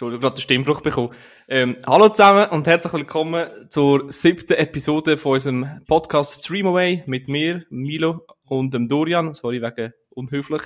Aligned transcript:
Entschuldigung, 0.00 0.22
gerade 0.22 0.36
den 0.36 0.42
Stimmbruch 0.42 0.80
bekommen. 0.80 1.10
Ähm, 1.46 1.76
hallo 1.86 2.08
zusammen 2.08 2.48
und 2.48 2.66
herzlich 2.66 2.90
willkommen 2.90 3.46
zur 3.68 4.10
siebten 4.10 4.54
Episode 4.54 5.18
von 5.18 5.32
unserem 5.32 5.82
Podcast 5.86 6.42
Streamaway 6.42 7.02
mit 7.04 7.28
mir, 7.28 7.66
Milo 7.68 8.24
und 8.46 8.72
dem 8.72 8.88
Dorian. 8.88 9.34
Sorry 9.34 9.60
wegen 9.60 9.92
unhöflich. 10.08 10.62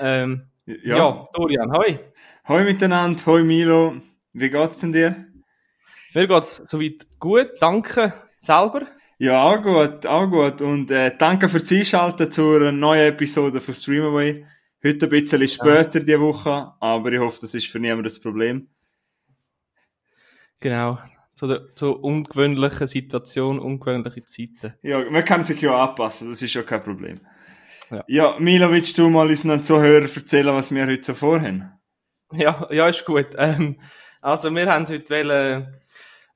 Ähm, 0.00 0.48
ja. 0.66 0.96
ja. 0.96 1.24
Dorian, 1.34 1.70
hoi. 1.70 2.00
Hoi 2.48 2.64
miteinander, 2.64 3.24
hoi 3.26 3.44
Milo. 3.44 3.94
Wie 4.32 4.50
geht's 4.50 4.80
denn 4.80 4.92
dir? 4.92 5.24
Mir 6.12 6.26
geht's 6.26 6.60
soweit 6.64 7.06
gut, 7.20 7.50
danke. 7.60 8.12
Selber? 8.36 8.88
Ja, 9.18 9.40
auch 9.40 9.62
gut, 9.62 10.04
auch 10.04 10.26
gut. 10.26 10.60
Und 10.62 10.90
äh, 10.90 11.12
danke 11.16 11.48
fürs 11.48 11.70
Einschalten 11.70 12.28
zur 12.28 12.72
neuen 12.72 13.12
Episode 13.12 13.60
von 13.60 13.72
Streamaway. 13.72 14.44
Heute 14.86 15.06
ein 15.06 15.10
bisschen 15.10 15.48
später 15.48 16.00
ja. 16.00 16.04
die 16.04 16.20
Woche, 16.20 16.72
aber 16.78 17.10
ich 17.10 17.18
hoffe, 17.18 17.38
das 17.40 17.54
ist 17.54 17.68
für 17.68 17.80
niemand 17.80 18.04
das 18.04 18.20
Problem. 18.20 18.68
Genau. 20.64 20.98
Zu 21.34 21.46
der 21.46 21.68
zu 21.68 21.92
ungewöhnlichen 21.94 22.86
Situation, 22.86 23.58
ungewöhnliche 23.58 24.24
Zeiten. 24.24 24.72
Ja, 24.80 24.98
man 25.10 25.22
kann 25.22 25.44
sich 25.44 25.60
ja 25.60 25.76
anpassen, 25.76 26.30
das 26.30 26.40
ist 26.40 26.54
ja 26.54 26.62
kein 26.62 26.82
Problem. 26.82 27.20
Ja, 27.90 28.04
ja 28.06 28.36
Milo, 28.38 28.70
willst 28.70 28.96
du 28.96 29.10
mal 29.10 29.28
unseren 29.28 29.62
Zuhörern 29.62 30.08
erzählen, 30.08 30.54
was 30.54 30.74
wir 30.74 30.86
heute 30.86 31.02
so 31.02 31.12
vorhaben? 31.12 31.70
Ja, 32.32 32.66
ja, 32.70 32.88
ist 32.88 33.04
gut. 33.04 33.26
Ähm, 33.36 33.78
also, 34.22 34.50
wir 34.54 34.72
haben 34.72 34.88
heute 34.88 35.10
wollen, 35.10 35.80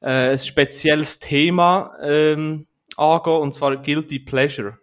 äh, 0.03 0.33
ein 0.33 0.39
spezielles 0.39 1.19
Thema 1.19 1.97
ähm, 2.03 2.67
angehen, 2.99 3.41
und 3.41 3.55
zwar 3.55 3.79
Guilty 3.79 4.19
Pleasure. 4.19 4.77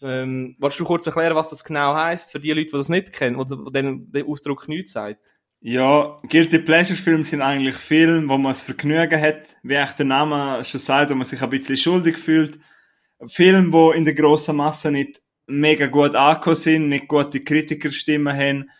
Ähm, 0.00 0.56
willst 0.58 0.80
du 0.80 0.86
kurz 0.86 1.04
erklären, 1.06 1.36
was 1.36 1.50
das 1.50 1.62
genau 1.62 1.94
heißt 1.94 2.32
für 2.32 2.40
die 2.40 2.52
Leute, 2.52 2.70
die 2.70 2.76
das 2.78 2.88
nicht 2.88 3.12
kennen, 3.12 3.36
oder 3.36 3.70
denen 3.70 4.10
der 4.12 4.26
Ausdruck 4.26 4.66
nichts 4.66 4.92
sagt? 4.92 5.35
Ja, 5.68 6.16
Guilty 6.30 6.60
Pleasure 6.60 6.96
Filme 6.96 7.24
sind 7.24 7.42
eigentlich 7.42 7.74
Filme, 7.74 8.28
wo 8.28 8.38
man 8.38 8.52
das 8.52 8.62
Vergnügen 8.62 9.20
hat, 9.20 9.56
wie 9.64 9.74
echt 9.74 9.98
der 9.98 10.06
Name 10.06 10.64
schon 10.64 10.78
sagt, 10.78 11.10
wo 11.10 11.16
man 11.16 11.24
sich 11.24 11.42
ein 11.42 11.50
bisschen 11.50 11.76
schuldig 11.76 12.18
fühlt. 12.18 12.60
Filme, 13.26 13.72
wo 13.72 13.90
in 13.90 14.04
der 14.04 14.14
grossen 14.14 14.54
Masse 14.54 14.92
nicht 14.92 15.20
mega 15.48 15.88
gut 15.88 16.14
angekommen 16.14 16.54
sind, 16.54 16.88
nicht 16.88 17.08
gute 17.08 17.42
Kritikerstimmen 17.42 18.32
haben, 18.32 18.70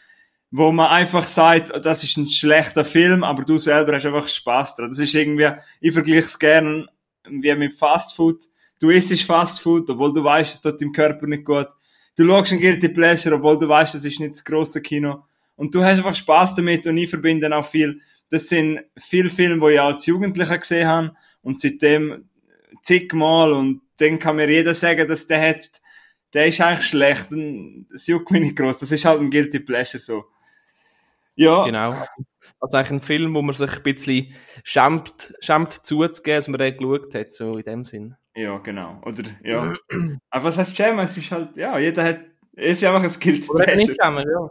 wo 0.53 0.71
man 0.71 0.87
einfach 0.87 1.27
sagt, 1.27 1.73
das 1.85 2.05
ist 2.05 2.19
ein 2.19 2.31
schlechter 2.31 2.85
Film, 2.85 3.25
aber 3.25 3.43
du 3.43 3.59
selber 3.59 3.97
hast 3.97 4.07
einfach 4.07 4.29
Spaß 4.29 4.77
dran. 4.77 4.89
Das 4.91 5.01
ist 5.01 5.13
irgendwie, 5.13 5.51
ich 5.81 5.93
vergleiche 5.93 6.27
es 6.27 6.39
gerne 6.39 6.87
wie 7.29 7.53
mit 7.57 7.75
Fast 7.75 8.15
Food 8.15 8.45
Du 8.79 8.91
isst 8.91 9.23
Fast 9.23 9.61
Food, 9.61 9.91
obwohl 9.91 10.13
du 10.13 10.23
weißt, 10.23 10.55
es 10.55 10.61
tut 10.61 10.81
deinem 10.81 10.93
Körper 10.93 11.27
nicht 11.27 11.45
gut. 11.45 11.67
Du 12.17 12.25
schaust 12.25 12.53
ein 12.53 12.61
Guilty 12.61 12.91
Pleasure, 12.91 13.35
obwohl 13.35 13.59
du 13.59 13.67
weißt, 13.67 13.97
es 13.97 14.05
ist 14.05 14.21
nicht 14.21 14.35
das 14.35 14.45
grosse 14.45 14.81
Kino. 14.81 15.25
Und 15.57 15.75
du 15.75 15.83
hast 15.83 15.99
einfach 15.99 16.15
Spaß 16.15 16.55
damit 16.55 16.87
und 16.87 16.99
ich 16.99 17.11
verbinde 17.11 17.55
auch 17.57 17.65
viel. 17.65 18.01
Das 18.31 18.49
sind 18.49 18.81
viele 18.99 19.31
Filme, 19.31 19.67
die 19.67 19.75
ich 19.75 19.81
als 19.81 20.07
Jugendlicher 20.07 20.59
gesehen 20.59 20.87
habe 20.87 21.17
und 21.43 21.59
seitdem 21.59 22.29
zigmal 22.83 23.53
und 23.53 23.81
dann 23.99 24.19
kann 24.19 24.37
mir 24.37 24.51
jeder 24.51 24.75
sagen, 24.75 25.09
dass 25.09 25.27
der 25.27 25.41
hat, 25.41 25.81
der 26.35 26.47
ist 26.47 26.61
eigentlich 26.61 26.87
schlecht 26.87 27.33
und 27.33 27.87
das 27.91 28.07
juckt 28.07 28.31
mich 28.31 28.43
nicht 28.43 28.57
groß. 28.57 28.79
Das 28.79 28.93
ist 28.93 29.05
halt 29.05 29.21
ein 29.21 29.31
Guilty 29.31 29.61
Pleasure 29.61 29.99
so. 30.01 30.25
Ja. 31.35 31.65
Genau. 31.65 31.95
Also 32.61 32.77
eigentlich 32.77 32.91
ein 32.91 33.01
Film, 33.01 33.35
wo 33.35 33.43
man 33.43 33.55
sich 33.55 33.75
ein 33.75 33.83
bisschen 33.83 34.35
schämt, 34.65 35.35
schämt 35.41 35.73
zuzugeben, 35.73 36.39
dass 36.39 36.49
man 36.49 36.59
den 36.59 36.77
geschaut 36.77 37.15
hat, 37.15 37.33
so 37.33 37.57
in 37.57 37.65
dem 37.65 37.85
Sinn. 37.85 38.15
Ja, 38.35 38.59
genau. 38.59 39.01
Oder, 39.05 39.25
ja. 39.43 39.75
Aber 40.31 40.45
was 40.45 40.59
heißt 40.59 40.77
schämen? 40.77 41.01
Es 41.01 41.17
ist 41.17 41.31
halt, 41.31 41.57
ja, 41.57 41.79
jeder 41.79 42.05
hat, 42.05 42.21
es 42.55 42.79
ist 42.79 42.85
einfach 42.85 43.03
ein 43.03 43.11
Skill 43.11 43.43
Oder 43.49 43.75
nicht 43.75 43.97
schämen, 44.01 44.27
ja. 44.29 44.49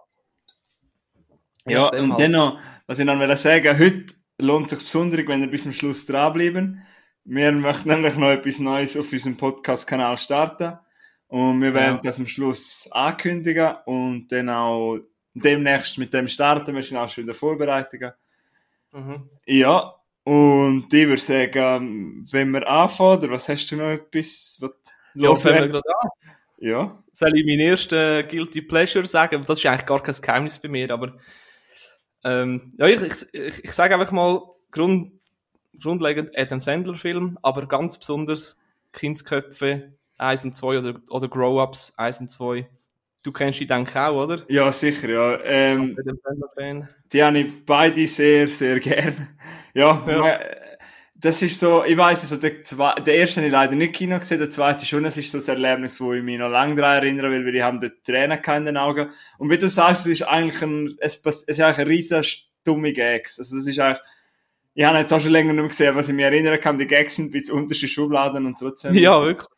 Ja, 1.65 1.87
und 1.89 2.11
halt. 2.11 2.19
dennoch, 2.19 2.59
was 2.87 2.99
ich 2.99 3.05
dann 3.05 3.19
will 3.19 3.35
sagen, 3.35 3.79
heute 3.79 4.13
lohnt 4.39 4.65
es 4.65 4.71
sich 4.71 4.79
besonders, 4.79 5.27
wenn 5.27 5.41
ihr 5.41 5.49
bis 5.49 5.63
zum 5.63 5.73
Schluss 5.73 6.05
dranbleiben. 6.05 6.81
Wir 7.23 7.51
möchten 7.51 7.89
nämlich 7.89 8.17
noch 8.17 8.29
etwas 8.29 8.59
Neues 8.59 8.95
auf 8.97 9.11
unserem 9.11 9.37
Podcast-Kanal 9.37 10.17
starten. 10.17 10.77
Und 11.27 11.61
wir 11.61 11.73
werden 11.73 11.95
ja. 11.97 12.01
das 12.03 12.19
am 12.19 12.27
Schluss 12.27 12.87
ankündigen 12.91 13.75
und 13.85 14.31
dann 14.31 14.49
auch 14.49 14.99
demnächst 15.33 15.97
mit 15.97 16.13
dem 16.13 16.27
starten. 16.27 16.75
Wir 16.75 16.83
sind 16.83 16.97
auch 16.97 17.09
schon 17.09 17.23
in 17.23 17.27
der 17.27 17.35
Vorbereitung. 17.35 18.11
Mhm. 18.91 19.29
Ja, 19.47 19.95
und 20.23 20.93
ich 20.93 21.07
würde 21.07 21.21
sagen, 21.21 22.25
wenn 22.31 22.51
wir 22.51 22.67
anfangen, 22.67 23.19
oder 23.19 23.31
was 23.31 23.49
hast 23.49 23.69
du 23.71 23.75
noch 23.75 23.89
etwas? 23.89 24.57
Was 24.59 24.71
ja, 25.13 25.35
fangen 25.35 25.59
wir 25.59 25.67
gerade 25.67 25.89
an. 26.01 26.09
Ja. 26.57 27.03
Soll 27.11 27.37
ich 27.37 27.45
meinen 27.45 27.59
ersten 27.59 28.27
Guilty 28.27 28.61
Pleasure 28.61 29.05
sagen? 29.05 29.43
Das 29.45 29.59
ist 29.59 29.65
eigentlich 29.65 29.85
gar 29.85 30.01
kein 30.01 30.15
Geheimnis 30.15 30.59
bei 30.59 30.67
mir, 30.67 30.89
aber 30.91 31.17
ähm, 32.25 32.73
ja, 32.77 32.87
ich, 32.87 33.01
ich, 33.01 33.33
ich, 33.33 33.63
ich 33.63 33.71
sage 33.71 33.93
einfach 33.93 34.11
mal 34.11 34.41
Grund, 34.71 35.11
grundlegend 35.81 36.31
Adam 36.35 36.59
Sandler 36.59 36.95
Film, 36.95 37.37
aber 37.41 37.67
ganz 37.67 37.97
besonders 37.97 38.59
Kindsköpfe 38.91 39.93
1 40.17 40.45
und 40.45 40.55
2 40.55 40.79
oder, 40.79 40.99
oder 41.09 41.27
Grow-Ups 41.27 41.93
1 41.97 42.21
und 42.21 42.29
2. 42.29 42.67
Du 43.23 43.31
kennst 43.31 43.59
die, 43.59 43.67
denke 43.67 44.01
auch, 44.01 44.23
oder? 44.23 44.43
Ja, 44.47 44.71
sicher, 44.71 45.09
ja. 45.09 45.39
Ähm, 45.43 45.97
die 47.11 47.23
habe 47.23 47.39
ich 47.39 47.65
beide 47.65 48.07
sehr, 48.07 48.47
sehr 48.47 48.79
gern. 48.79 49.29
Ja, 49.73 50.03
ja. 50.07 50.39
Das 51.25 51.41
ist 51.41 51.59
so, 51.59 51.83
ich 51.83 51.97
weiss, 51.97 52.21
also 52.21 52.37
der, 52.37 52.51
der 53.01 53.15
erste 53.15 53.41
habe 53.41 53.47
ich 53.47 53.51
leider 53.51 53.75
nicht 53.75 53.95
Kino 53.95 54.19
gesehen, 54.19 54.37
der 54.37 54.49
zweite 54.49 54.85
schon, 54.85 55.03
das 55.03 55.17
ist 55.17 55.31
so 55.31 55.39
ein 55.39 55.57
Erlebnis, 55.57 55.99
wo 55.99 56.13
ich 56.13 56.21
mich 56.21 56.37
noch 56.37 56.49
lange 56.49 56.75
daran 56.75 56.97
erinnere, 56.97 57.31
weil 57.31 57.45
wir 57.51 57.65
haben 57.65 57.79
dort 57.79 58.03
Tränen 58.03 58.39
in 58.43 58.65
den 58.65 58.77
Augen. 58.77 59.09
Und 59.39 59.49
wie 59.49 59.57
du 59.57 59.67
sagst, 59.67 60.05
es 60.05 60.11
ist 60.11 60.21
eigentlich 60.21 60.61
ein, 60.61 60.95
es, 60.99 61.25
es 61.25 61.41
ist 61.41 61.59
eigentlich 61.59 61.79
ein 61.79 61.87
riesen 61.87 62.23
dumme 62.63 62.93
Gags. 62.93 63.39
Also 63.39 63.55
das 63.55 63.65
ist 63.65 63.79
eigentlich, 63.79 64.03
ich 64.75 64.85
habe 64.85 64.99
jetzt 64.99 65.11
auch 65.11 65.19
schon 65.19 65.31
länger 65.31 65.53
nicht 65.53 65.61
mehr 65.61 65.69
gesehen, 65.69 65.95
was 65.95 66.09
ich 66.09 66.13
mich 66.13 66.25
erinnern 66.25 66.59
kann, 66.61 66.77
die 66.77 66.85
Gags 66.85 67.15
sind 67.15 67.33
wie 67.33 67.39
unterschiedliche 67.49 67.87
Schubladen 67.87 68.45
und 68.45 68.59
trotzdem. 68.59 68.93
Ja, 68.93 69.19
wirklich. 69.23 69.49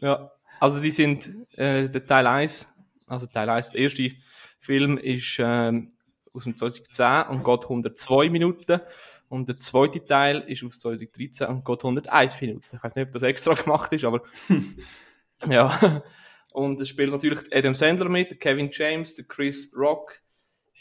Ja. 0.00 0.32
Also 0.58 0.80
die 0.80 0.90
sind 0.90 1.30
äh, 1.56 1.88
der 1.88 2.04
Teil 2.04 2.26
1, 2.26 2.68
also 3.06 3.26
Teil 3.26 3.48
1, 3.48 3.70
der 3.70 3.80
erste 3.82 4.10
Film 4.58 4.98
ist 4.98 5.36
ähm, 5.38 5.92
aus 6.32 6.42
dem 6.42 6.56
2010 6.56 7.28
und 7.28 7.44
geht 7.44 7.62
102 7.62 8.28
Minuten. 8.28 8.80
Und 9.28 9.48
der 9.48 9.56
zweite 9.56 10.04
Teil 10.04 10.44
ist 10.46 10.64
aus 10.64 10.78
2013 10.78 11.46
und 11.48 11.64
geht 11.64 11.84
101 11.84 12.40
Minuten. 12.40 12.64
Ich 12.72 12.82
weiß 12.82 12.94
nicht, 12.94 13.06
ob 13.06 13.12
das 13.12 13.22
extra 13.22 13.54
gemacht 13.54 13.92
ist, 13.92 14.04
aber 14.04 14.22
ja. 15.46 16.02
Und 16.52 16.80
es 16.80 16.88
spielt 16.88 17.10
natürlich 17.10 17.40
Adam 17.52 17.74
Sandler 17.74 18.08
mit, 18.08 18.40
Kevin 18.40 18.70
James, 18.72 19.14
der 19.16 19.26
Chris 19.26 19.72
Rock, 19.76 20.20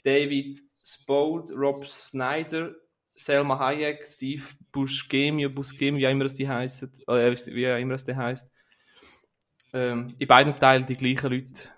David 0.04 0.60
Spode, 0.84 1.54
Rob 1.54 1.86
Snyder, 1.86 2.74
Selma 3.18 3.60
Hayek, 3.60 4.08
Steve 4.08 4.44
Buscemi, 4.72 5.48
Buscemi, 5.50 6.00
wie 6.00 6.06
immer 6.06 6.26
es 6.26 6.36
die 6.36 6.48
heißt, 6.48 6.84
äh, 7.08 7.36
wie 7.48 7.66
immer 7.66 7.96
es 7.96 8.06
der 8.06 8.16
heißt, 8.16 8.54
ähm, 9.74 10.16
in 10.18 10.28
beiden 10.28 10.58
Teilen 10.58 10.86
die 10.86 10.96
gleichen 10.96 11.32
Leute 11.32 11.70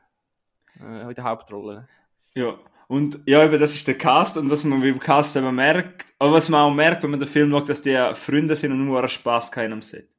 äh, 0.80 1.10
in 1.10 1.16
der 1.16 1.24
Hauptrolle. 1.24 1.88
Ja, 2.36 2.60
und 2.90 3.20
ja, 3.28 3.44
eben, 3.46 3.60
das 3.60 3.76
ist 3.76 3.88
der 3.88 4.00
Cast 4.00 4.36
und 4.38 4.50
was 4.50 4.64
man 4.64 4.82
beim 4.82 5.00
Cast 5.00 5.38
eben 5.38 5.54
merkt, 5.54 6.08
aber 6.18 6.34
was 6.34 6.50
man 6.50 6.62
auch 6.62 6.74
merkt, 6.74 7.04
wenn 7.04 7.12
man 7.12 7.20
den 7.20 7.30
Film 7.30 7.52
schaut, 7.52 7.70
dass 7.70 7.84
die 7.84 7.96
Freunde 8.16 8.56
sind 8.56 8.72
und 8.72 8.84
nur 8.84 9.08
Spaß 9.08 9.52
keinem 9.52 9.74
am 9.74 9.82
Set. 9.84 10.10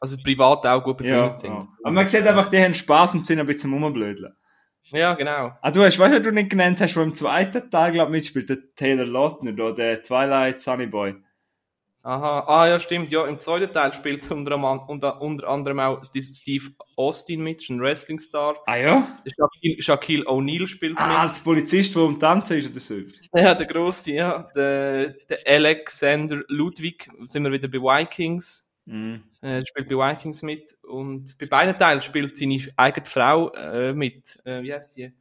Also 0.00 0.16
privat 0.24 0.66
auch 0.66 0.82
gut 0.82 0.96
befreundet 0.96 1.30
ja, 1.30 1.38
sind. 1.38 1.52
Ja. 1.52 1.68
Aber 1.84 1.92
man 1.92 2.08
sieht 2.08 2.26
einfach, 2.26 2.50
die 2.50 2.58
haben 2.58 2.74
Spaß 2.74 3.14
und 3.14 3.26
sind 3.28 3.38
ein 3.38 3.46
bisschen 3.46 3.72
rumblödeln. 3.72 4.34
Ja, 4.90 5.14
genau. 5.14 5.52
Ah, 5.62 5.70
du 5.70 5.84
hast, 5.84 6.00
weißt 6.00 6.14
du, 6.16 6.20
du 6.20 6.32
nicht 6.32 6.50
genannt 6.50 6.80
hast, 6.80 6.96
wo 6.96 7.00
im 7.00 7.14
zweiten 7.14 7.70
Teil, 7.70 7.92
glaube 7.92 8.10
ich, 8.10 8.18
mitspielt, 8.18 8.48
der 8.48 8.74
Taylor 8.74 9.06
Lautner, 9.06 9.52
der 9.52 10.02
Twilight 10.02 10.58
Sunny 10.58 10.86
Boy. 10.86 11.14
Aha, 12.06 12.44
ah 12.46 12.68
ja, 12.68 12.78
stimmt, 12.78 13.10
ja, 13.10 13.26
im 13.26 13.36
zweiten 13.36 13.72
Teil 13.72 13.92
spielt 13.92 14.30
unter, 14.30 14.54
unter, 14.88 15.20
unter 15.20 15.48
anderem 15.48 15.80
auch 15.80 16.04
Steve 16.04 16.70
Austin 16.94 17.42
mit, 17.42 17.68
ein 17.68 17.80
Wrestling-Star. 17.80 18.54
Ah 18.64 18.76
ja? 18.76 19.18
Shaquille, 19.26 19.82
Shaquille 19.82 20.24
O'Neal 20.24 20.68
spielt 20.68 20.96
ah, 20.98 21.08
mit. 21.08 21.16
Ah, 21.16 21.22
als 21.22 21.40
Polizist, 21.40 21.96
der 21.96 22.02
am 22.02 22.20
Tanzen 22.20 22.58
ist 22.58 22.70
oder 22.70 22.78
so. 22.78 22.94
Ja, 23.34 23.56
der 23.56 23.66
grosse, 23.66 24.12
ja. 24.12 24.48
Der, 24.54 25.14
der 25.28 25.40
Alexander 25.48 26.44
Ludwig, 26.46 27.08
sind 27.24 27.42
wir 27.42 27.50
wieder 27.50 27.66
bei 27.66 27.78
Vikings. 27.78 28.70
Mhm. 28.84 29.24
Äh, 29.40 29.66
spielt 29.66 29.88
bei 29.88 29.96
Vikings 29.96 30.42
mit. 30.42 30.78
Und 30.84 31.36
bei 31.38 31.46
beiden 31.46 31.76
Teilen 31.76 32.02
spielt 32.02 32.36
seine 32.36 32.60
eigene 32.76 33.04
Frau 33.04 33.52
äh, 33.54 33.92
mit. 33.92 34.38
Äh, 34.44 34.62
wie 34.62 34.72
heißt 34.72 34.96
die? 34.96 35.12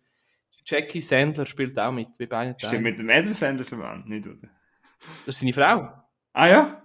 Jackie 0.63 1.01
Sandler 1.01 1.47
spielt 1.47 1.79
auch 1.79 1.91
mit 1.91 2.15
bei 2.19 2.27
beiden 2.27 2.55
Teilen. 2.59 2.75
Ist 2.75 2.81
mit 2.81 2.99
dem 2.99 3.09
Adam 3.09 3.33
Sandler 3.33 3.65
verwandt, 3.65 4.07
nicht, 4.07 4.27
oder? 4.27 4.49
Das 5.25 5.33
ist 5.33 5.39
seine 5.39 5.53
Frau. 5.53 6.04
Ah 6.35 6.49
ja? 6.49 6.81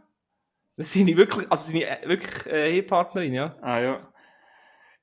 Das 0.77 0.93
sind 0.93 1.09
wirklich, 1.17 1.51
also 1.51 1.73
seine 1.73 1.85
äh, 1.85 2.09
wirklich 2.09 2.47
äh, 2.47 2.77
Ehepartnerin, 2.77 3.35
ja. 3.35 3.57
Ah 3.61 3.81
ja. 3.81 4.13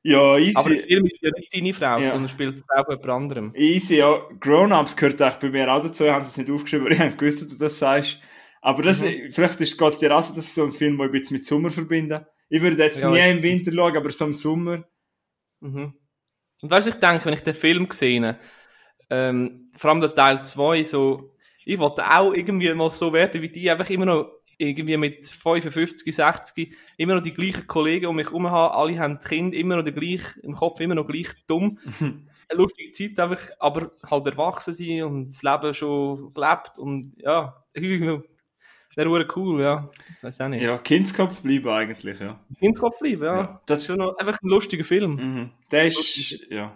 Ja, 0.03 0.38
easy. 0.38 0.53
Aber 0.55 0.69
der 0.69 0.83
Film 0.85 1.05
ist 1.05 1.21
ja 1.21 1.31
nicht 1.35 1.51
seine 1.51 1.73
Frau, 1.73 1.99
ja. 1.99 2.11
sondern 2.11 2.29
spielt 2.29 2.63
auch 2.69 2.89
jemand 2.89 3.09
anderem. 3.09 3.53
Easy, 3.55 3.97
ja. 3.97 4.21
Grown-Ups 4.39 4.95
gehört 4.95 5.21
eigentlich 5.21 5.35
bei 5.39 5.49
mir 5.49 5.71
auch 5.71 5.81
dazu. 5.81 6.05
Ich 6.05 6.11
habe 6.11 6.23
es 6.23 6.38
nicht 6.38 6.49
aufgeschrieben, 6.49 6.85
aber 6.85 6.95
ich 6.95 6.99
habe 7.01 7.15
gewusst, 7.17 7.41
dass 7.41 7.49
du 7.49 7.57
das 7.57 7.77
sagst. 7.77 8.21
Aber 8.61 8.83
das, 8.83 9.03
mhm. 9.03 9.31
vielleicht 9.31 9.59
geht 9.59 9.81
es 9.81 9.99
dir 9.99 10.15
auch 10.15 10.23
so, 10.23 10.33
dass 10.33 10.47
ich 10.47 10.53
so 10.53 10.63
einen 10.63 10.71
Film 10.71 11.01
ein 11.01 11.11
bisschen 11.11 11.35
mit 11.35 11.45
Sommer 11.45 11.69
verbinde. 11.69 12.25
Ich 12.47 12.61
würde 12.61 12.81
jetzt 12.81 13.01
ja, 13.01 13.09
nie 13.09 13.29
im 13.29 13.44
Winter 13.44 13.73
schauen, 13.73 13.97
aber 13.97 14.11
so 14.11 14.25
im 14.25 14.33
Sommer. 14.33 14.85
Mhm. 15.59 15.94
Und 16.61 16.71
weißt 16.71 16.88
du, 16.88 16.91
ich 16.91 16.99
denke, 16.99 17.25
wenn 17.25 17.33
ich 17.33 17.44
den 17.44 17.53
Film 17.53 17.89
gesehen 17.89 18.38
ähm, 19.09 19.71
vor 19.77 19.91
allem 19.91 20.01
der 20.01 20.15
Teil 20.15 20.44
2, 20.44 20.83
so, 20.83 21.35
ich 21.65 21.77
wollte 21.79 22.09
auch 22.09 22.33
irgendwie 22.33 22.73
mal 22.73 22.91
so 22.91 23.11
werden 23.11 23.41
wie 23.41 23.49
die, 23.49 23.69
einfach 23.69 23.89
immer 23.89 24.05
noch 24.05 24.37
irgendwie 24.57 24.98
mit 24.98 25.25
55, 25.25 26.15
60 26.15 26.75
immer 26.98 27.15
noch 27.15 27.21
die 27.21 27.33
gleichen 27.33 27.68
Kollegen 27.68 28.07
um 28.07 28.15
mich 28.15 28.27
herum 28.27 28.50
haben, 28.50 28.74
alle 28.75 29.00
haben 29.00 29.19
Kind, 29.19 29.54
immer 29.54 29.75
noch 29.77 29.83
der 29.83 29.94
gleich, 29.94 30.21
im 30.44 30.54
Kopf 30.56 30.80
immer 30.80 30.95
noch 30.95 31.07
gleich 31.07 31.27
dumm. 31.48 31.77
Eine 32.50 32.59
lustige 32.62 32.92
Zeit 32.94 33.19
einfach, 33.19 33.50
aber 33.59 33.92
halt 34.09 34.25
erwachsen 34.27 34.74
sein 34.74 35.04
und 35.04 35.30
das 35.30 35.44
Leben 35.44 35.74
schon 35.74 36.33
gelebt 36.33 36.77
und 36.80 37.13
ja, 37.18 37.62
irgendwie, 37.74 38.21
der 38.95 39.12
wäre 39.12 39.27
cool, 39.36 39.62
ja. 39.62 39.92
Weiß 40.21 40.39
auch 40.42 40.48
nicht. 40.48 40.63
Ja, 40.63 40.77
Kindskopf 40.77 41.42
bleiben 41.42 41.68
eigentlich, 41.69 42.19
ja. 42.19 42.39
Kindskopf 42.59 42.98
bleiben, 43.00 43.24
ja. 43.24 43.36
Ja, 43.42 43.62
Das 43.65 43.80
ist 43.81 43.88
schon 43.88 43.98
noch 43.98 44.18
einfach 44.18 44.42
ein 44.42 44.48
lustiger 44.50 44.86
Film. 44.86 45.15
Mhm. 45.15 45.51
Der 45.71 45.88
ist, 45.88 46.39
ja. 46.50 46.75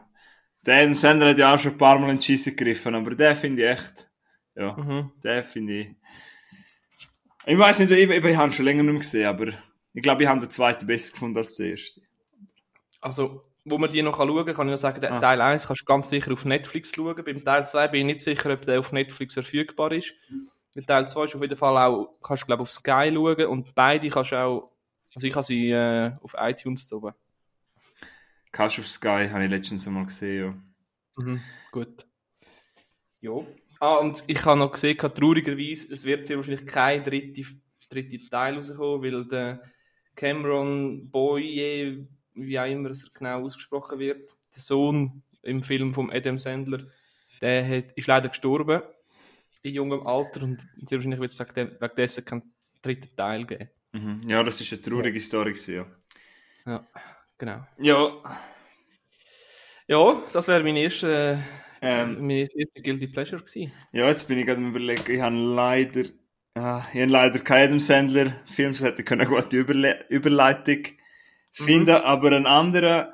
Der 0.65 0.93
Sandler 0.93 1.29
hat 1.29 1.39
ja 1.39 1.55
auch 1.55 1.59
schon 1.59 1.71
ein 1.71 1.77
paar 1.77 1.97
Mal 1.97 2.11
in 2.11 2.17
die 2.17 2.23
Scheisse 2.23 2.51
gegriffen, 2.53 2.93
aber 2.93 3.15
der 3.15 3.35
finde 3.35 3.63
ich 3.63 3.69
echt, 3.69 4.11
ja, 4.55 4.75
Mhm. 4.75 5.11
der 5.23 5.43
finde 5.43 5.73
ich. 5.73 5.95
Ich 7.45 7.57
weiß 7.57 7.79
nicht, 7.79 7.91
ich, 7.91 8.09
ich, 8.09 8.23
ich 8.23 8.35
habe 8.37 8.49
ihn 8.49 8.53
schon 8.53 8.65
länger 8.65 8.83
nicht 8.83 8.91
mehr 8.91 9.01
gesehen, 9.01 9.27
aber 9.27 9.47
ich 9.93 10.03
glaube, 10.03 10.23
ich 10.23 10.29
habe 10.29 10.39
den 10.39 10.49
zweiten 10.49 10.85
besser 10.87 11.11
gefunden 11.13 11.37
als 11.37 11.55
den 11.55 11.71
ersten. 11.71 12.01
Also, 13.01 13.41
wo 13.65 13.77
man 13.77 13.89
die 13.89 14.01
noch 14.01 14.17
schauen 14.17 14.45
kann, 14.45 14.55
kann 14.55 14.67
ich 14.67 14.71
noch 14.71 14.77
sagen, 14.77 15.03
Ah. 15.05 15.19
Teil 15.19 15.41
1 15.41 15.67
kannst 15.67 15.81
du 15.81 15.85
ganz 15.85 16.09
sicher 16.09 16.31
auf 16.33 16.45
Netflix 16.45 16.91
schauen. 16.95 17.23
Beim 17.23 17.43
Teil 17.43 17.67
2 17.67 17.87
bin 17.87 18.01
ich 18.01 18.13
nicht 18.15 18.21
sicher, 18.21 18.51
ob 18.53 18.61
der 18.61 18.79
auf 18.79 18.91
Netflix 18.91 19.33
verfügbar 19.33 19.91
ist. 19.91 20.13
Bei 20.75 20.81
Teil 20.81 21.07
2 21.07 21.25
ist 21.25 21.35
auf 21.35 21.41
jeden 21.41 21.57
Fall 21.57 21.77
auch, 21.77 22.15
kannst 22.21 22.43
du 22.43 22.47
glaube 22.47 22.63
auf 22.63 22.69
Sky 22.69 23.11
schauen 23.13 23.45
und 23.47 23.75
beide 23.75 24.07
kannst 24.09 24.31
du 24.31 24.35
auch, 24.37 24.71
also 25.15 25.27
ich 25.27 25.35
habe 25.35 25.43
sie 25.45 25.71
äh, 25.71 26.11
auf 26.21 26.35
iTunes 26.37 26.91
oben. 26.93 27.13
Cash 28.51 28.79
of 28.79 28.87
Sky 28.87 29.27
habe 29.31 29.45
ich 29.45 29.49
letztens 29.49 29.87
mal 29.87 30.05
gesehen, 30.05 30.67
Mhm, 31.17 31.41
gut. 31.71 32.05
Ja. 33.19 33.31
Ah, 33.81 33.95
und 33.95 34.23
ich 34.27 34.45
habe 34.45 34.59
noch 34.59 34.71
gesehen, 34.71 34.95
traurigerweise, 34.95 35.91
es 35.91 36.05
wird 36.05 36.27
sehr 36.27 36.37
wahrscheinlich 36.37 36.67
kein 36.67 37.03
dritte, 37.03 37.41
dritte 37.89 38.29
Teil 38.29 38.55
rauskommen, 38.55 39.01
weil 39.01 39.25
der 39.25 39.59
Cameron 40.15 41.09
Boye, 41.09 42.07
wie 42.35 42.59
auch 42.59 42.65
immer 42.65 42.91
es 42.91 43.11
genau 43.11 43.43
ausgesprochen 43.43 43.97
wird, 43.97 44.29
der 44.55 44.61
Sohn 44.61 45.23
im 45.41 45.63
Film 45.63 45.95
von 45.95 46.11
Adam 46.11 46.37
Sandler, 46.37 46.85
der 47.41 47.67
hat, 47.67 47.91
ist 47.95 48.05
leider 48.05 48.29
gestorben 48.29 48.83
in 49.63 49.73
jungem 49.73 50.05
Alter 50.05 50.43
und 50.43 50.61
sehr 50.85 50.99
wahrscheinlich 50.99 51.19
wird 51.19 51.31
es 51.31 51.39
wegen, 51.39 51.95
dessen 51.97 52.23
keinen 52.23 52.53
dritten 52.83 53.15
Teil 53.15 53.45
geben. 53.47 53.69
ja. 53.93 53.99
Mhm. 53.99 54.29
Ja, 54.29 54.43
das 54.43 54.61
ist 54.61 54.71
eine 54.73 54.81
traurige 54.83 55.19
Story 55.19 55.53
gewesen, 55.53 55.73
ja. 55.73 55.85
Ja, 56.67 56.87
genau. 57.35 57.65
Ja, 57.79 58.11
Ja, 59.87 60.21
das 60.31 60.47
wäre 60.47 60.63
meine 60.63 60.81
erste, 60.81 61.43
ähm, 61.81 62.21
meine 62.21 62.41
erste 62.41 62.81
Guilty 62.81 63.07
Pleasure 63.07 63.41
gewesen. 63.41 63.71
ja, 63.91 64.07
jetzt 64.07 64.27
bin 64.27 64.37
ich 64.37 64.45
gerade 64.45 64.61
überlegen, 64.61 65.11
ich 65.11 65.21
habe 65.21 65.35
leider, 65.35 66.03
ah, 66.55 66.83
ich 66.93 67.01
habe 67.01 67.11
leider 67.11 67.39
keinen 67.39 67.67
Adam 67.67 67.79
Sandler 67.79 68.33
Film, 68.45 68.73
sonst 68.73 68.87
hätte 68.87 69.01
ich 69.01 69.11
eine 69.11 69.25
gute 69.25 69.57
Überle 69.57 70.05
Überleitung 70.09 70.83
finden, 71.51 71.95
aber 71.95 72.31
ein 72.31 72.45
anderer 72.45 73.13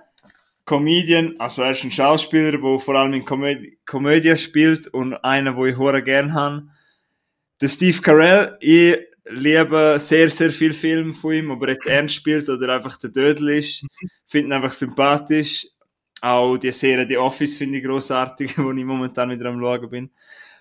Comedian, 0.65 1.35
also 1.39 1.63
er 1.63 1.71
ist 1.71 1.85
ein 1.85 1.91
Schauspieler, 1.91 2.57
der 2.57 2.79
vor 2.79 2.95
allem 2.95 3.13
in 3.13 3.23
Komödie, 3.23 3.79
Komödie 3.85 4.35
spielt 4.35 4.87
und 4.89 5.13
einer, 5.15 5.55
wo 5.55 5.65
ich 5.65 5.77
hure 5.77 6.03
gern 6.03 6.33
habe. 6.33 6.67
Der 7.61 7.69
Steve 7.69 8.01
Carell, 8.01 8.57
ich 8.59 8.97
liebe 9.29 9.95
sehr, 9.99 10.29
sehr 10.29 10.51
viel 10.51 10.73
Film 10.73 11.13
von 11.13 11.33
ihm, 11.33 11.51
ob 11.51 11.63
er 11.63 11.69
jetzt 11.69 11.87
ernst 11.87 12.15
spielt 12.15 12.49
oder 12.49 12.75
einfach 12.75 12.97
der 12.97 13.11
Dödel 13.11 13.49
ist. 13.49 13.85
Finde 14.25 14.49
ihn 14.49 14.53
einfach 14.53 14.73
sympathisch. 14.73 15.67
Auch 16.27 16.57
die 16.57 16.73
Serie 16.73 17.07
The 17.07 17.17
Office 17.17 17.57
finde 17.57 17.77
ich 17.77 17.85
grossartig, 17.85 18.57
wo 18.57 18.71
ich 18.71 18.83
momentan 18.83 19.29
wieder 19.29 19.45
am 19.45 19.61
schauen 19.61 19.89
bin. 19.89 20.09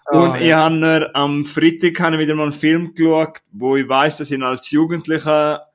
Ah, 0.05 0.19
und 0.19 0.37
ich 0.41 0.47
ja. 0.47 0.59
habe 0.59 0.77
mir 0.77 1.17
am 1.17 1.45
Freitag 1.45 1.99
habe 1.99 2.15
ich 2.15 2.21
wieder 2.21 2.37
mal 2.37 2.45
einen 2.45 2.53
Film 2.53 2.95
geschaut, 2.95 3.39
wo 3.51 3.77
ich 3.77 3.89
weiß, 3.89 4.19
dass 4.19 4.31
ich 4.31 4.39
ihn 4.39 4.45
als 4.45 4.71
Jugendlicher 4.71 5.67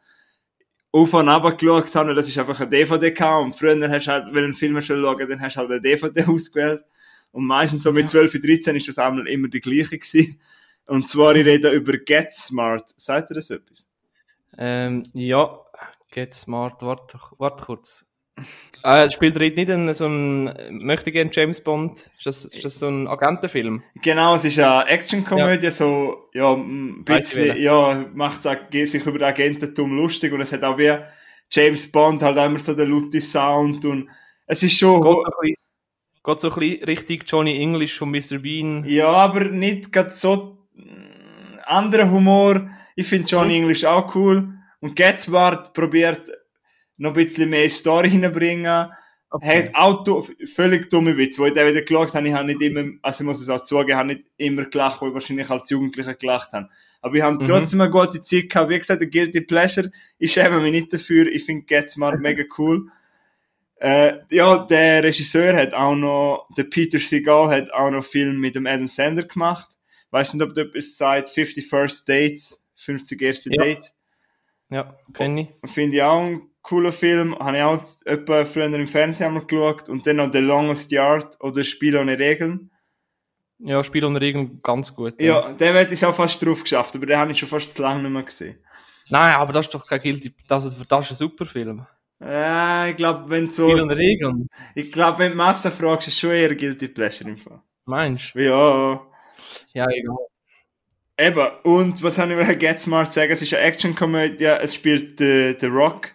auf 0.94 1.14
und 1.14 1.28
ab 1.28 1.58
geschaut 1.58 1.94
habe, 1.94 2.10
weil 2.10 2.16
das 2.16 2.30
ist 2.30 2.38
einfach 2.38 2.60
ein 2.62 2.70
DVD 2.70 3.12
gehabt. 3.12 3.44
Und 3.44 3.54
früher 3.54 3.90
hast 3.90 4.08
du 4.08 4.12
halt, 4.12 4.28
wenn 4.28 4.34
du 4.34 4.44
einen 4.44 4.54
Film 4.54 4.82
schon 4.82 5.02
schauen 5.02 5.30
dann 5.30 5.42
hast 5.42 5.56
du 5.56 5.60
halt 5.60 5.72
eine 5.72 5.82
DVD 5.82 6.24
ausgewählt. 6.28 6.86
Und 7.34 7.46
meistens 7.46 7.84
so 7.84 7.92
mit 7.92 8.08
12, 8.08 8.42
13 8.42 8.76
ist 8.78 8.88
das 8.88 8.98
einmal 8.98 9.28
immer 9.28 9.50
die 9.50 9.60
gleiche 9.60 9.98
gewesen. 9.98 10.40
Und 10.86 11.08
zwar, 11.10 11.36
ich 11.36 11.46
rede 11.46 11.70
über 11.72 11.98
Get 11.98 12.34
Smart. 12.34 12.94
Sagt 12.96 13.32
ihr 13.32 13.36
das 13.36 13.50
etwas? 13.50 13.90
Ähm, 14.58 15.04
ja, 15.14 15.60
Get 16.12 16.34
Smart, 16.34 16.82
warte, 16.82 17.20
warte 17.38 17.64
kurz. 17.66 18.06
Äh, 18.84 19.12
spielt 19.12 19.36
er 19.36 19.42
nicht 19.42 19.58
in 19.70 19.94
so 19.94 20.08
ein, 20.08 20.52
möchte 20.84 21.12
gern 21.12 21.30
James 21.32 21.62
Bond? 21.62 22.10
Ist 22.18 22.26
das, 22.26 22.46
ist 22.46 22.66
das 22.66 22.80
so 22.80 22.88
ein 22.88 23.08
Agentenfilm? 23.08 23.84
Genau, 24.02 24.34
es 24.36 24.46
ist 24.46 24.58
eine 24.58 24.88
Actionkomödie, 24.88 25.70
so, 25.70 26.30
ja, 26.34 26.52
ein 26.54 27.04
bisschen, 27.06 27.62
ja, 27.62 28.06
macht 28.14 28.42
sich 28.42 29.06
über 29.06 29.28
Agententum 29.28 29.96
lustig 29.96 30.34
und 30.34 30.42
es 30.42 30.52
hat 30.52 30.64
auch 30.64 30.78
wie 30.80 30.98
James 31.52 31.92
Bond 31.92 32.24
halt 32.24 32.38
immer 32.38 32.58
so 32.58 32.74
den 32.74 32.90
lauten 32.90 33.22
Sound 33.22 33.86
und 33.86 34.10
es 34.48 34.64
ist 34.64 34.78
schon, 34.80 35.02
Geht 35.02 35.12
so 35.12 35.24
ein 35.26 35.32
bisschen, 35.42 35.56
geht 36.24 36.40
so 36.40 36.50
ein 36.50 36.60
bisschen 36.60 36.84
richtig 36.86 37.24
Johnny 37.28 37.62
English 37.62 38.00
von 38.00 38.10
Mr. 38.10 38.40
Bean. 38.40 38.84
ja, 38.88 39.08
aber 39.10 39.46
nicht 39.46 39.94
gerade 39.94 40.10
so 40.10 40.58
mm, 40.74 41.60
anderer 41.66 42.10
Humor. 42.10 42.68
Ich 42.96 43.06
finde 43.08 43.28
Johnny 43.30 43.54
Mhm. 43.58 43.62
English 43.64 43.86
auch 43.86 44.14
cool 44.16 44.54
und 44.80 44.96
Get 44.96 45.16
Smart 45.16 45.74
probiert 45.74 46.30
noch 47.02 47.12
ein 47.12 47.26
bisschen 47.26 47.50
mehr 47.50 47.70
Story 47.70 48.10
hineinbringen. 48.10 48.92
Okay. 49.34 49.70
Hat 49.70 49.76
auch 49.76 50.04
du, 50.04 50.28
völlig 50.54 50.90
dumme 50.90 51.16
Witze. 51.18 51.42
Wo 51.42 51.46
ich 51.46 51.54
den 51.54 51.66
wieder 51.68 51.82
geschaut 51.82 52.14
habe, 52.14 52.28
ich 52.28 52.34
habe 52.34 52.46
nicht 52.46 52.62
immer, 52.62 52.84
also 53.02 53.24
ich 53.24 53.28
muss 53.28 53.42
es 53.42 53.50
auch 53.50 53.62
zugeben, 53.64 53.90
ich 53.90 53.96
habe 53.96 54.08
nicht 54.10 54.26
immer 54.38 54.66
gelacht, 54.66 55.02
wo 55.02 55.08
ich 55.08 55.14
wahrscheinlich 55.14 55.50
als 55.50 55.70
Jugendlicher 55.70 56.14
gelacht 56.16 56.52
habe. 56.54 56.70
Aber 57.02 57.16
ich 57.16 57.22
habe 57.22 57.38
Mhm. 57.42 57.48
trotzdem 57.48 57.82
eine 57.82 57.90
gute 57.90 58.22
Zeit 58.22 58.50
gehabt. 58.50 58.70
Wie 58.70 58.78
gesagt, 58.78 59.00
der 59.02 59.10
Guilty 59.10 59.42
Pleasure, 59.42 59.90
ich 60.20 60.34
schäme 60.34 60.60
mich 60.60 60.72
nicht 60.74 60.94
dafür. 60.94 61.28
Ich 61.28 61.46
finde 61.46 61.66
Get 61.66 61.90
Smart 61.90 62.20
mega 62.22 62.44
cool. 62.58 62.90
Äh, 63.78 64.20
ja, 64.30 64.66
der 64.66 65.04
Regisseur 65.04 65.56
hat 65.56 65.74
auch 65.74 65.96
noch, 65.96 66.48
der 66.56 66.66
Peter 66.66 67.00
Seagal 67.00 67.50
hat 67.50 67.74
auch 67.74 67.90
noch 67.90 68.04
Film 68.04 68.38
mit 68.40 68.54
dem 68.56 68.68
Adam 68.68 68.88
Sandler 68.88 69.24
gemacht. 69.24 69.72
Weiß 70.12 70.34
nicht, 70.34 70.44
ob 70.44 70.54
du 70.54 70.62
etwas 70.62 70.98
sagt, 70.98 71.30
50 71.30 71.68
First 71.68 72.08
Dates, 72.08 72.64
50 72.76 73.22
erste 73.22 73.50
Ja. 73.54 73.64
Dates. 73.64 73.98
Ja, 74.70 74.98
kenne 75.14 75.42
ich. 75.64 75.72
Finde 75.72 75.98
ich 75.98 76.04
auch 76.04 76.42
cooler 76.62 76.92
Film. 76.92 77.38
Habe 77.40 77.58
ich 77.58 77.64
auch 77.64 77.82
etwa 78.06 78.46
früher 78.46 78.66
im 78.66 78.88
Fernsehen 78.88 79.28
einmal 79.28 79.46
geschaut. 79.46 79.90
Und 79.90 80.06
dann 80.08 80.18
noch 80.18 80.32
The 80.32 80.40
Longest 80.40 80.92
Yard 80.92 81.38
oder 81.42 81.64
Spiel 81.64 81.96
ohne 81.98 82.18
Regeln. 82.18 82.72
Ja, 83.60 83.84
Spiel 83.84 84.06
und 84.06 84.16
Regeln 84.18 84.60
ganz 84.64 84.96
gut. 84.96 85.22
Ja, 85.22 85.54
der 85.54 85.74
wird 85.76 85.92
es 85.92 86.04
auch 86.04 86.16
fast 86.16 86.44
drauf 86.44 86.64
geschafft, 86.64 86.96
aber 86.96 87.06
den 87.06 87.18
habe 87.18 87.32
ich 87.32 87.38
schon 87.38 87.48
fast 87.50 87.76
zu 87.76 87.82
lange 87.84 88.02
nicht 88.02 88.12
mehr 88.12 88.24
gesehen. 88.24 88.58
Nein, 89.10 89.36
aber 89.36 89.54
das 89.54 89.68
ist 89.68 89.74
doch 89.76 89.86
kein 89.86 90.00
Guilty, 90.02 90.34
das, 90.48 90.66
ist- 90.66 90.78
das 90.88 91.06
ist 91.06 91.12
ein 91.12 91.16
super 91.16 91.46
Film. 91.46 91.86
Äh, 92.24 92.92
ich 92.92 92.98
glaube, 92.98 93.30
wenn 93.30 93.46
du 93.46 93.52
Spiel 93.52 93.78
so, 93.78 93.84
und 93.84 93.92
Regeln. 93.92 94.48
ich 94.74 94.92
glaube, 94.92 95.20
wenn 95.20 95.26
du 95.28 95.32
die 95.34 95.38
Masse 95.38 95.70
fragst, 95.70 96.08
ist 96.08 96.14
es 96.16 96.20
schon 96.20 96.32
eher 96.32 96.56
Guilty 96.56 96.88
Pleasure 96.88 97.30
im 97.30 97.38
Fall. 97.38 97.62
Meinst 97.86 98.34
du? 98.34 98.40
Ja. 98.44 99.02
Ja, 99.74 99.88
egal. 99.90 100.18
Eben, 101.20 101.48
und 101.64 102.02
was 102.02 102.18
habe 102.18 102.34
ich 102.34 102.40
über 102.40 102.56
Get 102.56 102.80
Smart 102.80 103.12
sagen? 103.14 103.32
Es 103.32 103.42
ist 103.44 103.54
eine 103.54 103.64
Actionkomödie, 103.64 104.44
es 104.46 104.74
spielt 104.76 105.22
äh, 105.22 105.56
The 105.60 105.68
Rock, 105.68 106.10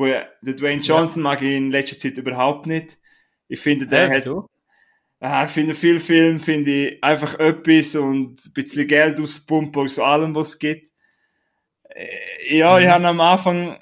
wo 0.00 0.06
ja, 0.06 0.26
der 0.40 0.54
Dwayne 0.54 0.80
Johnson 0.82 1.22
mag 1.22 1.42
ich 1.42 1.52
in 1.56 1.70
letzter 1.70 1.98
Zeit 1.98 2.16
überhaupt 2.18 2.66
nicht. 2.66 2.98
Ich 3.48 3.60
finde, 3.60 3.86
der 3.86 4.04
Ja, 4.04 4.08
hat, 4.08 4.16
wieso? 4.16 4.46
Ah, 5.20 5.44
ich 5.44 5.50
finde, 5.50 5.74
viel 5.74 6.00
Film 6.00 6.40
finde 6.40 6.70
ich 6.70 7.04
einfach 7.04 7.38
etwas 7.38 7.94
und 7.96 8.40
ein 8.46 8.52
bisschen 8.54 8.86
Geld 8.86 9.20
auspumpen 9.20 9.82
aus 9.82 9.98
allem, 9.98 10.34
was 10.34 10.48
es 10.50 10.58
gibt. 10.58 10.88
Äh, 11.90 12.56
Ja, 12.56 12.78
ich 12.78 12.88
habe 12.88 13.06
am 13.06 13.20
Anfang, 13.20 13.78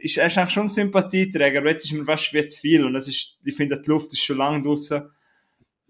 ist 0.00 0.16
er 0.18 0.26
ist 0.26 0.38
eigentlich 0.38 0.50
schon 0.54 0.64
ein 0.64 0.68
Sympathieträger, 0.68 1.60
aber 1.60 1.70
jetzt 1.70 1.84
ist 1.84 1.92
mir 1.92 2.04
fast 2.04 2.32
wie 2.32 2.46
zu 2.46 2.60
viel 2.60 2.84
und 2.84 2.94
das 2.94 3.08
ist, 3.08 3.38
ich 3.44 3.54
finde, 3.56 3.80
die 3.80 3.90
Luft 3.90 4.12
ist 4.12 4.24
schon 4.24 4.38
lange 4.38 4.62
draussen. 4.62 5.10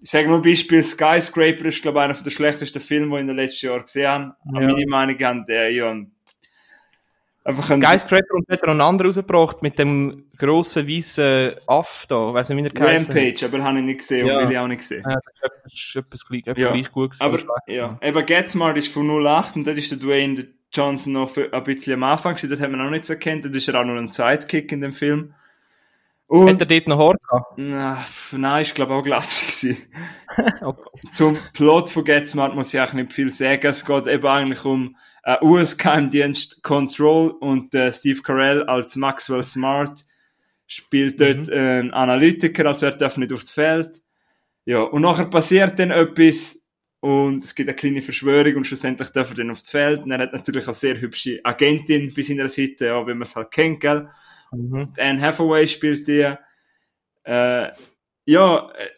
Ich 0.01 0.11
sage 0.11 0.29
mal 0.29 0.37
ein 0.37 0.43
Beispiel, 0.43 0.83
Skyscraper 0.85 1.65
ist, 1.67 1.81
glaube 1.83 1.99
ich, 2.01 2.05
einer 2.05 2.15
der 2.15 2.31
schlechtesten 2.31 2.81
Filme, 2.81 3.09
die 3.09 3.15
ich 3.15 3.21
in 3.23 3.27
den 3.29 3.37
letzten 3.37 3.67
Jahren 3.67 3.83
gesehen 3.83 4.09
habe. 4.11 4.35
Ja. 4.55 4.61
Ja. 4.61 4.67
Meine 4.69 4.87
Meinung 4.87 5.23
an 5.25 5.45
der, 5.47 5.71
ja, 5.71 5.91
ein- 5.91 6.14
einfach 7.45 7.71
ein 7.71 7.83
Skyscraper 7.83 8.35
und 8.35 8.49
hat 8.49 8.61
er 8.63 8.69
einen 8.69 8.81
anderen 8.81 9.09
rausgebracht 9.11 9.63
mit 9.63 9.79
dem 9.79 10.25
grossen 10.37 10.89
weißen 10.89 11.55
Aff 11.67 12.07
da. 12.09 12.33
Weiss 12.35 12.49
nicht, 12.49 12.75
wie 12.75 12.79
er 12.81 12.95
hat. 12.95 13.09
Rampage, 13.09 13.45
aber 13.45 13.63
habe 13.63 13.79
ich 13.79 13.85
nicht 13.85 13.99
gesehen 13.99 14.27
Ja. 14.27 14.39
und 14.39 14.45
will 14.49 14.53
ich 14.53 14.59
auch 14.59 14.67
nicht 14.67 14.79
gesehen. 14.79 15.05
Ja, 15.07 15.19
das 15.43 15.73
ist 15.73 15.97
etwas 15.97 16.27
gleich, 16.27 16.47
etwas 16.47 16.59
Ja, 16.63 16.73
gleich 16.73 16.91
gut 16.93 17.11
gewesen, 17.13 17.23
Aber, 17.23 17.39
ja, 17.67 17.99
eben 18.03 18.27
Get 18.27 18.49
Smart 18.49 18.77
ist 18.77 18.89
von 18.89 19.09
08 19.27 19.57
und 19.57 19.67
dort 19.67 19.77
ist 19.79 19.91
der 19.91 19.99
Dwayne 19.99 20.35
der 20.35 20.45
Johnson 20.73 21.13
noch 21.13 21.29
für, 21.31 21.53
ein 21.53 21.63
bisschen 21.63 21.95
am 21.95 22.03
Anfang 22.03 22.33
gewesen, 22.35 22.51
das 22.51 22.61
hat 22.61 22.71
man 22.71 22.81
auch 22.81 22.91
nicht 22.91 23.05
so 23.05 23.13
erkannt, 23.13 23.45
dort 23.45 23.55
ist 23.55 23.69
er 23.69 23.81
auch 23.81 23.85
nur 23.85 23.97
ein 23.97 24.09
Sidekick 24.09 24.73
in 24.73 24.81
dem 24.81 24.93
Film. 24.93 25.35
Hat 26.29 26.39
Und, 26.41 26.61
er 26.61 26.67
dort 26.67 26.89
noch 26.89 26.99
Haar 26.99 27.15
gehabt? 27.29 27.53
na, 27.59 28.05
nein, 28.33 28.63
ist 28.63 28.75
glaube 28.75 28.93
ich 28.95 28.99
auch 28.99 29.05
glatt 29.05 29.23
gewesen. 29.47 29.77
Okay. 30.63 30.91
Zum 31.13 31.37
Plot 31.53 31.91
von 31.91 32.03
Get 32.05 32.27
Smart 32.27 32.57
muss 32.57 32.75
ich 32.75 32.81
eigentlich 32.81 32.95
nicht 32.95 33.13
viel 33.13 33.29
sagen, 33.31 33.67
es 33.69 33.85
geht 33.87 34.07
eben 34.09 34.27
eigentlich 34.27 34.65
um 34.65 34.97
äh, 35.25 35.37
US-Geheimdienst 35.43 36.63
Control 36.63 37.31
und 37.31 37.75
äh, 37.75 37.93
Steve 37.93 38.23
Carell 38.23 38.63
als 38.65 38.97
Maxwell 38.97 39.43
Smart 39.43 40.05
spielt 40.67 41.21
dort 41.21 41.49
äh, 41.49 41.59
einen 41.59 41.93
Analytiker, 41.93 42.67
also 42.67 42.87
er 42.87 42.93
darf 42.93 43.17
nicht 43.17 43.33
aufs 43.33 43.51
Feld. 43.51 44.03
Ja, 44.67 44.83
und 44.83 45.03
nachher 45.03 45.27
passiert 45.27 45.79
dann 45.79 45.91
etwas 45.91 46.65
und 47.01 47.45
es 47.45 47.55
gibt 47.55 47.69
eine 47.69 47.77
kleine 47.77 48.01
Verschwörung 48.01 48.57
und 48.57 48.67
schlussendlich 48.67 49.11
dürfen 49.11 49.37
dann 49.37 49.51
aufs 49.51 49.69
Feld. 49.69 50.05
Und 50.05 50.11
er 50.11 50.21
hat 50.21 50.33
natürlich 50.33 50.65
eine 50.65 50.75
sehr 50.75 50.99
hübsche 50.99 51.39
Agentin 51.45 52.13
bei 52.15 52.23
seiner 52.23 52.49
Seite, 52.49 52.87
ja, 52.87 53.07
wie 53.07 53.13
man 53.13 53.23
es 53.23 53.37
halt 53.37 53.51
kennt, 53.51 53.81
gell? 53.81 54.09
Mhm. 54.53 54.93
Anne 54.97 55.21
Hathaway 55.21 55.69
spielt 55.69 56.09
die. 56.09 56.35
Äh, 57.25 57.71
ja, 58.25 58.71
äh, 58.71 58.89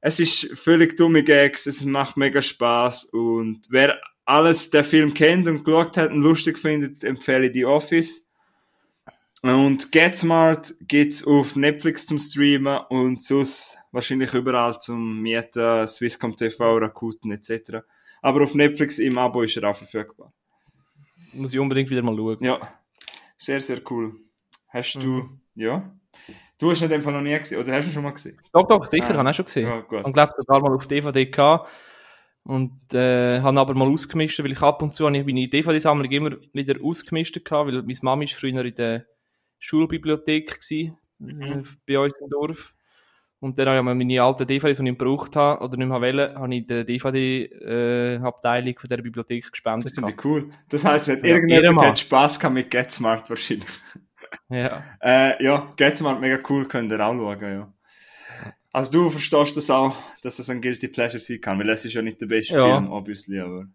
es 0.00 0.18
ist 0.18 0.58
völlig 0.58 0.96
dumme 0.96 1.22
Gags, 1.22 1.66
es 1.66 1.84
macht 1.84 2.16
mega 2.16 2.42
Spaß 2.42 3.06
und 3.06 3.66
wer 3.70 4.00
alles 4.26 4.70
der 4.70 4.84
Film 4.84 5.14
kennt 5.14 5.46
und 5.48 5.64
geschaut 5.64 5.96
hat 5.96 6.10
und 6.10 6.20
lustig 6.22 6.58
findet, 6.58 7.02
empfehle 7.04 7.46
ich 7.46 7.52
die 7.52 7.64
Office. 7.64 8.30
Und 9.42 9.92
Get 9.92 10.16
Smart 10.16 10.74
gibt's 10.80 11.24
auf 11.24 11.54
Netflix 11.56 12.06
zum 12.06 12.18
Streamen 12.18 12.80
und 12.88 13.20
sonst 13.22 13.78
wahrscheinlich 13.92 14.34
überall 14.34 14.78
zum 14.78 15.20
Mieten, 15.22 15.86
Swisscom 15.86 16.34
TV, 16.34 16.78
Rakuten 16.78 17.30
etc. 17.30 17.78
Aber 18.22 18.42
auf 18.42 18.54
Netflix 18.54 18.98
im 18.98 19.16
Abo 19.18 19.42
ist 19.42 19.56
er 19.56 19.70
auch 19.70 19.76
verfügbar. 19.76 20.32
Muss 21.34 21.52
ich 21.54 21.60
unbedingt 21.60 21.90
wieder 21.90 22.02
mal 22.02 22.16
schauen. 22.16 22.38
Ja, 22.40 22.58
sehr, 23.38 23.60
sehr 23.60 23.80
cool. 23.90 24.16
Hast 24.68 24.94
du, 24.94 25.00
Mhm. 25.00 25.40
ja? 25.54 25.92
Du 26.58 26.70
hast 26.70 26.80
ihn 26.80 26.84
in 26.86 26.90
dem 26.92 27.02
Fall 27.02 27.12
noch 27.12 27.20
nie 27.20 27.38
gesehen, 27.38 27.60
oder 27.60 27.72
hast 27.74 27.84
du 27.84 27.90
ihn 27.90 27.94
schon 27.94 28.02
mal 28.02 28.10
gesehen? 28.12 28.40
Doch, 28.52 28.66
doch, 28.66 28.86
sicher, 28.86 29.10
Ah. 29.14 29.18
habe 29.18 29.28
ich 29.28 29.32
auch 29.32 29.34
schon 29.36 29.44
gesehen. 29.44 29.68
Ja, 29.68 29.80
gut. 29.82 30.04
Und 30.04 30.12
glaube 30.14 30.32
sogar 30.38 30.60
mal 30.60 30.74
auf 30.74 30.86
DVD 30.88 31.26
gehabt. 31.26 31.68
Und 32.46 32.94
äh, 32.94 33.40
habe 33.40 33.58
aber 33.58 33.74
mal 33.74 33.88
ausgemischt, 33.88 34.38
weil 34.38 34.52
ich 34.52 34.62
ab 34.62 34.80
und 34.80 34.94
zu 34.94 35.04
habe 35.06 35.16
ich 35.16 35.26
meine 35.26 35.48
DVD-Sammlung 35.48 36.10
immer 36.12 36.30
wieder 36.52 36.76
ausgemischt 36.82 37.34
gehabt, 37.44 37.66
weil 37.68 37.82
meine 37.82 37.98
Mama 38.02 38.22
ist 38.22 38.34
früher 38.34 38.64
in 38.64 38.74
der 38.74 39.04
Schulbibliothek 39.58 40.60
gsi, 40.60 40.92
äh, 41.20 41.62
bei 41.88 41.98
uns 41.98 42.14
im 42.16 42.28
Dorf. 42.28 42.72
Und 43.40 43.58
dann 43.58 43.68
habe 43.68 43.78
ich 43.78 43.96
meine 43.96 44.22
alten 44.22 44.46
DVDs, 44.46 44.78
die 44.78 44.88
ich 44.88 44.98
gebraucht 44.98 45.34
habe, 45.36 45.62
oder 45.62 45.76
nicht 45.76 45.88
mehr 45.88 46.00
wollen, 46.00 46.34
habe 46.38 46.54
ich 46.54 46.60
in 46.60 46.66
der 46.68 46.84
DVD-Abteilung 46.84 48.78
von 48.78 48.88
der 48.88 48.96
Bibliothek 48.98 49.42
Das 49.42 49.50
gespendet. 49.52 49.94
finde 49.94 50.12
gehabt. 50.12 50.18
ich 50.18 50.24
cool. 50.24 50.50
Das 50.68 50.84
heisst, 50.84 51.08
Ja, 51.08 51.14
irgendjemand 51.16 51.80
hat 51.88 51.98
Spaß 51.98 52.38
gehabt 52.38 52.54
mit 52.54 52.70
Get 52.70 52.90
Smart 52.90 53.28
wahrscheinlich. 53.28 53.68
Ja. 54.48 54.82
Äh, 55.00 55.42
ja, 55.44 55.72
Get 55.76 55.96
Smart 55.96 56.20
mega 56.20 56.38
cool, 56.48 56.66
könnt 56.66 56.92
ihr 56.92 57.00
auch 57.00 57.12
schauen, 57.14 57.40
ja. 57.40 57.72
Also 58.76 58.92
du 58.92 59.08
verstehst 59.08 59.56
das 59.56 59.70
auch, 59.70 59.96
dass 60.20 60.36
das 60.36 60.50
ein 60.50 60.60
Guilty 60.60 60.88
Pleasure 60.88 61.18
sein 61.18 61.40
kann, 61.40 61.58
weil 61.58 61.70
es 61.70 61.86
ist 61.86 61.94
ja 61.94 62.02
nicht 62.02 62.20
der 62.20 62.26
beste 62.26 62.56
Ja. 62.56 62.76
Film, 62.76 62.92
obviously, 62.92 63.40
aber... 63.40 63.68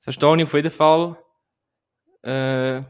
Verstehe 0.00 0.36
ich 0.38 0.44
auf 0.44 0.54
jeden 0.54 0.70
Fall. 0.70 1.18
Äh, 2.22 2.84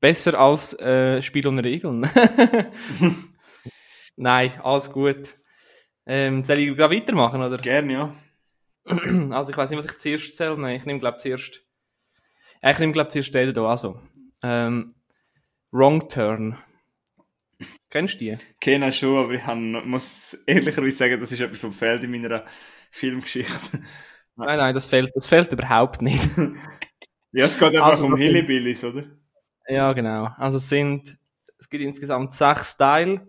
besser 0.00 0.40
als 0.40 0.72
äh, 0.80 1.20
Spiel 1.20 1.46
und 1.46 1.58
Regeln. 1.58 2.08
Nein, 4.16 4.58
alles 4.62 4.90
gut. 4.90 5.36
Ähm, 6.06 6.42
soll 6.42 6.60
ich 6.60 6.74
gerade 6.74 6.96
weitermachen, 6.96 7.42
oder? 7.42 7.58
Gerne, 7.58 7.92
ja. 7.92 8.14
Also 9.30 9.50
ich 9.50 9.56
weiß 9.58 9.68
nicht, 9.68 9.78
was 9.78 9.92
ich 9.92 9.98
zuerst 9.98 10.34
zähle. 10.34 10.56
Nein, 10.56 10.76
ich 10.76 10.86
nehme 10.86 10.98
glaube 10.98 11.18
zuerst. 11.18 11.60
Ich 12.62 12.78
nehme 12.78 12.94
glaube 12.94 13.10
zuerst 13.10 13.34
den 13.34 13.52
hier. 13.52 13.62
Also 13.64 14.00
ähm, 14.42 14.94
Wrong 15.72 16.08
Turn. 16.08 16.56
Kennst 17.90 18.14
du 18.14 18.18
die? 18.18 18.38
Kenne 18.60 18.92
schon, 18.92 19.16
aber 19.16 19.32
ich 19.34 19.44
hab, 19.46 19.56
muss 19.58 20.34
ehrlicherweise 20.46 20.96
sagen, 20.96 21.20
das 21.20 21.32
ist 21.32 21.40
etwas, 21.40 21.64
was 21.64 21.76
fehlt 21.76 22.04
in 22.04 22.10
meiner 22.10 22.44
Filmgeschichte. 22.90 23.82
Nein, 24.36 24.58
nein, 24.58 24.74
das 24.74 24.86
fehlt, 24.86 25.10
das 25.14 25.26
fehlt 25.26 25.52
überhaupt 25.52 26.02
nicht. 26.02 26.22
Ja, 27.30 27.44
es 27.44 27.58
geht 27.58 27.76
einfach 27.76 27.84
Also, 27.90 28.06
um 28.06 28.16
Hillbillies, 28.16 28.82
oder? 28.84 29.04
ja, 29.68 29.92
genau. 29.92 30.30
Also 30.38 30.56
es 30.56 30.68
sind, 30.68 31.18
es 31.58 31.68
gibt 31.68 31.82
insgesamt 31.84 32.32
sechs 32.32 32.76
Teile. 32.76 33.28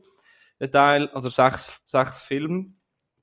Der 0.60 0.72
Teil, 0.72 1.10
also 1.10 1.30
sechs, 1.30 1.70
sechs 1.84 2.24
Filme. 2.24 2.74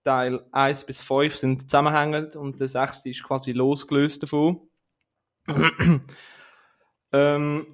Teil 0.04 0.44
1 0.52 0.84
bis 0.84 1.00
5 1.00 1.36
sind 1.36 1.62
zusammenhängend 1.62 2.36
und 2.36 2.60
der 2.60 2.68
sechste 2.68 3.08
ist 3.10 3.22
quasi 3.24 3.52
losgelöst 3.52 4.22
davon. 4.22 4.68
ähm, 7.12 7.66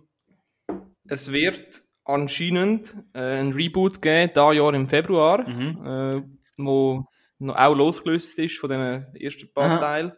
es 1.09 1.31
wird 1.33 1.82
anscheinend 2.05 2.95
äh, 3.15 3.41
ein 3.41 3.53
Reboot 3.53 4.03
geben, 4.03 4.33
da 4.35 4.53
Jahr 4.53 4.75
im 4.75 4.89
Februar, 4.89 5.49
Mhm. 5.49 5.87
äh, 5.87 6.23
wo 6.59 7.07
noch 7.39 7.57
auch 7.57 7.75
losgelöst 7.75 8.39
ist 8.39 8.59
von 8.59 8.71
den 8.71 8.81
ersten 9.15 9.53
paar 9.53 9.65
Aha. 9.71 9.79
Teilen. 9.79 10.13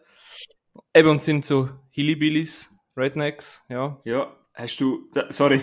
Eben, 0.93 1.09
und 1.09 1.21
sind 1.21 1.45
so 1.45 1.69
Hillbillies, 1.91 2.69
Rednecks, 2.97 3.65
ja. 3.69 3.99
Ja, 4.05 4.35
hast 4.53 4.77
du... 4.79 5.09
Sorry. 5.29 5.61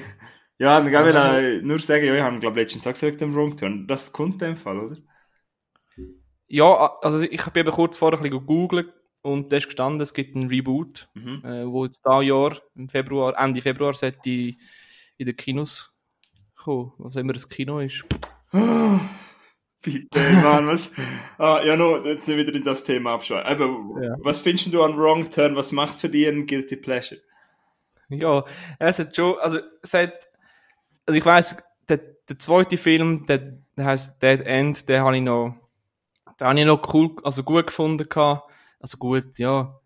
Ja, 0.59 0.81
dann 0.81 0.93
kann 0.93 1.09
ich 1.09 1.15
will, 1.15 1.63
nur 1.63 1.79
sagen, 1.81 2.05
ja, 2.05 2.15
ich 2.15 2.23
habe, 2.23 2.39
glaube 2.39 2.61
letztens 2.61 2.87
auch 2.87 2.93
gesagt, 2.93 3.21
im 3.23 3.35
Wrong 3.35 3.57
Turn. 3.57 3.87
Das 3.89 4.13
kommt 4.13 4.35
in 4.35 4.39
dem 4.51 4.57
Fall, 4.57 4.79
oder? 4.79 4.97
Ja, 6.47 6.99
also 7.01 7.21
ich 7.21 7.45
habe 7.47 7.61
eben 7.61 7.71
kurz 7.71 7.97
vorher 7.97 8.19
ein 8.19 8.23
bisschen 8.23 8.41
gegoogelt 8.41 8.93
und 9.23 9.51
da 9.51 9.57
ist 9.57 9.67
gestanden, 9.67 10.01
es 10.01 10.13
gibt 10.15 10.37
einen 10.37 10.49
Reboot, 10.49 11.09
Mhm. 11.15 11.43
äh, 11.45 11.67
wo 11.67 11.85
jetzt 11.85 12.03
da 12.05 12.21
Jahr, 12.21 12.57
im 12.75 12.89
Februar, 12.89 13.35
Ende 13.39 13.63
Februar, 13.63 13.95
sollte 13.95 14.29
in 14.31 14.57
den 15.19 15.37
Kinos 15.37 15.92
kommen, 16.65 16.93
was 16.99 17.17
immer 17.17 17.33
das 17.33 17.49
Kino 17.49 17.81
ist. 17.81 18.05
Bitte, 19.85 20.21
Mann, 20.43 20.69
was? 20.69 20.93
Ah, 21.39 21.61
ja, 21.65 21.77
no, 21.77 21.97
jetzt 22.05 22.27
sind 22.27 22.37
wir 22.37 22.47
wieder 22.47 22.57
in 22.57 22.63
das 22.63 22.85
Thema 22.85 23.15
abschweifen. 23.15 23.47
Aber 23.47 24.01
Ja. 24.03 24.15
was 24.21 24.41
findest 24.41 24.73
du 24.73 24.83
an 24.83 24.97
Wrong 24.97 25.29
Turn? 25.29 25.57
Was 25.57 25.73
macht 25.73 25.99
für 25.99 26.09
dich 26.09 26.29
ein 26.29 26.47
Guilty 26.47 26.77
Pleasure? 26.77 27.21
Ja, 28.09 28.45
es 28.79 28.99
hat 29.01 29.17
schon, 29.17 29.39
also 29.41 29.59
es 29.83 29.95
hat, 29.95 30.13
also 31.07 31.19
ich 31.19 31.25
weiss, 31.27 31.57
der, 31.89 31.97
der 32.29 32.39
zweite 32.39 32.77
Film, 32.77 33.27
der, 33.27 33.39
der 33.77 33.85
heißt 33.85 34.23
Dead 34.23 34.41
End, 34.43 34.89
den 34.89 35.01
habe 35.01 35.17
ich 35.17 35.23
noch, 35.23 35.57
den 36.39 36.47
habe 36.47 36.61
ich 36.61 36.67
noch 36.67 36.95
cool, 36.95 37.17
also 37.25 37.43
gut 37.43 37.67
gefunden 37.67 38.09
gehabt. 38.09 38.49
Also 38.79 38.99
gut, 38.99 39.39
ja. 39.39 39.81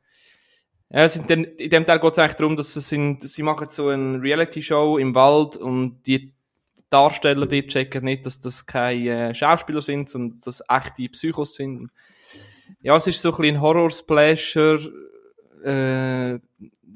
Ja, 0.91 1.09
sind 1.09 1.31
dann, 1.31 1.45
in 1.45 1.71
dem 1.71 1.87
Teil 1.87 2.01
geht 2.01 2.13
es 2.13 2.19
eigentlich 2.19 2.35
darum, 2.35 2.57
dass 2.57 2.75
sie, 2.75 2.81
sind, 2.81 3.27
sie 3.29 3.43
machen 3.43 3.69
so 3.71 3.89
eine 3.89 4.21
Reality-Show 4.21 4.99
im 4.99 5.15
Wald 5.15 5.57
und 5.57 6.03
die 6.07 6.35
Darsteller 6.91 7.47
die 7.47 7.67
checken 7.67 8.05
nicht, 8.05 8.27
dass 8.27 8.41
das 8.41 8.67
keine 8.67 9.31
äh, 9.31 9.35
Schauspieler 9.35 9.83
sind, 9.83 10.09
sondern 10.09 10.33
dass 10.33 10.41
das 10.41 10.63
echte 10.69 11.09
Psychos 11.09 11.55
sind. 11.55 11.91
Ja, 12.81 12.97
es 12.97 13.07
ist 13.07 13.23
so 13.23 13.31
ein 13.31 13.37
bisschen 13.37 13.57
ein 13.57 13.61
Horror-Splasher, 13.61 14.79
äh, 15.65 16.39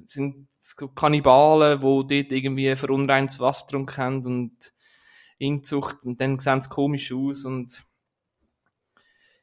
sind 0.05 0.49
Kannibalen, 0.95 1.83
wo 1.83 2.03
dort 2.03 2.33
irgendwie 2.33 2.75
verunreintes 2.77 3.41
Wasser 3.41 3.67
getrunken 3.67 3.97
haben 3.97 4.27
und 4.27 4.73
Inzucht 5.39 6.05
und 6.05 6.21
dann 6.21 6.39
sehen 6.39 6.61
sie 6.61 6.69
komisch 6.69 7.13
aus 7.13 7.45
und 7.45 7.83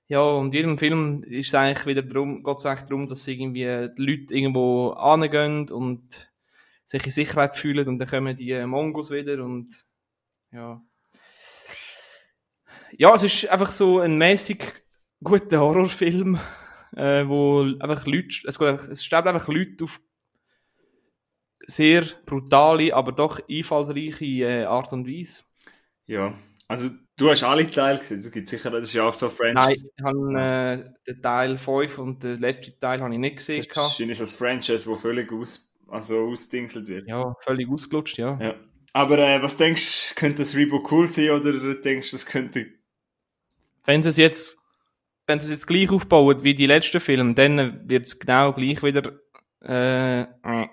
ja, 0.10 0.22
und 0.22 0.48
in 0.48 0.52
jedem 0.54 0.78
Film 0.78 1.22
ist 1.24 1.48
es 1.48 1.56
eigentlich 1.56 1.86
wieder 1.86 2.02
darum, 2.02 2.42
geht 2.44 2.58
es 2.58 2.66
eigentlich 2.66 2.88
darum, 2.88 3.08
dass 3.10 3.28
irgendwie 3.28 3.90
die 3.98 4.02
Leute 4.02 4.34
irgendwo 4.34 4.92
angehen 4.92 5.70
und 5.70 6.32
sich 6.86 7.06
in 7.06 7.12
Sicherheit 7.12 7.58
fühlen 7.58 7.88
und 7.90 8.00
dann 8.00 8.08
kommen 8.08 8.38
die 8.38 8.66
Mongos 8.66 9.12
wieder 9.12 9.44
und 9.44 9.87
ja. 10.52 10.82
Ja, 12.98 13.14
es 13.16 13.24
ist 13.24 13.50
einfach 13.50 13.72
so 13.72 14.00
ein 14.00 14.18
mäßig 14.18 14.64
guter 15.24 15.60
Horrorfilm, 15.60 16.40
äh, 16.96 17.28
wo 17.28 17.64
einfach 17.80 18.06
Leute, 18.06 18.30
es, 18.46 18.60
es 18.60 19.04
sterben 19.04 19.30
einfach 19.30 19.48
Leute 19.48 19.84
auf 19.84 20.00
sehr 21.66 22.06
brutale, 22.26 22.94
aber 22.94 23.12
doch 23.12 23.40
einfallsreiche 23.50 24.26
äh, 24.26 24.64
Art 24.64 24.94
und 24.94 25.08
Weise. 25.08 25.44
Ja, 26.06 26.34
also 26.68 26.90
du 27.18 27.30
hast 27.30 27.44
alle 27.44 27.70
Teile 27.70 28.00
gesehen, 28.00 28.20
es 28.20 28.32
gibt 28.32 28.48
sicher, 28.48 28.70
das 28.72 28.86
ist 28.86 28.94
ja 28.94 29.04
auch 29.04 29.14
so 29.14 29.30
French. 29.30 29.56
Nein, 29.56 29.90
ich 29.96 30.04
habe 30.04 30.94
äh, 31.08 31.12
den 31.12 31.22
Teil 31.22 31.58
5 31.58 31.98
und 31.98 32.24
den 32.24 32.40
letzten 32.40 32.80
Teil 32.80 33.02
habe 33.02 33.14
ich 33.14 33.20
nicht 33.20 33.38
gesehen. 33.38 33.58
Das 33.58 33.68
ist 33.68 33.76
wahrscheinlich 33.76 34.18
das 34.18 34.34
Franchise, 34.34 34.90
wo 34.90 34.96
völlig 34.96 35.32
aus, 35.32 35.74
also 35.88 36.28
ausdingselt 36.28 36.88
wird. 36.88 37.08
Ja, 37.08 37.36
völlig 37.42 37.70
ausgelutscht, 37.70 38.18
ja. 38.18 38.38
Ja. 38.42 38.56
Aber 38.98 39.20
äh, 39.20 39.44
was 39.44 39.58
denkst 39.58 40.10
du, 40.10 40.16
könnte 40.16 40.42
das 40.42 40.56
Reboot 40.56 40.92
cool 40.92 41.08
sein 41.08 41.30
oder 41.30 41.76
denkst 41.76 42.10
du, 42.10 42.16
das 42.16 42.26
könnte... 42.26 42.66
Wenn 43.86 44.02
sie 44.02 44.10
es 44.10 44.18
jetzt, 44.18 44.58
wenn 45.28 45.40
sie 45.40 45.46
es 45.46 45.52
jetzt 45.52 45.68
gleich 45.68 45.92
aufbauen 45.92 46.42
wie 46.42 46.56
die 46.56 46.66
letzten 46.66 47.00
Filme, 47.00 47.36
dann 47.36 47.88
wird 47.88 48.08
es 48.08 48.18
genau 48.18 48.54
gleich 48.54 48.82
wieder, 48.82 49.20
äh, 49.62 50.22
äh. 50.22 50.68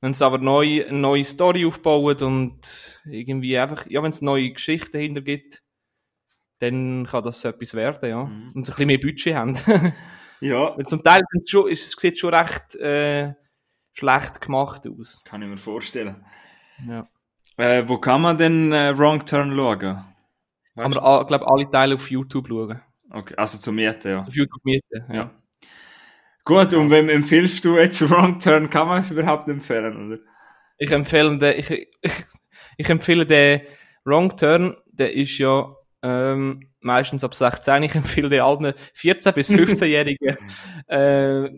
wenn 0.00 0.14
sie 0.14 0.24
aber 0.24 0.38
neu, 0.38 0.86
eine 0.88 0.98
neue 0.98 1.26
Story 1.26 1.66
aufbauen 1.66 2.16
und 2.22 3.02
irgendwie 3.04 3.58
einfach, 3.58 3.84
ja, 3.86 4.02
wenn 4.02 4.12
es 4.12 4.22
neue 4.22 4.52
Geschichten 4.52 4.92
dahinter 4.92 5.20
gibt, 5.20 5.62
dann 6.60 7.06
kann 7.06 7.22
das 7.22 7.44
etwas 7.44 7.74
werden, 7.74 8.08
ja. 8.08 8.24
Mhm. 8.24 8.52
Und 8.54 8.64
sie 8.64 8.72
ein 8.72 8.76
bisschen 8.76 8.86
mehr 8.86 8.98
Budget 8.98 9.34
haben. 9.34 9.56
Ja, 10.40 10.76
Weil 10.76 10.84
zum 10.84 11.02
Teil 11.02 11.22
schon, 11.46 11.68
ist, 11.70 11.82
es 11.82 11.92
sieht 11.98 12.18
schon 12.18 12.34
recht, 12.34 12.74
äh, 12.74 13.32
schlecht 13.94 14.42
gemacht 14.42 14.86
aus. 14.86 15.22
kann 15.24 15.40
ich 15.40 15.48
mir 15.48 15.56
vorstellen. 15.56 16.26
Ja. 16.86 17.08
Äh, 17.56 17.84
wo 17.86 17.98
kann 17.98 18.22
man 18.22 18.36
denn 18.36 18.72
äh, 18.72 18.96
Wrong 18.96 19.24
Turn 19.24 19.54
schauen? 19.56 19.80
Kann 19.80 20.04
man, 20.76 20.92
glaube 20.92 21.46
alle 21.48 21.70
Teile 21.70 21.94
auf 21.94 22.10
YouTube 22.10 22.48
schauen. 22.48 22.80
Okay, 23.10 23.34
also 23.36 23.58
zum 23.58 23.76
Mieten, 23.76 24.08
ja. 24.08 24.20
Auf 24.20 24.34
YouTube 24.34 24.64
mieten, 24.64 25.04
ja. 25.08 25.14
ja. 25.14 25.30
Gut, 26.44 26.74
und 26.74 26.90
wem 26.90 27.08
empfiehlst 27.08 27.64
du 27.64 27.76
jetzt 27.76 28.08
Wrong 28.10 28.38
Turn? 28.38 28.68
Kann 28.68 28.88
man 28.88 29.00
es 29.00 29.10
überhaupt 29.10 29.48
empfehlen, 29.48 30.06
oder? 30.06 30.18
Ich 30.78 30.90
empfehle 30.90 31.38
den, 31.38 31.58
ich, 31.58 31.70
ich, 31.70 32.12
ich 32.76 32.88
empfehle 32.88 33.24
den 33.24 33.62
Wrong 34.04 34.36
Turn, 34.36 34.76
der 34.86 35.14
ist 35.14 35.38
ja, 35.38 35.74
Ähm, 36.02 36.68
meistens 36.80 37.24
ab 37.24 37.34
16. 37.34 37.82
Ich 37.82 37.94
empfehle 37.94 38.28
den 38.28 38.40
alten 38.40 38.66
14- 38.66 39.32
bis 39.32 39.50
15-jährigen 39.50 40.36
äh, 40.86 41.48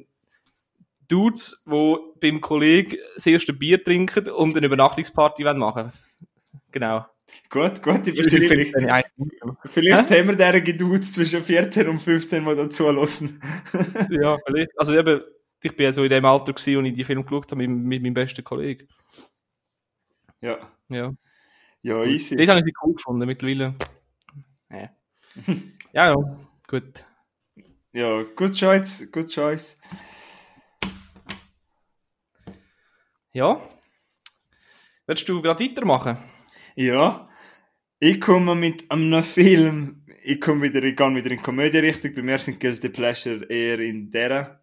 Dudes, 1.08 1.64
die 1.66 1.96
beim 2.20 2.40
Kollegen 2.40 2.96
das 3.14 3.26
erste 3.26 3.52
Bier 3.52 3.82
trinken 3.82 4.28
und 4.30 4.56
eine 4.56 4.66
Übernachtungsparty 4.66 5.44
wollen 5.44 5.58
machen 5.58 5.92
Genau. 6.70 7.06
Gut, 7.50 7.82
gute 7.82 8.12
Das 8.12 8.26
empfehle 8.32 8.62
ich 8.62 8.72
Beschreibung. 8.72 9.10
nicht. 9.16 9.42
Vielleicht 9.66 10.10
haben 10.10 10.28
wir 10.28 10.36
derige 10.36 10.74
Dudes 10.76 11.12
zwischen 11.12 11.42
14 11.42 11.88
und 11.88 11.98
15, 11.98 12.44
die 12.44 12.56
da 12.56 12.70
zulassen. 12.70 13.40
Ja, 14.10 14.38
vielleicht. 14.46 14.70
Also 14.78 14.94
eben, 14.94 15.22
ich 15.62 15.76
bin 15.76 15.84
ja 15.84 15.92
so 15.92 16.04
in 16.04 16.10
dem 16.10 16.24
Alter 16.24 16.52
gewesen, 16.52 16.76
und 16.78 16.84
ich 16.86 16.94
die 16.94 17.04
Film 17.04 17.22
geschaut 17.22 17.50
habe 17.50 17.66
mit, 17.66 17.70
mit 17.70 18.02
meinem 18.02 18.14
besten 18.14 18.44
Kollegen. 18.44 18.88
Ja. 20.40 20.58
Ja. 20.88 21.12
Ja, 21.82 22.04
easy. 22.04 22.36
Dort 22.36 22.48
habe 22.48 22.60
ich 22.66 22.74
cool 22.82 22.94
gefunden, 22.94 23.26
mittlerweile. 23.26 23.74
Ja. 24.70 24.90
ja, 25.92 26.08
ja, 26.08 26.38
gut. 26.66 27.04
Ja, 27.92 28.22
good 28.36 28.52
choice, 28.54 29.10
good 29.10 29.28
choice. 29.28 29.78
Ja. 33.32 33.60
Willst 35.06 35.28
du 35.28 35.42
gerade 35.42 35.64
weitermachen? 35.64 36.18
Ja. 36.76 37.28
Ich 38.00 38.20
komme 38.20 38.54
mit 38.54 38.90
einem 38.90 39.22
Film, 39.22 40.06
ich 40.22 40.40
komme 40.40 40.62
wieder, 40.62 40.82
ich 40.82 40.96
gehe 40.96 41.14
wieder 41.14 41.30
in 41.30 41.42
Komödie-Richtung. 41.42 42.14
Bei 42.14 42.22
mir 42.22 42.38
sind 42.38 42.60
Guilty 42.60 42.88
Pleasure 42.88 43.44
eher 43.50 43.80
in 43.80 44.10
der, 44.10 44.62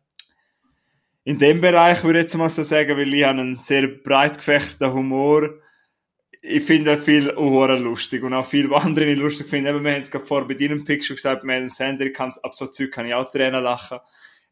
in 1.25 1.38
dem 1.38 1.62
Bereich, 1.62 2.03
würde 2.03 2.19
ich 2.19 2.24
jetzt 2.24 2.36
mal 2.36 2.50
so 2.50 2.63
sagen, 2.63 2.98
weil 2.98 3.13
ich 3.13 3.24
habe 3.24 3.41
einen 3.41 3.55
sehr 3.55 3.88
breit 3.88 4.38
gefächerten 4.38 4.93
Humor. 4.93 5.50
Ich 6.41 6.63
finde 6.63 6.98
viel 6.98 7.36
Humor 7.36 7.77
lustig 7.77 8.24
und 8.24 8.34
auch 8.34 8.45
viel, 8.45 8.69
was 8.69 8.86
andere 8.86 9.05
nicht 9.05 9.19
lustig 9.19 9.48
finden. 9.48 9.75
Eben, 9.75 9.84
wir 9.84 9.93
haben 9.93 10.01
es 10.01 10.12
gerade 10.12 10.25
vorher 10.25 10.48
bei 10.48 10.53
deinem 10.53 10.86
Pick 10.86 11.03
schon 11.03 11.17
gesagt, 11.17 11.43
mit 11.43 11.55
dem 11.55 11.69
Sender, 11.69 12.05
ich 12.05 12.13
kann 12.13 12.31
ab 12.43 12.55
so 12.55 12.67
Zeug 12.67 12.91
kann 12.91 13.05
ich 13.05 13.13
auch 13.13 13.29
Tränen 13.29 13.63
lachen. 13.63 14.00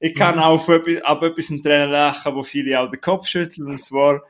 Ich 0.06 0.16
kann 0.16 0.38
auch 0.38 0.56
auf 0.56 0.68
etwas, 0.68 1.02
ab 1.06 1.24
etwas 1.24 1.50
im 1.50 1.62
Tränen 1.62 1.90
lachen, 1.90 2.36
wo 2.36 2.44
viele 2.44 2.78
auch 2.78 2.90
den 2.90 3.00
Kopf 3.00 3.26
schütteln, 3.26 3.70
und 3.70 3.82
zwar 3.82 4.22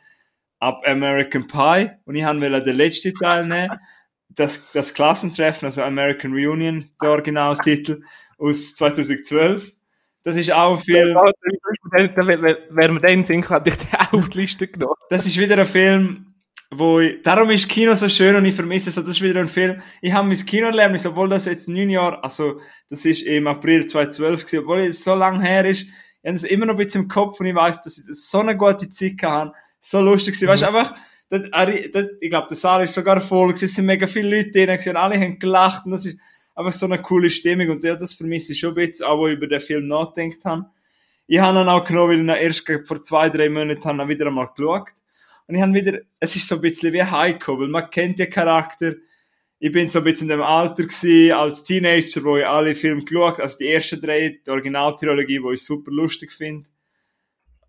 ab 0.60 0.84
American 0.86 1.48
Pie. 1.48 1.90
Und 2.06 2.14
ich 2.14 2.24
wollte 2.24 2.64
den 2.64 2.76
letzten 2.76 3.16
Teil 3.16 3.48
nehmen. 3.48 3.80
Das, 4.30 4.72
das 4.72 4.94
Klassentreffen, 4.94 5.66
also 5.66 5.82
American 5.82 6.32
Reunion, 6.32 6.92
der 7.02 7.10
Originaltitel, 7.10 8.04
aus 8.38 8.76
2012. 8.76 9.76
Das 10.24 10.36
ist 10.36 10.54
auch 10.54 10.78
viel, 10.78 11.08
wären 11.08 12.94
wir 12.94 13.00
dann 13.00 13.26
sind, 13.26 13.50
hätte 13.50 13.70
ich 13.72 13.78
den 13.78 14.00
auch 14.00 14.28
die 14.28 14.42
Liste 14.42 14.68
genommen. 14.72 14.94
das 15.10 15.26
ist 15.26 15.40
wieder 15.40 15.58
ein 15.58 15.66
Film, 15.66 16.33
wo 16.78 17.00
ich, 17.00 17.22
darum 17.22 17.50
ist 17.50 17.70
Kino 17.70 17.96
so 17.96 18.08
schön 18.08 18.36
und 18.36 18.46
ich 18.46 18.56
vermisse 18.56 18.90
es, 18.90 18.96
so, 18.96 19.02
das 19.02 19.12
ist 19.12 19.22
wieder 19.22 19.40
ein 19.40 19.48
Film, 19.48 19.82
ich 20.02 20.14
habe 20.14 20.28
mein 20.28 20.38
Kinoerlebnis, 20.38 21.06
obwohl 21.06 21.30
das 21.30 21.46
jetzt 21.46 21.68
neun 21.70 21.90
Jahre, 21.90 22.24
also, 22.24 22.60
das 22.90 23.06
ist 23.06 23.24
im 23.24 23.48
April 23.48 23.86
2012 23.86 24.46
gewesen, 24.46 24.60
obwohl 24.64 24.80
es 24.82 25.04
so 25.04 25.16
lang 25.16 25.42
her 25.42 25.66
ist, 25.66 25.84
ich 25.84 26.28
habe 26.28 26.36
es 26.36 26.44
immer 26.44 26.66
noch 26.66 26.76
ein 26.76 26.86
bisschen 26.86 27.04
im 27.04 27.08
Kopf 27.08 27.40
und 27.40 27.46
ich 27.46 27.56
weiß, 27.56 27.82
dass 27.82 27.98
ich 27.98 28.06
das 28.08 28.30
so 28.30 28.40
eine 28.40 28.56
gute 28.56 28.90
Zeit 28.90 29.22
hatte, 29.24 29.54
so 29.82 30.02
lustig 30.02 30.36
gewesen, 30.36 30.48
weißt 30.48 30.64
du, 30.64 30.68
einfach, 30.68 30.96
das, 31.30 31.50
das, 31.92 32.06
ich 32.20 32.30
glaube, 32.30 32.48
der 32.48 32.58
Saal 32.58 32.84
ist 32.84 32.94
sogar 32.94 33.20
voll 33.20 33.50
gewesen, 33.50 33.66
es 33.66 33.76
sind 33.76 33.86
mega 33.86 34.08
viele 34.08 34.38
Leute 34.38 34.52
drin 34.52 34.68
gewesen, 34.68 34.90
und 34.90 34.98
alle 34.98 35.20
haben 35.20 35.40
gelacht 35.40 35.86
und 35.86 35.92
das 35.92 36.06
ist 36.06 36.20
einfach 36.56 36.74
so 36.74 36.86
eine 36.86 37.00
coole 37.00 37.30
Stimmung 37.30 37.70
und 37.70 37.84
ja, 37.84 37.96
das 37.96 38.14
vermisse 38.14 38.54
ich 38.54 38.60
schon 38.60 38.72
ein 38.72 38.76
bisschen, 38.76 39.06
auch 39.06 39.18
wo 39.18 39.28
ich 39.28 39.36
über 39.36 39.48
den 39.48 39.60
Film 39.60 39.88
nachgedacht 39.88 40.46
habe. 40.46 40.66
Ich 41.26 41.40
habe 41.40 41.60
ihn 41.60 41.70
auch 41.70 41.86
genommen, 41.86 42.10
weil 42.10 42.18
ich 42.18 42.24
ihn 42.24 42.46
erst 42.70 42.88
vor 42.88 43.02
zwei, 43.02 43.30
drei 43.30 43.50
Monaten 43.50 44.10
wieder 44.10 44.28
einmal 44.28 44.50
geschaut. 44.56 44.92
Und 45.48 45.56
ich 45.56 45.62
habe 45.62 45.74
wieder, 45.74 46.00
es 46.20 46.36
ist 46.36 46.48
so 46.48 46.56
ein 46.56 46.62
bisschen 46.62 46.94
wie 46.94 47.04
Heiko, 47.04 47.60
weil 47.60 47.68
man 47.68 47.90
kennt 47.90 48.20
den 48.20 48.30
Charakter. 48.30 48.96
Ich 49.60 49.72
bin 49.72 49.88
so 49.88 50.00
ein 50.00 50.06
bisschen 50.06 50.30
in 50.30 50.38
dem 50.38 50.42
Alter 50.42 50.84
gewesen, 50.84 51.32
als 51.34 51.64
Teenager, 51.64 52.24
wo 52.24 52.38
ich 52.38 52.46
alle 52.46 52.76
Filme 52.76 53.04
geschaut 53.04 53.40
also 53.40 53.58
die 53.58 53.70
ersten 53.70 54.02
drei, 54.02 54.40
die 54.46 54.50
Originaltrilogie, 54.50 55.42
wo 55.42 55.52
ich 55.52 55.64
super 55.64 55.92
lustig 55.92 56.32
finde. 56.32 56.68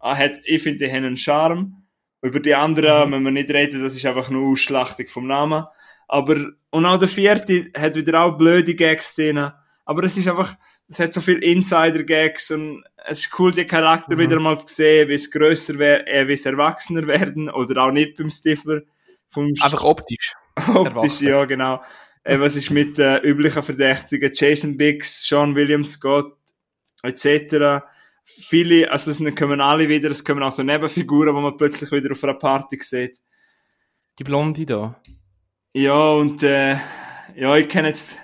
Ah, 0.01 0.29
ich 0.45 0.63
finde, 0.63 0.85
die 0.85 0.93
haben 0.93 1.05
einen 1.05 1.17
Charme. 1.17 1.85
Über 2.21 2.41
die 2.41 2.55
anderen 2.55 3.11
müssen 3.11 3.25
wir 3.25 3.31
nicht 3.31 3.51
reden, 3.51 3.83
das 3.83 3.95
ist 3.95 4.07
einfach 4.07 4.31
nur 4.31 4.51
Ausschlachtung 4.51 5.07
vom 5.07 5.27
Namen. 5.27 5.65
Aber, 6.09 6.53
und 6.71 6.87
auch 6.87 6.99
der 6.99 7.09
vierte 7.09 7.71
hat 7.77 7.97
wieder 7.97 8.23
auch 8.23 8.39
blöde 8.39 8.75
Gags 8.75 9.15
drin. 9.15 9.51
Aber 9.85 10.05
es 10.05 10.17
ist 10.17 10.29
einfach, 10.29 10.57
es 10.89 11.01
hat 11.01 11.13
so 11.13 11.21
viel 11.21 11.43
Insider-Gags 11.43 12.51
und 12.51 12.85
es 13.07 13.21
ist 13.27 13.39
cool, 13.39 13.53
die 13.53 13.67
Charakter 13.67 14.15
Mhm. 14.15 14.19
wieder 14.19 14.41
mal 14.41 14.57
zu 14.59 14.67
sehen, 14.75 15.09
wie 15.09 15.15
es 15.15 15.31
grösser 15.31 15.79
werden, 15.79 16.07
äh, 16.07 16.27
wie 16.29 16.33
es 16.35 16.47
erwachsener 16.47 17.07
werden, 17.07 17.51
oder 17.51 17.83
auch 17.85 17.91
nicht 17.93 18.17
beim 18.17 18.31
Stifler. 18.31 18.83
Vom 19.29 19.47
Einfach 19.63 19.85
optisch. 19.85 20.35
Optisch, 20.57 20.85
erwachsen. 20.95 21.29
ja, 21.29 21.45
genau. 21.45 21.83
Äh, 22.23 22.39
was 22.41 22.57
ist 22.57 22.71
mit 22.71 22.99
äh, 22.99 23.19
üblichen 23.19 23.63
Verdächtigen? 23.63 24.31
Jason 24.33 24.77
Biggs, 24.79 25.27
Sean 25.27 25.55
William 25.55 25.85
Scott, 25.85 26.33
etc. 27.03 27.85
Viele, 28.25 28.91
also 28.91 29.11
es 29.11 29.35
kommen 29.35 29.61
alle 29.61 29.89
wieder, 29.89 30.11
es 30.11 30.25
kommen 30.25 30.43
auch 30.43 30.53
so 30.53 30.63
Nebenfiguren, 30.63 31.35
die 31.35 31.43
man 31.43 31.57
plötzlich 31.57 31.91
wieder 31.93 32.13
auf 32.13 32.25
einer 32.25 32.35
Party 32.35 32.79
sieht. 32.81 33.19
Die 34.19 34.25
Blonde 34.25 34.65
da. 34.65 35.01
Ja, 35.75 36.09
und 36.11 36.43
äh, 36.43 36.77
ja, 37.35 37.57
ich 37.57 37.69
kenne 37.69 37.89
jetzt, 37.89 38.17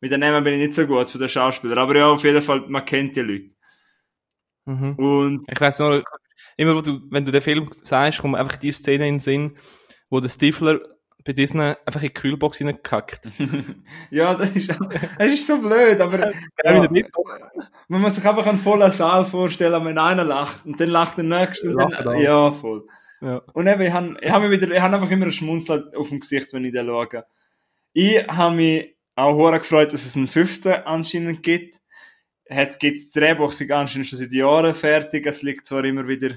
mit 0.00 0.12
den 0.12 0.20
Namen 0.20 0.44
bin 0.44 0.54
ich 0.54 0.60
nicht 0.60 0.74
so 0.74 0.86
gut 0.86 1.10
von 1.10 1.18
den 1.18 1.28
Schauspielern, 1.28 1.78
aber 1.78 1.96
ja, 1.96 2.06
auf 2.06 2.22
jeden 2.22 2.42
Fall, 2.42 2.60
man 2.68 2.84
kennt 2.84 3.16
die 3.16 3.20
Leute. 3.22 3.55
Mhm. 4.66 4.94
Und 4.94 5.44
Ich 5.50 5.60
weiß 5.60 5.78
nur, 5.78 6.04
immer 6.56 6.82
du, 6.82 7.00
wenn 7.10 7.24
du 7.24 7.32
den 7.32 7.42
Film 7.42 7.66
sagst, 7.82 8.20
kommt 8.20 8.36
einfach 8.36 8.56
die 8.56 8.72
Szene 8.72 9.08
in 9.08 9.14
den 9.14 9.18
Sinn, 9.20 9.56
wo 10.10 10.20
der 10.20 10.28
Stifler 10.28 10.80
bei 11.24 11.32
Disney 11.32 11.74
einfach 11.84 12.02
in 12.02 12.08
die 12.08 12.14
Kühlbox 12.14 12.60
reingekackt. 12.60 13.28
ja, 14.10 14.34
das 14.34 14.54
ist, 14.54 14.72
es 15.18 15.32
ist 15.32 15.46
so 15.46 15.60
blöd, 15.60 16.00
aber 16.00 16.30
Ja. 16.64 16.88
man 17.88 18.00
muss 18.00 18.14
sich 18.14 18.24
einfach 18.24 18.46
einen 18.46 18.58
vollen 18.58 18.92
Saal 18.92 19.26
vorstellen, 19.26 19.84
wenn 19.84 19.98
einer 19.98 20.24
lacht 20.24 20.64
und 20.66 20.80
dann 20.80 20.88
lacht 20.90 21.16
der 21.16 21.24
Nächste. 21.24 21.70
Und 21.70 21.78
dann, 21.78 22.20
ja, 22.20 22.52
voll. 22.52 22.86
Ja. 23.20 23.42
Und 23.54 23.66
eben, 23.66 23.82
ich 23.82 23.92
habe 23.92 24.16
ich 24.20 24.30
hab 24.30 24.42
mich 24.42 24.50
wieder, 24.50 24.72
ich 24.72 24.80
habe 24.80 24.94
einfach 24.94 25.10
immer 25.10 25.26
ein 25.26 25.32
Schmunzel 25.32 25.92
auf 25.96 26.10
dem 26.10 26.20
Gesicht, 26.20 26.52
wenn 26.52 26.64
ich 26.64 26.72
den 26.72 26.86
schaue. 26.86 27.24
Ich 27.92 28.26
habe 28.28 28.54
mich 28.54 28.96
auch 29.16 29.50
sehr 29.50 29.58
gefreut, 29.58 29.92
dass 29.92 30.06
es 30.06 30.16
einen 30.16 30.26
fünften 30.28 30.74
anscheinend 30.84 31.42
gibt. 31.42 31.80
Gibt 32.48 32.96
es 32.96 33.10
das 33.10 33.22
Drehbuch, 33.22 33.52
sind 33.52 33.72
anscheinend 33.72 34.06
schon 34.06 34.18
seit 34.18 34.32
Jahren 34.32 34.74
fertig. 34.74 35.26
Es 35.26 35.42
liegt 35.42 35.66
zwar 35.66 35.84
immer 35.84 36.06
wieder, 36.06 36.36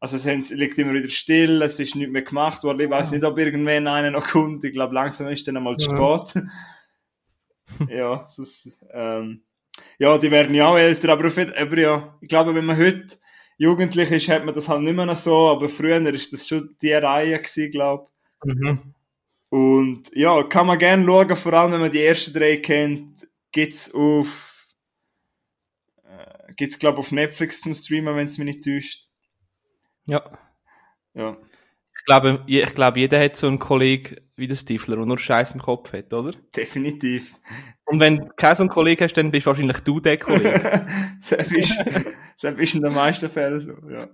also 0.00 0.16
es 0.16 0.50
liegt 0.50 0.78
immer 0.78 0.94
wieder 0.94 1.08
still, 1.08 1.62
es 1.62 1.78
ist 1.78 1.94
nicht 1.94 2.10
mehr 2.10 2.22
gemacht 2.22 2.64
worden. 2.64 2.80
Ich 2.80 2.90
weiß 2.90 3.12
nicht, 3.12 3.24
ob 3.24 3.38
irgendwann 3.38 3.86
einer 3.86 4.10
noch 4.10 4.26
kommt. 4.26 4.64
Ich 4.64 4.72
glaube, 4.72 4.94
langsam 4.94 5.28
ist 5.28 5.46
dann 5.46 5.56
einmal 5.56 5.76
zu 5.76 5.90
spät. 5.90 6.42
ja, 7.88 8.26
sonst, 8.28 8.78
ähm, 8.92 9.44
ja, 9.98 10.18
die 10.18 10.30
werden 10.30 10.54
ja 10.54 10.66
auch 10.66 10.76
älter, 10.76 11.10
aber, 11.10 11.28
auf, 11.28 11.38
aber 11.38 11.78
ja, 11.78 12.18
ich 12.20 12.28
glaube, 12.28 12.54
wenn 12.54 12.64
man 12.64 12.76
heute 12.76 13.16
jugendlich 13.56 14.10
ist, 14.10 14.28
hat 14.28 14.44
man 14.44 14.54
das 14.54 14.68
halt 14.68 14.82
nicht 14.82 14.94
mehr 14.96 15.06
noch 15.06 15.16
so, 15.16 15.48
aber 15.48 15.68
früher 15.68 16.04
ist 16.12 16.32
das 16.32 16.48
schon 16.48 16.76
die 16.80 16.92
Reihe 16.92 17.40
glaube 17.70 18.08
Mhm. 18.44 18.94
und 19.50 20.10
ja, 20.16 20.42
kann 20.42 20.66
man 20.66 20.76
gerne 20.76 21.04
schauen, 21.06 21.36
vor 21.36 21.52
allem 21.52 21.72
wenn 21.72 21.80
man 21.80 21.92
die 21.92 22.02
ersten 22.02 22.32
drei 22.32 22.56
kennt, 22.56 23.28
gibt's 23.52 23.94
auf, 23.94 24.51
äh, 26.52 26.54
gibt's 26.56 26.78
glaube 26.78 26.98
auf 26.98 27.12
Netflix 27.12 27.60
zum 27.60 27.74
Streamen, 27.74 28.16
wenn 28.16 28.26
es 28.26 28.38
mich 28.38 28.46
nicht 28.46 28.64
täuscht. 28.64 29.08
Ja. 30.06 30.22
Ja. 31.14 31.36
Ich 31.98 32.04
glaube, 32.04 32.42
ich 32.46 32.74
glaube, 32.74 33.00
jeder 33.00 33.22
hat 33.22 33.36
so 33.36 33.46
einen 33.46 33.58
Kollegen 33.58 34.16
wie 34.34 34.48
der 34.48 34.56
Stifler, 34.56 34.96
der 34.96 35.06
nur 35.06 35.18
Scheiß 35.18 35.52
im 35.52 35.60
Kopf 35.60 35.92
hat, 35.92 36.12
oder? 36.12 36.32
Definitiv. 36.56 37.36
Und 37.84 38.00
wenn 38.00 38.16
du 38.16 38.28
keinen 38.36 38.56
so 38.56 38.62
einen 38.64 38.70
Kollegen 38.70 39.04
hast, 39.04 39.12
dann 39.12 39.30
bist 39.30 39.46
wahrscheinlich 39.46 39.78
du 39.80 40.00
der 40.00 40.18
Kollege. 40.18 40.86
das 41.30 41.52
ist, 41.52 41.78
das 42.40 42.56
ist 42.56 42.74
in 42.74 42.82
den 42.82 42.94
meisten 42.94 43.28
Fällen 43.28 43.60
so, 43.60 43.72
ja. 43.88 44.08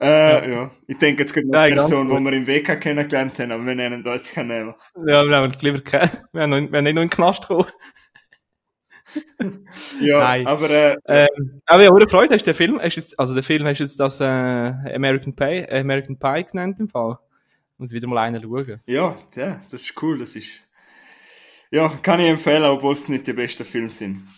Äh, 0.00 0.50
ja. 0.50 0.70
Ich 0.86 0.98
denke, 0.98 1.22
jetzt 1.22 1.34
gibt 1.34 1.46
es 1.46 1.54
eine 1.54 1.76
Person, 1.76 2.08
die 2.08 2.24
wir 2.24 2.32
im 2.32 2.46
WK 2.46 2.80
kennengelernt 2.80 3.38
haben, 3.38 3.52
aber 3.52 3.64
wir 3.64 3.74
nennen 3.74 4.02
da 4.02 4.14
jetzt 4.14 4.32
keinen 4.32 4.48
Namen. 4.48 4.74
ja, 5.06 5.24
wir 5.24 5.36
haben 5.36 5.44
uns 5.44 5.62
lieber 5.62 5.80
kennen. 5.80 6.10
Wir 6.32 6.42
haben, 6.42 6.50
noch, 6.50 6.70
wir 6.70 6.78
haben 6.78 6.84
nicht 6.84 6.94
noch 6.94 7.02
in 7.02 7.08
den 7.08 7.10
Knast 7.10 7.42
gekommen. 7.42 7.66
Ja, 10.00 10.18
Nein. 10.18 10.46
aber 10.46 10.70
äh, 10.70 10.96
Ähm, 11.06 11.60
aber 11.66 11.82
ja, 11.82 11.90
oder 11.90 12.08
Freude, 12.08 12.34
hast 12.34 12.46
du 12.46 12.50
den 12.52 12.56
Film, 12.56 12.80
hast 12.80 12.96
jetzt, 12.96 13.18
also 13.18 13.34
den 13.34 13.42
Film 13.42 13.66
hast 13.66 13.78
jetzt 13.78 13.98
das 14.00 14.20
äh, 14.20 14.24
American 14.24 15.34
Pie, 15.34 15.66
American 15.70 16.18
Pie 16.18 16.44
genannt 16.50 16.80
im 16.80 16.88
Fall. 16.88 17.18
Muss 17.78 17.92
wieder 17.92 18.08
mal 18.08 18.18
einen 18.18 18.42
schauen. 18.42 18.80
ja, 18.86 19.16
ja, 19.34 19.60
das 19.70 19.82
ist 19.82 20.02
cool, 20.02 20.18
das 20.18 20.36
ist... 20.36 20.48
Ja, 21.70 21.88
kann 22.02 22.20
ich 22.20 22.28
empfehlen, 22.28 22.64
obwohl 22.64 22.94
es 22.94 23.08
nicht 23.08 23.26
die 23.26 23.32
besten 23.32 23.64
Filme 23.64 23.90
sind. 23.90 24.28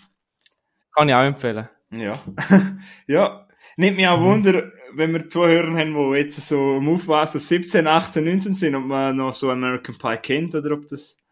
Kann 0.95 1.09
ich 1.09 1.15
auch 1.15 1.25
empfehlen. 1.25 1.69
Ja. 1.91 2.19
ja. 3.07 3.47
Nimmt 3.77 3.97
mich 3.97 4.09
auch 4.09 4.23
Wunder, 4.23 4.73
wenn 4.95 5.13
wir 5.13 5.29
Zuhörer 5.29 5.77
haben, 5.77 5.93
die 5.93 6.19
jetzt 6.19 6.41
so 6.41 6.79
im 6.79 6.89
Aufwachs, 6.89 7.33
so 7.33 7.39
17, 7.39 7.87
18, 7.87 8.25
19 8.25 8.55
sind, 8.55 8.75
ob 8.75 8.85
man 8.85 9.15
noch 9.15 9.35
so 9.35 9.51
American 9.51 9.97
Pie 9.99 10.17
kennt 10.17 10.55
oder 10.55 10.73
ob 10.73 10.89
das. 10.89 11.23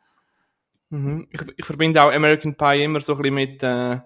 Mhm. 0.95 1.27
Ich, 1.31 1.41
ich 1.57 1.65
verbinde 1.65 2.03
auch 2.03 2.13
American 2.13 2.57
Pie 2.57 2.85
immer 2.85 3.01
so 3.01 3.15
ein 3.15 3.23
bisschen 3.23 3.35
mit 3.35 3.63
äh, 3.63 4.01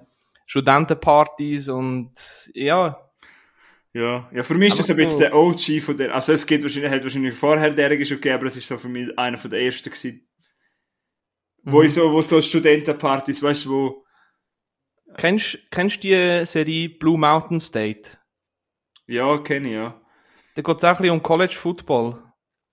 Studentenpartys 0.47 1.69
und 1.69 2.13
ja, 2.55 2.99
Ja, 3.93 4.31
ja, 4.33 4.43
für 4.43 4.55
mich 4.55 4.69
ist 4.71 4.75
Aber 4.75 4.83
das 4.83 4.91
ein 4.91 4.97
bisschen 4.97 5.21
der 5.21 5.35
OG 5.35 5.83
von 5.83 5.97
der, 5.99 6.15
also 6.15 6.33
es 6.33 6.47
geht 6.47 6.63
wahrscheinlich, 6.63 6.91
hat 6.91 7.03
wahrscheinlich 7.03 7.35
vorher 7.35 7.71
derige 7.75 8.07
schon 8.07 8.17
gegeben, 8.19 8.37
aber 8.37 8.47
es 8.47 8.57
ist 8.57 8.69
so 8.69 8.79
für 8.79 8.89
mich 8.89 9.19
einer 9.19 9.37
von 9.39 9.51
der 9.51 9.61
ersten 9.61 9.91
gewesen. 9.91 10.27
Wo 11.65 11.83
ich 11.83 11.93
so, 11.93 12.11
wo 12.13 12.23
so 12.23 12.41
Studentenpartys, 12.41 13.43
weißt 13.43 13.67
du, 13.67 13.71
wo, 13.71 14.05
Kennst, 15.17 15.59
kennst 15.71 16.05
du 16.05 16.09
die 16.09 16.47
Serie 16.47 16.89
Blue 16.91 17.19
Mountain 17.19 17.61
State? 17.61 18.19
ja, 19.07 19.39
kenne 19.39 19.69
ich, 19.69 19.75
ja. 19.75 20.01
Da 20.55 20.63
geht 20.63 20.77
es 20.77 20.85
auch 20.85 20.89
ein 20.89 20.97
bisschen 20.97 21.15
um 21.15 21.23
College 21.23 21.55
Football. 21.55 22.23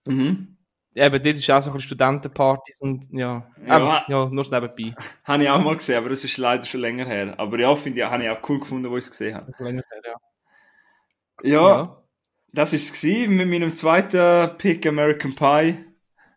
Mhm. 0.06 0.55
Eben, 0.98 1.22
dort 1.22 1.36
ist 1.36 1.52
auch 1.52 1.62
so 1.62 1.72
ein 1.72 1.80
Studentenpartys 1.82 2.80
und 2.80 3.12
ja, 3.12 3.46
Ja. 3.68 3.76
einfach, 3.76 4.08
ja, 4.08 4.30
nur 4.30 4.44
nebenbei. 4.44 4.96
Habe 5.26 5.44
ich 5.44 5.50
auch 5.50 5.62
mal 5.62 5.76
gesehen, 5.76 5.98
aber 5.98 6.08
das 6.10 6.24
ist 6.24 6.38
leider 6.38 6.64
schon 6.64 6.80
länger 6.80 7.06
her. 7.06 7.34
Aber 7.38 7.60
ja, 7.60 7.76
finde 7.76 8.00
ich, 8.00 8.08
habe 8.08 8.24
ich 8.24 8.30
auch 8.30 8.50
cool 8.50 8.60
gefunden, 8.62 8.90
wo 8.90 8.96
ich 8.96 9.04
es 9.04 9.12
gesehen 9.12 9.36
habe. 9.36 9.52
Länger 9.60 9.84
her, 9.92 10.02
ja. 10.06 10.16
Ja, 11.44 12.02
das 12.54 12.72
ist 12.72 13.04
es 13.04 13.28
mit 13.28 13.50
meinem 13.50 13.76
zweiten 13.76 14.58
Pick 14.58 14.88
American 14.88 15.36
Pie. 15.36 15.76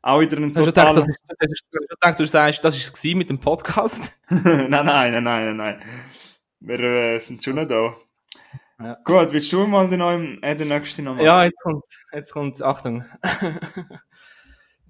Auch 0.02 0.20
wieder 0.20 0.36
ein 0.38 0.46
Hast 0.46 0.56
du 0.56 0.64
gedacht, 0.64 0.88
totaler... 0.88 0.94
das 0.94 1.06
ist, 1.06 1.20
hast 1.30 1.72
du 1.72 1.86
gedacht, 1.86 2.20
du 2.20 2.26
sagst, 2.26 2.64
das 2.64 2.76
ist 2.76 2.96
es 3.04 3.14
mit 3.14 3.30
dem 3.30 3.38
Podcast? 3.38 4.18
nein, 4.28 4.68
nein, 4.70 4.84
nein, 4.84 5.22
nein, 5.22 5.56
nein. 5.56 5.82
Wir 6.58 6.80
äh, 6.80 7.18
sind 7.20 7.44
schon 7.44 7.54
noch 7.54 7.66
da. 7.66 7.94
Ja. 8.80 8.96
Gut, 9.04 9.32
willst 9.32 9.52
du 9.52 9.66
mal 9.66 9.88
den 9.88 10.00
neuen, 10.00 10.42
äh, 10.42 10.56
den 10.56 10.68
nächsten 10.68 11.04
noch 11.04 11.14
machen? 11.14 11.24
Ja, 11.24 11.44
jetzt 11.44 11.60
kommt, 11.62 11.84
jetzt 12.12 12.32
kommt, 12.32 12.62
Achtung. 12.62 13.04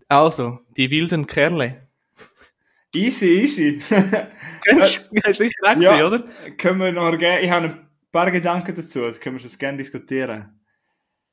also, 0.09 0.61
die 0.77 0.91
wilden 0.91 1.27
Kerle. 1.27 1.89
Easy, 2.95 3.43
easy. 3.43 3.83
Kennst 4.65 5.11
du? 5.13 5.21
Hast 5.25 5.41
du 5.41 5.45
sicher 5.45 5.63
auch 5.65 5.81
Ja. 5.81 5.93
gesehen, 5.93 6.07
oder? 6.07 6.25
können 6.57 6.81
wir 6.81 6.93
noch 6.93 7.17
gerne, 7.19 7.41
ich 7.43 7.51
habe 7.51 7.67
ein 7.67 7.89
paar 8.11 8.31
Gedanken 8.31 8.75
dazu, 8.75 9.03
das 9.03 9.21
können 9.21 9.37
wir 9.37 9.43
das 9.43 9.59
gerne 9.59 9.79
diskutieren. 9.79 10.55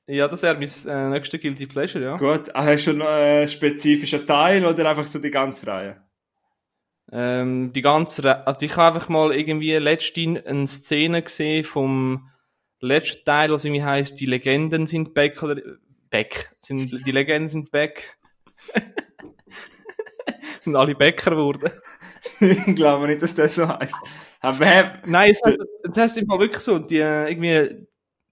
Ja, 0.08 0.28
das 0.28 0.44
wäre 0.44 0.54
mein 0.56 0.70
äh, 0.88 1.10
nächster 1.10 1.38
Guilty 1.40 1.66
Pleasure, 1.66 2.04
ja. 2.04 2.18
Gut, 2.18 2.54
ah, 2.54 2.66
hast 2.66 2.86
du 2.86 2.94
noch 2.94 3.08
einen 3.08 3.48
spezifischen 3.48 4.26
Teil 4.26 4.64
oder 4.66 4.88
einfach 4.88 5.08
so 5.08 5.18
die 5.18 5.32
ganze 5.32 5.66
Reihe? 5.66 6.02
Ähm, 7.12 7.72
die 7.74 7.82
ganze, 7.82 8.24
Re 8.24 8.46
also 8.48 8.66
ich 8.66 8.76
habe 8.76 8.96
einfach 8.96 9.10
mal 9.10 9.34
irgendwie 9.34 9.74
letztens 9.74 10.46
eine 10.46 10.68
Szene 10.68 11.22
gesehen 11.22 11.64
vom 11.64 12.30
letzten 12.80 13.26
Teil, 13.26 13.52
was 13.52 13.66
irgendwie 13.66 13.84
heisst, 13.84 14.20
die 14.20 14.26
Legenden 14.26 14.86
sind 14.86 15.14
back 15.14 15.42
oder 15.42 15.60
back. 16.10 16.56
Sind, 16.62 16.92
die 17.06 17.12
Legenden 17.12 17.48
sind 17.48 17.72
back. 17.72 18.18
sind 20.62 20.76
alle 20.76 20.96
Bäcker 20.96 21.32
geworden. 21.32 21.72
ich 22.40 22.76
glaube 22.76 23.08
nicht, 23.08 23.22
dass 23.22 23.36
das 23.36 23.56
so 23.56 23.68
heißt. 23.68 23.96
Aber 24.42 24.66
hä, 24.66 24.84
Nein, 25.06 25.32
es 25.32 25.42
heißt, 25.46 25.60
es 25.84 25.98
heißt 25.98 26.18
im 26.18 26.28
Fall 26.28 26.40
wirklich 26.40 26.62
so, 26.62 26.80
die 26.80 26.98
äh, 26.98 27.30
irgendwie, 27.30 27.88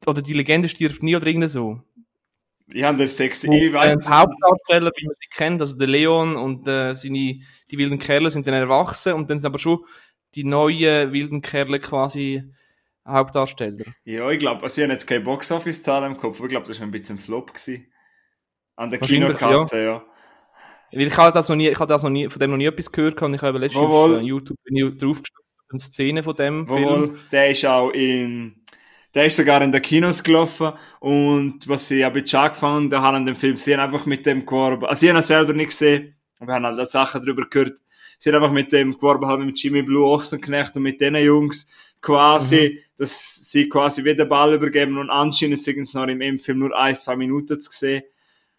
oder 0.05 0.21
die 0.21 0.33
Legende 0.33 0.67
stirbt 0.67 1.01
nie 1.01 1.15
oder 1.15 1.27
irgendwie 1.27 1.47
so. 1.47 1.81
ich 2.67 2.83
habe 2.83 2.97
das 2.97 3.15
sexy, 3.15 3.47
Wo, 3.47 3.53
ich 3.53 3.63
äh, 3.63 3.73
weiß, 3.73 4.05
die 4.05 4.09
Hauptdarsteller, 4.09 4.91
wie 4.95 5.05
man 5.05 5.15
sie 5.15 5.27
kennt, 5.29 5.61
also 5.61 5.77
der 5.77 5.87
Leon 5.87 6.35
und 6.35 6.67
äh, 6.67 6.95
seine, 6.95 7.39
die 7.71 7.77
wilden 7.77 7.99
Kerle 7.99 8.29
sind 8.31 8.47
dann 8.47 8.53
erwachsen 8.53 9.13
und 9.13 9.29
dann 9.29 9.39
sind 9.39 9.47
aber 9.49 9.59
schon 9.59 9.79
die 10.35 10.43
neuen 10.43 11.13
wilden 11.13 11.41
Kerle 11.41 11.79
quasi 11.79 12.43
Hauptdarsteller. 13.07 13.85
ja, 14.05 14.29
ich 14.29 14.39
glaube, 14.39 14.63
also 14.63 14.81
ich 14.81 14.83
habe 14.83 14.93
jetzt 14.93 15.07
keine 15.07 15.21
Box-Office-Zahl 15.21 16.05
im 16.05 16.17
Kopf, 16.17 16.37
aber 16.37 16.45
ich 16.45 16.51
glaube, 16.51 16.67
das 16.67 16.79
war 16.79 16.87
ein 16.87 16.91
bisschen 16.91 17.17
ein 17.17 17.19
Flop 17.19 17.53
gewesen. 17.53 17.91
An 18.75 18.89
der 18.89 19.01
Wahrscheinlich, 19.01 19.37
Kinokasse, 19.37 19.83
ja. 19.83 20.05
Weil 20.95 21.07
ich 21.07 21.17
habe 21.17 21.31
das 21.33 21.49
noch 21.49 21.55
nie, 21.55 21.69
ich 21.69 21.79
habe 21.79 21.87
das 21.91 22.03
noch 22.03 22.09
nie, 22.09 22.29
von 22.29 22.39
dem 22.39 22.51
noch 22.51 22.57
nie 22.57 22.65
etwas 22.65 22.91
gehört 22.91 23.21
und 23.21 23.33
ich 23.33 23.41
habe 23.41 23.57
letztens 23.57 23.81
Jawohl. 23.83 24.17
auf 24.17 24.21
YouTube 24.23 24.57
auf 24.69 25.21
eine 25.69 25.79
Szene 25.79 26.23
von 26.23 26.35
dem 26.35 26.67
Jawohl, 26.67 27.07
Film. 27.07 27.17
der 27.31 27.49
ist 27.51 27.65
auch 27.65 27.89
in, 27.91 28.55
der 29.15 29.25
ist 29.25 29.35
sogar 29.37 29.61
in 29.61 29.71
den 29.71 29.81
Kinos 29.81 30.23
gelaufen 30.23 30.73
und 30.99 31.67
was 31.67 31.89
ich 31.91 32.05
ein 32.05 32.13
bisschen 32.13 32.53
fand, 32.53 32.93
da 32.93 33.01
haben 33.01 33.25
den 33.25 33.35
Film, 33.35 33.55
sie 33.55 33.73
haben 33.75 33.81
einfach 33.93 34.05
mit 34.05 34.25
dem 34.25 34.45
geworben, 34.45 34.85
also 34.85 35.05
ich 35.05 35.09
habe 35.09 35.19
ihn 35.19 35.23
selber 35.23 35.53
nicht 35.53 35.69
gesehen, 35.69 36.15
aber 36.39 36.47
wir 36.49 36.55
haben 36.55 36.65
halt 36.65 36.87
Sachen 36.87 37.21
darüber 37.25 37.45
gehört, 37.49 37.79
sie 38.19 38.29
haben 38.29 38.35
einfach 38.43 38.53
mit 38.53 38.71
dem 38.71 38.93
geworben, 38.93 39.25
halt 39.25 39.39
mit 39.41 39.59
Jimmy 39.61 39.81
Blue 39.81 40.05
Ochsenknecht 40.05 40.75
und 40.77 40.83
mit 40.83 41.01
den 41.01 41.15
Jungs 41.15 41.67
quasi, 42.01 42.75
Mhm. 42.79 42.79
dass 42.97 43.35
sie 43.49 43.67
quasi 43.69 44.03
wieder 44.03 44.25
den 44.25 44.29
Ball 44.29 44.53
übergeben 44.53 44.97
und 44.97 45.09
anscheinend 45.09 45.61
sind 45.61 45.79
es 45.79 45.93
noch 45.93 46.07
im 46.07 46.21
M-Film 46.21 46.59
nur 46.59 46.77
ein, 46.77 46.95
zwei 46.95 47.15
Minuten 47.15 47.59
zu 47.59 47.71
sehen. 47.71 48.03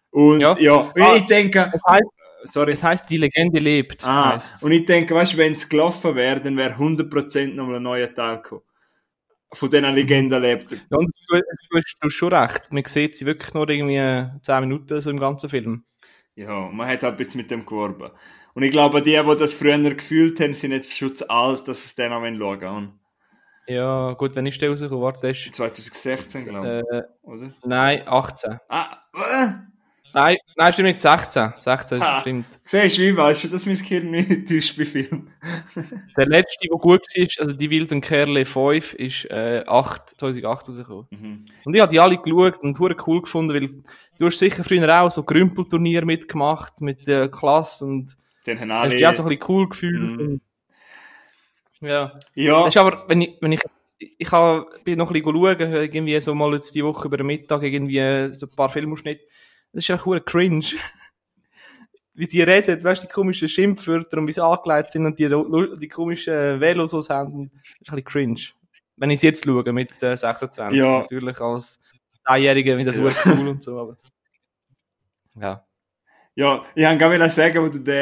Und 0.09 0.39
ja, 0.41 0.57
Ja. 0.57 0.75
und 0.75 1.01
Ah. 1.01 1.15
ich 1.15 1.25
denke, 1.27 1.71
Es 1.73 1.81
heißt, 1.87 2.03
sorry, 2.45 2.71
es 2.73 2.83
heißt, 2.83 3.09
die 3.09 3.17
Legende 3.17 3.59
lebt. 3.59 4.05
Ah, 4.05 4.33
heisst's. 4.33 4.63
und 4.63 4.71
ich 4.71 4.85
denke, 4.85 5.13
weißt 5.13 5.33
du, 5.33 5.37
wenn 5.37 5.53
es 5.53 5.67
gelaufen 5.67 6.15
wäre, 6.15 6.41
dann 6.41 6.57
wäre 6.57 6.75
100% 6.75 7.53
nochmal 7.53 7.77
ein 7.77 7.83
neuer 7.83 8.13
Teil 8.13 8.37
gekommen. 8.37 8.61
Von 9.53 9.69
diesen 9.69 9.93
Legenden 9.93 10.41
lebt. 10.41 10.71
Ja, 10.71 10.97
und 10.97 11.05
du, 11.29 11.37
du, 11.37 11.77
hast, 11.77 12.13
schon 12.13 12.33
recht. 12.33 12.73
Man 12.73 12.83
sieht 12.85 13.15
sie 13.15 13.25
wirklich 13.25 13.53
nur 13.53 13.69
irgendwie 13.69 13.97
äh, 13.97 14.27
10 14.41 14.61
Minuten 14.61 14.99
so 15.01 15.09
im 15.09 15.19
ganzen 15.19 15.49
Film. 15.49 15.85
Ja, 16.35 16.69
man 16.71 16.87
hat 16.87 17.03
halt 17.03 17.19
jetzt 17.19 17.35
mit 17.35 17.49
dem 17.51 17.65
geworben. 17.65 18.11
Und 18.53 18.63
ich 18.63 18.71
glaube, 18.71 19.01
die, 19.01 19.11
die 19.11 19.37
das 19.37 19.53
früher 19.53 19.77
gefühlt 19.77 20.39
haben, 20.39 20.53
sind 20.53 20.71
jetzt 20.71 20.97
schon 20.97 21.15
zu 21.15 21.29
alt, 21.29 21.67
dass 21.67 21.85
es 21.85 21.95
dann 21.95 22.11
auch 22.11 22.21
schauen 22.21 22.61
wollen. 22.61 22.99
Ja, 23.67 24.13
gut, 24.13 24.35
wenn 24.35 24.45
ich 24.45 24.57
der 24.57 24.69
rausgekommen, 24.69 25.03
warte, 25.03 25.29
ist, 25.29 25.53
2016, 25.55 26.45
glaube 26.45 26.83
ich. 26.83 26.97
äh, 26.97 27.03
Oder? 27.23 27.53
nein, 27.65 28.03
18. 28.05 28.59
Ah, 28.69 28.97
äh, 29.13 29.47
Nein, 30.15 30.37
nein, 30.55 30.71
stimmt 30.71 30.87
nicht, 30.87 30.99
16. 31.01 31.53
16 31.59 32.01
Ah. 32.01 32.21
stimmt. 32.21 32.45
siehst 32.63 32.97
du, 32.97 33.01
wie 33.01 33.17
weißt 33.17 33.43
du, 33.43 33.47
dass 33.49 33.65
mein 33.65 33.75
Gehirn 33.75 34.11
nicht 34.11 34.47
täuscht 34.47 34.77
bei 34.77 34.85
Film? 34.85 35.27
Der 36.17 36.25
letzte, 36.25 36.69
der 36.69 36.77
gut 36.77 37.01
war, 37.01 37.27
also 37.45 37.57
die 37.57 37.69
wilden 37.69 37.99
Kerle 37.99 38.45
5, 38.45 38.93
ist 38.93 39.25
äh, 39.29 39.65
8, 39.67 40.17
2008 40.17 40.69
rausgekommen. 40.69 41.07
Mhm. 41.09 41.45
Und 41.65 41.75
ich 41.75 41.81
habe 41.81 41.91
die 41.91 41.99
alle 41.99 42.17
geschaut 42.17 42.59
und 42.59 42.79
hure 42.79 42.95
cool 43.05 43.21
gefunden, 43.23 43.53
weil 43.53 43.67
du 44.17 44.25
hast 44.25 44.39
sicher 44.39 44.63
früher 44.63 45.01
auch 45.01 45.11
so 45.11 45.21
Grümpelturnier 45.23 46.05
mitgemacht 46.05 46.79
mit 46.79 47.05
der 47.07 47.27
Klasse 47.29 47.83
und 47.85 48.15
Den 48.47 48.57
haben 48.61 48.71
hast 48.71 48.81
alle... 48.83 48.95
dich 48.95 49.05
auch 49.07 49.13
so 49.13 49.23
ein 49.23 49.27
bisschen 49.29 49.45
cool 49.49 49.67
gefühlt. 49.67 50.21
Mhm. 50.21 50.41
Ja. 51.81 52.17
ja, 52.35 52.59
Das 52.63 52.67
ist 52.69 52.77
aber, 52.77 53.03
wenn 53.09 53.21
ich, 53.21 53.35
wenn 53.41 53.51
ich, 53.51 53.59
ich 53.97 54.31
hab, 54.31 54.83
bin 54.85 54.97
noch 54.97 55.09
ein 55.09 55.13
bisschen 55.21 55.35
schauen, 55.35 55.59
irgendwie 55.73 56.19
so 56.21 56.33
mal 56.33 56.53
jetzt 56.53 56.73
die 56.73 56.85
Woche 56.85 57.07
über 57.07 57.17
den 57.17 57.27
Mittag 57.27 57.63
irgendwie 57.63 58.33
so 58.33 58.47
ein 58.47 58.55
paar 58.55 58.69
Filmausschnitte. 58.69 59.21
Das 59.75 59.83
ist 59.83 59.91
einfach 59.91 60.23
cringe. 60.25 60.65
wie 62.13 62.27
die 62.27 62.41
reden, 62.41 62.81
weißt 62.81 63.03
du, 63.03 63.07
die 63.07 63.13
komischen 63.13 63.49
Schimpfwörter 63.49 64.17
und 64.17 64.27
wie 64.27 64.31
sie 64.31 64.41
angelegt 64.43 64.89
sind 64.89 65.05
und 65.05 65.19
die, 65.19 65.27
die 65.79 65.87
komischen 65.89 66.61
Velos 66.61 66.91
so 66.91 66.99
haben. 67.09 67.51
Das 67.51 67.61
ist 67.69 67.75
ein 67.91 67.95
bisschen 67.95 68.03
cringe. 68.05 68.41
Wenn 68.95 69.09
ich 69.09 69.17
es 69.17 69.23
jetzt 69.23 69.43
schaue 69.43 69.73
mit 69.73 70.01
äh, 70.01 70.15
26, 70.15 70.81
Ja. 70.81 70.99
natürlich 70.99 71.39
als 71.41 71.81
10-Jähriger, 72.25 72.77
wie 72.77 72.83
das 72.85 72.95
Ja. 72.95 73.33
cool 73.37 73.49
und 73.49 73.61
so, 73.61 73.77
aber. 73.79 73.97
Ja. 75.37 75.65
Ja, 76.37 76.65
ich 76.75 76.83
wollte 76.85 76.97
gerade 76.97 77.29
sagen, 77.29 77.61
wo 77.63 77.67
du 77.69 77.79
den 77.79 77.93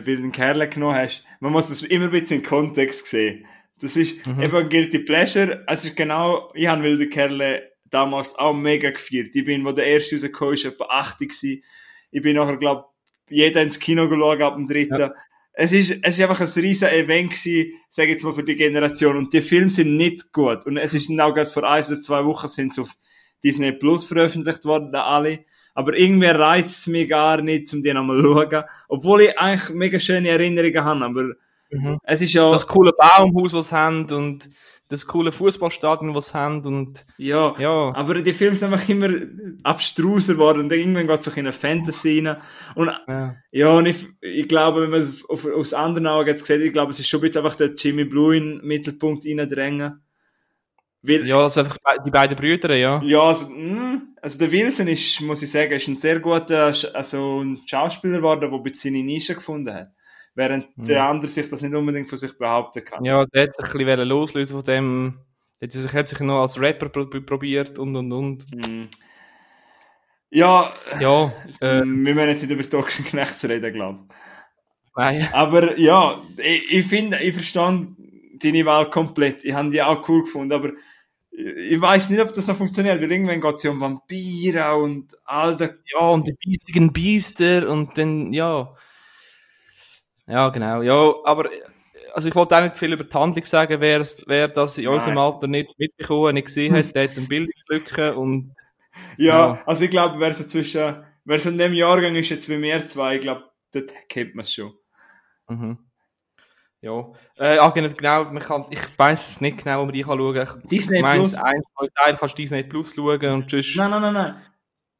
äh, 0.00 0.06
wilden 0.06 0.30
Kerl 0.32 0.68
genommen 0.68 0.94
hast. 0.96 1.24
Man 1.40 1.50
muss 1.52 1.68
das 1.68 1.82
immer 1.82 2.04
ein 2.06 2.10
bisschen 2.12 2.38
in 2.40 2.46
Kontext 2.46 3.06
sehen. 3.06 3.44
Das 3.80 3.96
ist 3.96 4.24
Mhm. 4.26 4.42
eben 4.42 4.68
Guilty 4.68 5.00
Pleasure. 5.00 5.64
Es 5.66 5.84
ist 5.84 5.96
genau, 5.96 6.52
ich 6.54 6.66
habe 6.68 6.82
wilde 6.84 7.08
Kerle 7.08 7.72
damals 7.90 8.38
auch 8.38 8.52
mega 8.54 8.90
gefeiert. 8.90 9.34
Ich 9.34 9.44
bin, 9.44 9.64
wo 9.64 9.72
der 9.72 9.86
erste 9.86 10.16
rausgekommen 10.16 10.54
ist, 10.54 10.64
etwa 10.64 10.84
80 10.84 11.28
gewesen. 11.28 11.62
Ich 12.10 12.22
bin 12.22 12.36
nachher, 12.36 12.56
glaub, 12.56 12.92
jeder 13.28 13.62
ins 13.62 13.78
Kino 13.78 14.08
geschaut 14.08 14.40
ab 14.40 14.54
dem 14.56 14.66
dritten. 14.66 15.10
Es 15.52 15.72
ist, 15.72 15.90
es 16.02 16.18
ist 16.18 16.20
einfach 16.20 16.40
ein 16.40 16.62
riesen 16.62 16.88
Event 16.88 17.30
gewesen, 17.30 17.72
sag 17.88 18.08
jetzt 18.08 18.24
mal, 18.24 18.32
für 18.32 18.44
die 18.44 18.56
Generation. 18.56 19.16
Und 19.16 19.32
die 19.32 19.40
Filme 19.40 19.70
sind 19.70 19.96
nicht 19.96 20.32
gut. 20.32 20.66
Und 20.66 20.76
es 20.76 20.94
ist 20.94 21.10
auch 21.18 21.34
gerade 21.34 21.48
vor 21.48 21.64
ein 21.64 21.82
oder 21.84 22.00
zwei 22.00 22.24
Wochen 22.24 22.48
sind 22.48 22.74
sie 22.74 22.82
auf 22.82 22.90
Disney 23.42 23.72
Plus 23.72 24.04
veröffentlicht 24.04 24.64
worden, 24.64 24.94
alle. 24.94 25.40
Aber 25.74 25.96
irgendwie 25.96 26.26
reizt 26.26 26.78
es 26.80 26.86
mich 26.86 27.08
gar 27.08 27.40
nicht, 27.42 27.72
um 27.72 27.82
die 27.82 27.92
nochmal 27.92 28.20
zu 28.20 28.32
schauen. 28.32 28.64
Obwohl 28.88 29.22
ich 29.22 29.38
eigentlich 29.38 29.74
mega 29.74 29.98
schöne 29.98 30.28
Erinnerungen 30.28 30.84
habe, 30.84 31.04
aber 31.04 31.34
Mhm. 31.70 31.98
es 32.04 32.22
ist 32.22 32.32
ja, 32.32 32.50
Das 32.50 32.66
coole 32.66 32.92
Baumhaus, 32.92 33.52
was 33.52 33.68
sie 33.68 33.74
haben 33.76 34.10
und 34.12 34.48
das 34.88 35.06
coole 35.06 35.32
Fußballstadion, 35.32 36.14
was 36.14 36.32
haben 36.32 36.64
und, 36.64 37.04
ja, 37.18 37.54
ja. 37.58 37.92
aber 37.94 38.22
die 38.22 38.32
Filme 38.32 38.54
sind 38.54 38.72
einfach 38.72 38.88
immer 38.88 39.08
abstruser 39.64 40.34
geworden 40.34 40.60
und 40.60 40.72
irgendwann 40.72 41.06
geht 41.06 41.20
es 41.20 41.28
auch 41.28 41.36
in 41.36 41.46
eine 41.46 41.52
Fantasy 41.52 42.20
rein. 42.20 42.36
Und 42.74 42.90
ja. 43.08 43.36
ja, 43.50 43.70
und 43.70 43.86
ich, 43.86 44.06
ich 44.20 44.48
glaube, 44.48 44.82
wenn 44.82 44.90
man 44.90 45.00
es 45.00 45.24
auf, 45.28 45.44
aufs 45.46 45.74
andere 45.74 46.10
Auge 46.10 46.30
jetzt 46.30 46.46
sieht, 46.46 46.60
ich 46.60 46.72
glaube, 46.72 46.92
es 46.92 47.00
ist 47.00 47.08
schon 47.08 47.22
jetzt 47.22 47.36
einfach 47.36 47.56
der 47.56 47.74
Jimmy 47.74 48.04
Blue 48.04 48.36
in 48.36 48.58
den 48.58 48.66
Mittelpunkt 48.66 49.24
reindrängen. 49.26 50.02
Weil, 51.02 51.26
Ja, 51.26 51.38
also 51.38 51.60
einfach 51.60 51.78
die 52.04 52.10
beiden 52.10 52.36
Brüder, 52.36 52.74
ja. 52.76 53.02
Ja, 53.02 53.22
also, 53.22 53.50
mh, 53.50 54.02
also 54.22 54.38
der 54.38 54.50
Wilson 54.50 54.88
ist, 54.88 55.20
muss 55.20 55.42
ich 55.42 55.50
sagen, 55.50 55.72
ist 55.72 55.88
ein 55.88 55.96
sehr 55.96 56.20
guter 56.20 56.72
also 56.94 57.42
ein 57.42 57.60
Schauspieler 57.66 58.18
geworden, 58.18 58.40
der 58.40 58.58
bisschen 58.58 58.92
seine 58.92 59.04
Nische 59.04 59.34
gefunden 59.34 59.72
hat. 59.72 59.92
Während 60.36 60.68
der 60.76 61.02
andere 61.02 61.28
sich 61.28 61.48
das 61.48 61.62
nicht 61.62 61.74
unbedingt 61.74 62.08
von 62.08 62.18
sich 62.18 62.36
behaupten 62.36 62.84
kann. 62.84 63.02
Ja, 63.04 63.24
der 63.24 63.44
hat 63.44 63.56
sich 63.56 63.74
ein 63.74 63.86
bisschen 63.86 64.08
loslösen 64.08 64.56
von 64.56 64.64
dem. 64.64 65.18
Der 65.60 65.66
hat 65.66 65.72
sich, 65.72 65.92
hat 65.92 66.08
sich 66.08 66.20
noch 66.20 66.42
als 66.42 66.60
Rapper 66.60 66.90
pro 66.90 67.06
probiert 67.06 67.78
und 67.78 67.96
und 67.96 68.12
und. 68.12 68.44
Mhm. 68.54 68.88
Ja, 70.30 70.70
Ja, 71.00 71.32
äh, 71.60 71.80
wir 71.80 71.84
müssen 71.86 72.28
jetzt 72.28 72.42
nicht 72.42 72.50
über 72.50 72.68
Toxin 72.68 73.06
Knechts 73.06 73.44
reden, 73.48 73.72
glaube 73.72 74.00
ich. 74.06 74.14
nein. 74.94 75.28
Aber 75.32 75.78
ja, 75.78 76.20
ich, 76.36 76.74
ich 76.74 76.86
finde, 76.86 77.18
ich 77.22 77.32
verstand 77.32 77.96
deine 78.42 78.66
Wahl 78.66 78.90
komplett. 78.90 79.42
Ich 79.44 79.54
habe 79.54 79.70
die 79.70 79.80
auch 79.82 80.06
cool 80.08 80.22
gefunden, 80.22 80.52
aber 80.52 80.72
ich, 81.30 81.72
ich 81.72 81.80
weiß 81.80 82.10
nicht, 82.10 82.20
ob 82.20 82.32
das 82.34 82.46
noch 82.46 82.56
funktioniert, 82.56 83.00
weil 83.00 83.10
irgendwann 83.10 83.40
geht 83.40 83.54
es 83.54 83.62
ja 83.62 83.70
um 83.70 83.80
Vampire 83.80 84.76
und 84.76 85.16
all 85.24 85.56
das. 85.56 85.70
Ja, 85.94 86.08
und 86.10 86.28
die 86.28 86.34
biestigen 86.34 86.92
Biester 86.92 87.70
und 87.70 87.96
dann, 87.96 88.32
ja. 88.34 88.74
Ja, 90.26 90.48
genau. 90.48 90.82
Ja, 90.82 91.14
aber 91.24 91.48
also 92.14 92.28
ich 92.28 92.34
wollte 92.34 92.56
auch 92.56 92.62
nicht 92.62 92.76
viel 92.78 92.92
über 92.92 93.04
die 93.04 93.14
Handlung 93.14 93.44
sagen, 93.44 93.80
wer, 93.80 94.06
wer 94.26 94.48
das 94.48 94.78
in 94.78 94.88
unserem 94.88 95.18
Alter 95.18 95.46
nicht 95.46 95.78
mitbekommen, 95.78 96.34
nicht 96.34 96.46
gesehen 96.46 96.74
hat, 96.74 96.94
der 96.94 97.08
hat 97.08 97.16
eine 97.16 97.26
Bildungslücke 97.26 98.16
und 98.16 98.54
Ja, 99.18 99.54
Ja. 99.54 99.62
also 99.66 99.84
ich 99.84 99.90
glaube, 99.90 100.18
wer 100.18 100.32
so 100.34 100.44
zwischen, 100.44 101.04
wer 101.24 101.38
so 101.38 101.50
in 101.50 101.58
dem 101.58 101.74
Jahrgang 101.74 102.14
ist 102.16 102.30
jetzt 102.30 102.48
wie 102.48 102.60
wir 102.60 102.86
zwei, 102.86 103.16
ich 103.16 103.20
glaube, 103.20 103.44
dort 103.72 103.92
kennt 104.08 104.34
man 104.34 104.44
es 104.44 104.52
schon. 104.54 104.72
mhm. 105.48 105.78
ja. 106.80 107.12
Äh, 107.36 107.58
ah, 107.58 107.68
genau, 107.70 107.94
genau, 107.94 108.24
man 108.24 108.42
kann, 108.42 108.64
ich 108.70 108.80
weiß 108.98 109.28
es 109.30 109.40
nicht 109.40 109.58
genau, 109.62 109.80
wo 109.80 109.84
man 109.84 109.92
die 109.94 110.02
kann 110.02 110.18
schauen 110.18 110.46
kann. 110.46 110.62
Disney 110.64 110.96
Ich 110.96 111.02
meine, 111.02 111.20
Plus? 111.20 111.34
ein, 111.36 111.62
kannst 112.16 112.22
du 112.22 112.42
Disney 112.42 112.62
Plus 112.62 112.94
schauen 112.94 113.32
und 113.32 113.50
sonst... 113.50 113.76
Nein, 113.76 113.90
nein, 113.90 114.02
nein, 114.02 114.14
nein. 114.14 114.36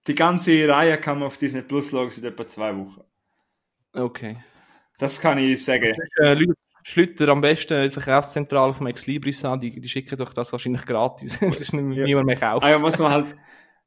Die 0.07 0.15
ganze 0.15 0.69
Reihe 0.69 0.99
kann 0.99 1.19
man 1.19 1.29
auf 1.29 1.39
Disney 1.39 1.63
Plus 1.63 1.91
schauen 1.91 2.11
seit 2.11 2.25
etwa 2.25 2.47
zwei 2.47 2.77
Wochen. 2.77 3.03
Okay. 3.93 4.37
Das 4.99 5.21
kann 5.21 5.39
ich 5.39 5.65
sagen. 5.65 5.93
Äh, 6.21 6.35
Leute, 6.35 6.55
Schlüter 6.83 7.29
am 7.29 7.41
besten 7.41 7.83
die 7.83 7.91
Verkaufszentrale 7.91 8.73
vom 8.73 8.87
Ex 8.87 9.07
Libris 9.07 9.45
an, 9.45 9.59
die, 9.61 9.81
die 9.81 9.89
schicken 9.89 10.17
doch 10.17 10.33
das 10.33 10.53
wahrscheinlich 10.53 10.87
gratis. 10.87 11.39
Das 11.41 11.61
ist 11.61 11.73
nicht, 11.73 11.99
Ja. 11.99 12.05
niemand 12.05 12.27
mehr 12.27 12.37
kauft. 12.37 12.65
Ah 12.65 12.71
ja, 12.71 12.83
was 12.83 12.99
man 12.99 13.11
halt, 13.13 13.37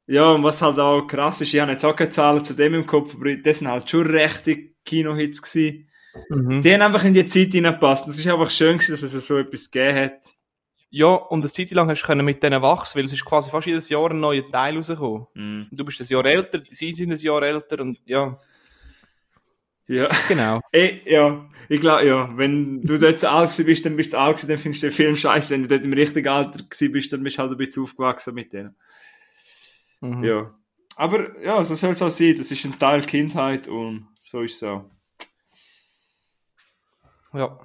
ja, 0.06 0.26
und 0.30 0.44
was 0.44 0.60
halt 0.60 0.78
auch 0.78 1.06
krass 1.06 1.40
ist, 1.40 1.54
ich 1.54 1.60
habe 1.60 1.72
jetzt 1.72 1.84
auch 1.84 1.96
keine 1.96 2.10
Zahlen 2.10 2.44
zu 2.44 2.54
dem 2.54 2.74
im 2.74 2.86
Kopf, 2.86 3.14
aber 3.14 3.34
das 3.36 3.58
sind 3.60 3.68
halt 3.68 3.88
schon 3.88 4.06
rechte 4.06 4.56
Kinohits 4.84 5.40
gewesen. 5.42 5.88
Mhm. 6.28 6.60
Die 6.62 6.74
haben 6.74 6.82
einfach 6.82 7.04
in 7.04 7.14
die 7.14 7.24
Zeit 7.26 7.52
hineingepasst. 7.52 8.08
Das 8.08 8.18
ist 8.18 8.26
einfach 8.26 8.50
schön 8.50 8.76
gewesen, 8.78 8.92
dass 9.00 9.02
es 9.02 9.26
so 9.26 9.38
etwas 9.38 9.70
gegeben 9.70 9.96
hat. 9.98 10.20
Ja, 10.92 11.06
und 11.06 11.40
eine 11.42 11.52
Zeit 11.52 11.70
lang 11.70 11.88
hast 11.88 12.02
du 12.04 12.14
mit 12.16 12.42
denen 12.42 12.60
wachsen, 12.62 12.98
weil 12.98 13.04
es 13.04 13.12
ist 13.12 13.24
quasi 13.24 13.48
fast 13.50 13.68
jedes 13.68 13.88
Jahr 13.88 14.10
ein 14.10 14.18
neuer 14.18 14.42
Teil 14.50 14.74
rausgekommen. 14.76 15.26
Und 15.36 15.68
Du 15.70 15.84
bist 15.84 16.00
ein 16.00 16.06
Jahr 16.08 16.24
älter, 16.26 16.58
sie 16.68 16.92
sind 16.92 17.12
ein 17.12 17.16
Jahr 17.18 17.42
älter 17.44 17.80
und 17.80 17.98
ja, 18.06 18.36
Ja. 19.90 20.08
genau. 20.28 20.60
Ey, 20.72 21.02
ja, 21.04 21.50
ich 21.68 21.80
glaube, 21.80 22.06
ja, 22.06 22.30
wenn 22.36 22.80
du 22.82 22.96
dort 22.96 23.18
zu 23.18 23.28
alt 23.28 23.50
gewesen 23.50 23.66
bist, 23.66 23.84
dann 23.84 23.96
bist 23.96 24.12
du 24.12 24.18
alt 24.18 24.36
gewesen, 24.36 24.48
dann 24.48 24.58
findest 24.58 24.82
du 24.84 24.86
den 24.86 24.94
Film 24.94 25.16
scheiße. 25.16 25.52
Wenn 25.52 25.62
du 25.62 25.68
dort 25.68 25.84
im 25.84 25.92
richtigen 25.92 26.28
Alter 26.28 26.62
gewesen 26.62 26.92
bist, 26.92 27.12
dann 27.12 27.24
bist 27.24 27.38
du 27.38 27.42
halt 27.42 27.50
ein 27.50 27.58
bisschen 27.58 27.82
aufgewachsen 27.82 28.34
mit 28.34 28.52
denen. 28.52 28.76
Mhm. 30.00 30.22
Ja. 30.22 30.54
Aber 30.94 31.40
ja, 31.42 31.62
so 31.64 31.74
soll 31.74 31.90
es 31.90 32.02
auch 32.02 32.10
sein. 32.10 32.36
Das 32.38 32.52
ist 32.52 32.64
ein 32.64 32.78
Teil 32.78 33.02
Kindheit 33.02 33.66
und 33.66 34.06
so 34.20 34.42
ist 34.42 34.56
es 34.56 34.62
auch. 34.62 34.84
ja. 37.32 37.58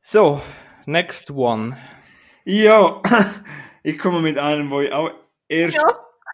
So, 0.00 0.40
next 0.86 1.30
one. 1.30 1.76
Ja, 2.44 3.02
ich 3.82 3.98
komme 3.98 4.20
mit 4.20 4.38
einem, 4.38 4.70
wo 4.70 4.80
ich 4.80 4.92
auch 4.92 5.10
erst, 5.48 5.78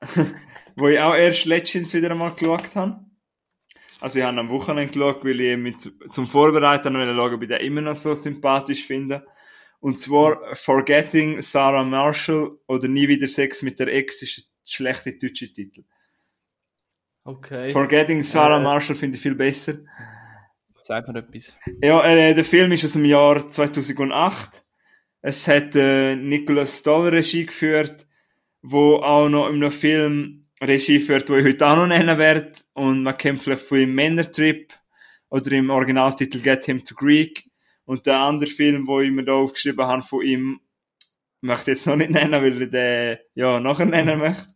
wo 0.76 0.88
ich 0.88 0.98
auch 1.00 1.14
erst 1.14 1.46
letztens 1.46 1.94
wieder 1.94 2.10
einmal 2.10 2.32
geschaut 2.32 2.74
habe. 2.76 3.09
Also 4.00 4.18
ich 4.18 4.24
habe 4.24 4.38
am 4.38 4.48
Wochenende 4.48 4.92
geschaut, 4.92 5.24
weil 5.24 5.40
ich 5.40 5.56
mit, 5.56 5.80
zum 6.12 6.26
Vorbereiten 6.26 6.92
noch 6.92 7.00
schauen, 7.00 7.34
ob 7.34 7.42
ich 7.42 7.48
den 7.48 7.60
immer 7.60 7.82
noch 7.82 7.96
so 7.96 8.14
sympathisch 8.14 8.84
finde. 8.86 9.26
Und 9.80 9.98
zwar 9.98 10.54
Forgetting 10.54 11.40
Sarah 11.40 11.84
Marshall 11.84 12.52
oder 12.66 12.88
Nie 12.88 13.08
wieder 13.08 13.28
Sex 13.28 13.62
mit 13.62 13.78
der 13.78 13.88
Ex 13.88 14.22
ist 14.22 14.38
ein 14.38 14.44
schlechter 14.66 15.12
deutscher 15.12 15.52
Titel. 15.52 15.84
Okay. 17.24 17.70
Forgetting 17.70 18.22
Sarah 18.22 18.58
Äh. 18.58 18.62
Marshall 18.62 18.96
finde 18.96 19.16
ich 19.16 19.22
viel 19.22 19.34
besser. 19.34 19.74
Sag 20.82 21.06
mir 21.08 21.18
etwas. 21.18 21.56
Ja, 21.82 22.02
äh, 22.04 22.34
der 22.34 22.44
Film 22.44 22.72
ist 22.72 22.84
aus 22.84 22.94
dem 22.94 23.04
Jahr 23.04 23.48
2008. 23.48 24.64
Es 25.22 25.46
hat 25.46 25.76
äh, 25.76 26.16
Nicholas 26.16 26.80
Stoll 26.80 27.08
Regie 27.08 27.46
geführt, 27.46 28.06
wo 28.62 28.96
auch 28.96 29.28
noch 29.28 29.48
in 29.48 29.56
einem 29.56 29.70
Film 29.70 30.39
Regie 30.62 31.00
führt, 31.00 31.28
wo 31.30 31.36
ich 31.36 31.44
heute 31.44 31.66
auch 31.66 31.76
noch 31.76 31.86
nennen 31.86 32.18
werde. 32.18 32.52
Und 32.74 33.02
man 33.02 33.16
kennt 33.16 33.40
vielleicht 33.40 33.62
von 33.62 33.78
ihm 33.78 33.94
Männertrip 33.94 34.72
oder 35.28 35.52
im 35.52 35.70
Originaltitel 35.70 36.40
Get 36.40 36.64
Him 36.64 36.84
to 36.84 36.94
Greek. 36.94 37.44
Und 37.84 38.06
der 38.06 38.18
andere 38.20 38.50
Film, 38.50 38.86
wo 38.86 39.00
ich 39.00 39.10
mir 39.10 39.24
da 39.24 39.32
aufgeschrieben 39.32 39.86
habe 39.86 40.02
von 40.02 40.22
ihm, 40.22 40.60
möchte 41.40 41.72
ich 41.72 41.78
jetzt 41.78 41.86
noch 41.86 41.96
nicht 41.96 42.10
nennen, 42.10 42.32
weil 42.32 42.62
ich 42.62 42.70
den 42.70 43.18
ja 43.34 43.58
nachher 43.58 43.86
nennen 43.86 44.18
möchte. 44.18 44.46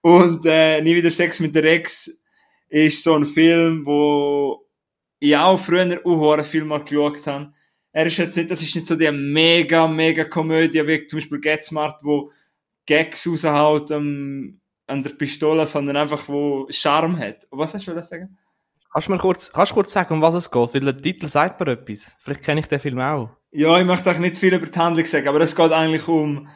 Und 0.00 0.44
äh, 0.46 0.80
Nie 0.80 0.96
wieder 0.96 1.10
Sex 1.10 1.38
mit 1.40 1.54
der 1.54 1.64
Ex 1.64 2.22
ist 2.68 3.02
so 3.02 3.14
ein 3.14 3.26
Film, 3.26 3.84
wo 3.84 4.66
ich 5.20 5.36
auch 5.36 5.58
früher 5.58 6.00
auch 6.04 6.44
viel 6.44 6.64
mal 6.64 6.82
geschaut 6.82 7.26
habe. 7.26 7.52
Er 7.92 8.06
ist 8.06 8.16
jetzt 8.16 8.36
nicht, 8.36 8.50
das 8.50 8.62
ist 8.62 8.74
nicht 8.74 8.86
so 8.86 8.96
die 8.96 9.12
mega, 9.12 9.86
mega 9.86 10.24
Komödie, 10.24 10.84
wie 10.86 11.06
zum 11.06 11.18
Beispiel 11.18 11.40
Get 11.40 11.62
Smart, 11.62 11.98
wo 12.02 12.32
Gags 12.86 13.28
raushaut 13.28 13.90
ähm, 13.90 14.61
an 14.86 15.02
der 15.02 15.10
Pistole, 15.10 15.66
sondern 15.66 15.96
einfach, 15.96 16.28
wo 16.28 16.66
Charme 16.70 17.18
hat. 17.18 17.46
Was 17.50 17.74
hast 17.74 17.86
du 17.86 17.94
das 17.94 18.08
sagen? 18.08 18.36
Kannst 18.92 19.08
du 19.08 19.12
mir 19.12 19.18
kurz, 19.18 19.52
kannst 19.52 19.72
du 19.72 19.74
kurz 19.74 19.92
sagen, 19.92 20.14
um 20.14 20.22
was 20.22 20.34
es 20.34 20.50
geht? 20.50 20.74
Weil 20.74 20.80
der 20.80 21.00
Titel 21.00 21.26
sagt 21.26 21.58
mir 21.58 21.72
etwas. 21.72 22.14
Vielleicht 22.20 22.42
kenne 22.42 22.60
ich 22.60 22.66
den 22.66 22.80
Film 22.80 22.98
auch. 22.98 23.30
Ja, 23.50 23.78
ich 23.78 23.86
möchte 23.86 24.10
auch 24.10 24.18
nicht 24.18 24.34
zu 24.34 24.40
viel 24.40 24.54
über 24.54 24.66
die 24.66 24.78
Handlung 24.78 25.06
sagen, 25.06 25.28
aber 25.28 25.40
es 25.40 25.56
geht 25.56 25.72
eigentlich 25.72 26.08
um, 26.08 26.48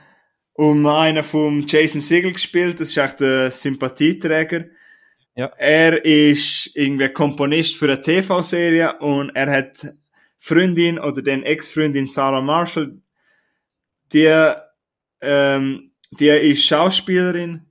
um 0.52 0.86
einen 0.86 1.24
vom 1.24 1.66
Jason 1.66 2.00
Segel 2.00 2.32
gespielt, 2.32 2.80
das 2.80 2.88
ist 2.88 2.96
echt 2.96 3.20
der 3.20 3.50
Sympathieträger. 3.50 4.66
Ja. 5.34 5.52
Er 5.58 6.02
ist 6.04 6.70
irgendwie 6.74 7.10
Komponist 7.10 7.76
für 7.76 7.86
eine 7.86 8.00
TV-Serie 8.00 8.98
und 9.00 9.30
er 9.36 9.50
hat 9.50 9.86
Freundin 10.38 10.98
oder 10.98 11.20
den 11.20 11.42
Ex-Freundin 11.42 12.06
Sarah 12.06 12.40
Marshall, 12.40 13.02
die, 14.12 14.52
ähm, 15.20 15.92
die 16.12 16.28
ist 16.28 16.64
Schauspielerin 16.64 17.65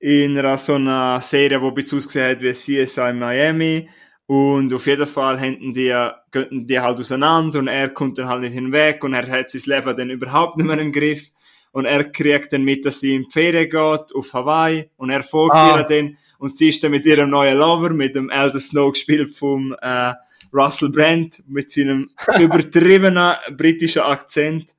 in 0.00 0.38
einer 0.38 0.56
so 0.58 0.74
einer 0.74 1.20
Serie, 1.20 1.58
die 1.58 1.64
ein 1.66 1.74
bisschen 1.74 1.98
ausgesehen 1.98 2.30
hat 2.30 2.40
wie 2.40 2.52
CSI 2.52 3.12
Miami. 3.12 3.88
Und 4.26 4.72
auf 4.74 4.86
jeden 4.86 5.06
Fall 5.06 5.38
händen 5.40 5.72
die, 5.72 5.94
gehen 6.30 6.66
die 6.66 6.78
halt 6.78 6.98
auseinander 6.98 7.58
und 7.60 7.68
er 7.68 7.88
kommt 7.88 8.18
dann 8.18 8.28
halt 8.28 8.42
nicht 8.42 8.52
hinweg 8.52 9.02
und 9.02 9.14
er 9.14 9.26
hat 9.26 9.48
sein 9.50 9.62
Leben 9.64 9.96
dann 9.96 10.10
überhaupt 10.10 10.56
nicht 10.58 10.66
mehr 10.66 10.78
im 10.78 10.92
Griff. 10.92 11.30
Und 11.72 11.84
er 11.86 12.04
kriegt 12.04 12.52
dann 12.52 12.62
mit, 12.62 12.84
dass 12.84 13.00
sie 13.00 13.14
in 13.14 13.22
die 13.22 13.30
Ferien 13.30 13.68
geht, 13.70 14.14
auf 14.14 14.32
Hawaii, 14.32 14.90
und 14.96 15.10
er 15.10 15.22
folgt 15.22 15.54
Ah. 15.54 15.78
ihr 15.78 15.84
dann, 15.84 16.16
und 16.38 16.56
sie 16.56 16.70
ist 16.70 16.82
dann 16.82 16.90
mit 16.90 17.04
ihrem 17.06 17.30
neuen 17.30 17.56
Lover, 17.58 17.90
mit 17.90 18.16
dem 18.16 18.30
Elder 18.30 18.58
Snow 18.58 18.90
gespielt 18.92 19.34
vom, 19.34 19.74
äh, 19.80 20.12
Russell 20.52 20.90
Brand, 20.90 21.42
mit 21.46 21.70
seinem 21.70 22.10
übertriebenen 22.40 23.34
britischen 23.56 24.02
Akzent. 24.02 24.74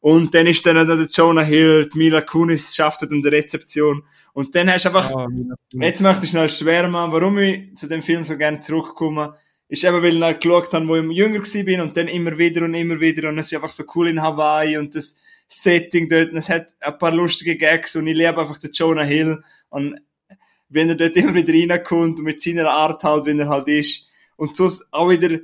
Und 0.00 0.34
dann 0.34 0.46
ist 0.46 0.64
dann 0.64 0.76
noch 0.76 0.86
der 0.86 1.06
Jonah 1.06 1.42
Hill, 1.42 1.88
die 1.92 1.98
Mila 1.98 2.22
Kunis 2.22 2.74
schafft 2.74 3.02
dann 3.02 3.22
die 3.22 3.28
Rezeption. 3.28 4.02
Und 4.32 4.54
dann 4.54 4.70
hast 4.70 4.86
du 4.86 4.88
einfach, 4.88 5.10
Ah, 5.14 5.28
Jetzt 5.72 6.00
möchte 6.00 6.24
ich 6.24 6.30
schnell 6.30 6.48
schwärmen, 6.48 7.12
warum 7.12 7.38
ich 7.38 7.74
zu 7.74 7.86
dem 7.86 8.02
Film 8.02 8.24
so 8.24 8.38
gerne 8.38 8.60
zurückkomme. 8.60 9.34
Ist 9.68 9.84
eben, 9.84 10.02
weil 10.02 10.14
ich 10.14 10.18
noch 10.18 10.38
geschaut 10.38 10.72
habe, 10.72 10.88
wo 10.88 10.96
ich 10.96 11.16
jünger 11.16 11.42
bin 11.64 11.80
und 11.80 11.96
dann 11.96 12.08
immer 12.08 12.36
wieder 12.38 12.64
und 12.64 12.74
immer 12.74 12.98
wieder 12.98 13.28
und 13.28 13.38
es 13.38 13.46
ist 13.46 13.54
einfach 13.54 13.70
so 13.70 13.84
cool 13.94 14.08
in 14.08 14.20
Hawaii 14.20 14.78
und 14.78 14.94
das 14.96 15.18
Setting 15.46 16.08
dort 16.08 16.30
und 16.30 16.38
es 16.38 16.48
hat 16.48 16.74
ein 16.80 16.98
paar 16.98 17.12
lustige 17.12 17.56
Gags 17.56 17.94
und 17.94 18.06
ich 18.06 18.16
liebe 18.16 18.36
einfach 18.36 18.58
den 18.58 18.72
Jonah 18.72 19.04
Hill 19.04 19.42
und 19.68 20.00
wenn 20.70 20.88
er 20.88 20.94
dort 20.96 21.16
immer 21.16 21.34
wieder 21.34 21.52
reinkommt 21.52 22.18
und 22.18 22.24
mit 22.24 22.40
seiner 22.40 22.68
Art 22.70 23.04
halt, 23.04 23.26
wie 23.26 23.38
er 23.38 23.48
halt 23.48 23.68
ist 23.68 24.08
und 24.36 24.56
so 24.56 24.68
auch 24.90 25.10
wieder, 25.10 25.38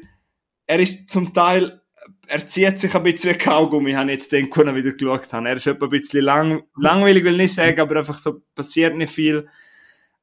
er 0.66 0.80
ist 0.80 1.08
zum 1.10 1.32
Teil, 1.32 1.80
er 2.28 2.46
zieht 2.46 2.78
sich 2.78 2.94
ein 2.94 3.02
bisschen 3.02 3.34
wie 3.34 3.38
Kaugummi, 3.38 3.92
habe 3.92 4.10
ich 4.10 4.18
jetzt 4.18 4.32
den 4.32 4.46
ich 4.46 4.56
wieder 4.56 4.92
geschaut 4.92 5.32
habe. 5.32 5.48
Er 5.48 5.56
ist 5.56 5.68
ein 5.68 5.78
bisschen 5.78 6.22
lang, 6.22 6.64
langweilig, 6.76 7.24
will 7.24 7.32
ich 7.32 7.42
nicht 7.42 7.54
sagen, 7.54 7.80
aber 7.80 7.96
einfach 7.96 8.18
so 8.18 8.40
passiert 8.54 8.96
nicht 8.96 9.12
viel. 9.12 9.48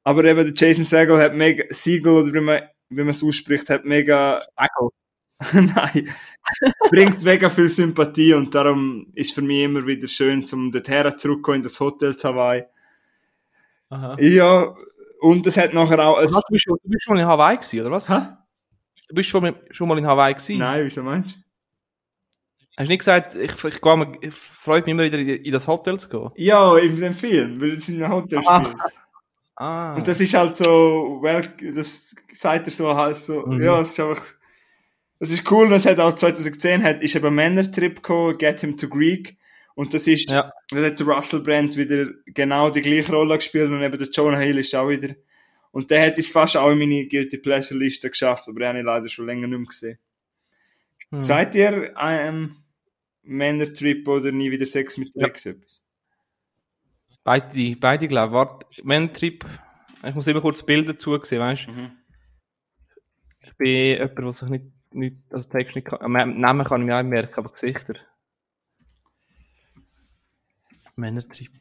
Aber 0.04 0.24
eben 0.26 0.44
der 0.44 0.54
Jason 0.56 0.84
Segel 0.84 1.20
hat 1.20 1.34
mega, 1.34 1.64
Siegel, 1.70 2.12
oder 2.12 2.34
wie 2.34 2.42
man, 2.42 2.62
wie 2.90 3.02
man 3.02 3.10
es 3.10 3.24
ausspricht, 3.24 3.70
hat 3.70 3.86
mega, 3.86 4.42
nein, 5.54 6.10
bringt 6.90 7.24
mega 7.24 7.50
viel 7.50 7.70
Sympathie 7.70 8.34
und 8.34 8.54
darum 8.54 9.08
ist 9.14 9.34
für 9.34 9.42
mich 9.42 9.64
immer 9.64 9.86
wieder 9.86 10.08
schön, 10.08 10.44
zum 10.44 10.72
dorthin 10.72 11.18
zurückzukommen 11.18 11.58
in 11.58 11.64
das 11.64 11.80
Hotel 11.80 12.16
zu 12.16 12.30
Hawaii. 12.30 12.64
Aha. 13.90 14.18
Ja, 14.20 14.76
und 15.22 15.48
es 15.48 15.56
hat 15.58 15.74
nachher 15.74 16.00
auch 16.00 16.22
Was, 16.22 16.32
du, 16.32 16.42
bist 16.50 16.64
schon, 16.64 16.78
du 16.84 16.90
bist 16.90 17.04
schon 17.04 17.18
in 17.18 17.26
Hawaii 17.26 17.58
gewesen, 17.58 17.80
oder 17.82 17.92
was? 17.92 18.10
Hä? 18.10 18.28
Du 19.08 19.16
bist 19.16 19.30
schon, 19.30 19.56
schon 19.72 19.88
mal 19.88 19.98
in 19.98 20.08
Hawaii 20.08 20.34
gewesen? 20.34 20.60
Nein, 20.60 20.84
wieso 20.84 21.04
meinst 21.04 21.36
du? 21.36 21.43
Hast 22.76 22.88
du 22.88 22.92
nicht 22.92 23.00
gesagt, 23.00 23.36
ich, 23.36 23.52
ich, 23.64 23.82
gehe 23.82 24.12
ich 24.22 24.34
freut 24.34 24.86
mich 24.86 24.94
immer 24.94 25.04
wieder 25.04 25.20
in, 25.20 25.28
in 25.30 25.52
das 25.52 25.68
Hotel 25.68 26.00
zu 26.00 26.10
gehen? 26.10 26.32
Ja, 26.36 26.76
in 26.78 26.96
dem 26.96 27.14
Film, 27.14 27.62
weil 27.62 27.72
es 27.74 27.88
in 27.90 28.02
einem 28.04 28.14
Hotel 28.14 28.40
Ah. 28.46 28.64
spielt. 28.64 28.78
Ah. 29.56 29.94
Und 29.96 30.08
das 30.08 30.20
ist 30.20 30.34
halt 30.34 30.58
so, 30.58 31.20
well, 31.22 31.48
das 31.76 32.16
sagt 32.32 32.68
er 32.68 32.72
so 32.72 32.96
halt 32.96 33.16
so, 33.18 33.46
Mhm. 33.46 33.62
ja, 33.62 33.80
es 33.80 33.92
ist 33.92 34.00
einfach, 34.00 34.24
das 35.20 35.30
ist 35.32 35.50
cool, 35.52 35.70
das 35.70 35.86
hat 35.86 36.00
auch 36.00 36.14
2010 36.16 36.84
hat, 36.84 37.04
ist 37.04 37.16
eben 37.16 37.36
Männertrip 37.36 37.98
gekommen, 37.98 38.38
Get 38.40 38.62
Him 38.62 38.76
to 38.76 38.90
Greek. 38.90 39.38
Und 39.76 39.94
das 39.94 40.08
ist, 40.08 40.30
Ja. 40.32 40.52
da 40.70 40.84
hat 40.84 41.00
der 41.00 41.06
Russell 41.08 41.42
Brand 41.42 41.78
wieder 41.78 42.08
genau 42.26 42.72
die 42.72 42.82
gleiche 42.82 43.12
Rolle 43.12 43.36
gespielt 43.38 43.70
und 43.70 43.82
eben 43.84 43.98
der 43.98 44.08
Jonah 44.10 44.40
Hill 44.40 44.58
ist 44.58 44.74
auch 44.76 44.90
wieder. 44.90 45.14
Und 45.72 45.90
der 45.92 46.08
hat 46.08 46.18
es 46.18 46.30
fast 46.30 46.58
auch 46.58 46.72
in 46.72 46.80
meine 46.80 47.08
Guilty 47.08 47.38
Pleasure 47.38 47.80
Liste 47.80 48.10
geschafft, 48.10 48.48
aber 48.50 48.60
den 48.60 48.68
habe 48.70 48.80
ich 48.80 48.86
leider 48.86 49.08
schon 49.08 49.26
länger 49.28 49.48
nicht 49.48 49.58
mehr 49.60 49.68
gesehen. 49.68 49.98
Hm. 51.12 51.22
Seid 51.22 51.54
ihr 51.56 51.94
ähm, 52.00 52.56
Männertrip 53.24 54.08
oder 54.08 54.32
nie 54.32 54.52
wieder 54.52 54.66
Sex 54.66 54.98
mit 54.98 55.16
Ja. 55.16 55.28
Ex 55.28 55.46
etwas? 55.46 55.84
Beide, 57.24 57.76
beide 57.78 58.08
glaube 58.08 58.28
ich. 58.28 58.34
Warte, 58.34 58.68
Man 58.84 59.14
Trip. 59.14 59.46
Ich 60.06 60.14
muss 60.14 60.28
immer 60.28 60.42
kurz 60.42 60.64
Bilder 60.64 60.94
dazu 60.94 61.18
sehen, 61.24 61.40
weißt 61.40 61.68
du? 61.68 61.72
Mhm. 61.72 61.92
Ich 63.40 63.56
bin 63.58 63.68
jemand, 63.68 64.18
der 64.18 64.34
sich 64.34 64.50
nicht, 64.50 64.66
nicht 64.92 65.18
also 65.32 65.50
Text 65.50 65.76
nicht 65.76 65.88
kann. 65.88 66.16
äh, 66.16 66.26
Namen 66.26 66.66
kann 66.66 66.82
ich 66.82 66.88
mir 66.88 66.98
auch 66.98 67.04
merken, 67.04 67.36
aber 67.40 67.52
Gesichter. 67.52 67.96
Männertrip. 70.96 71.52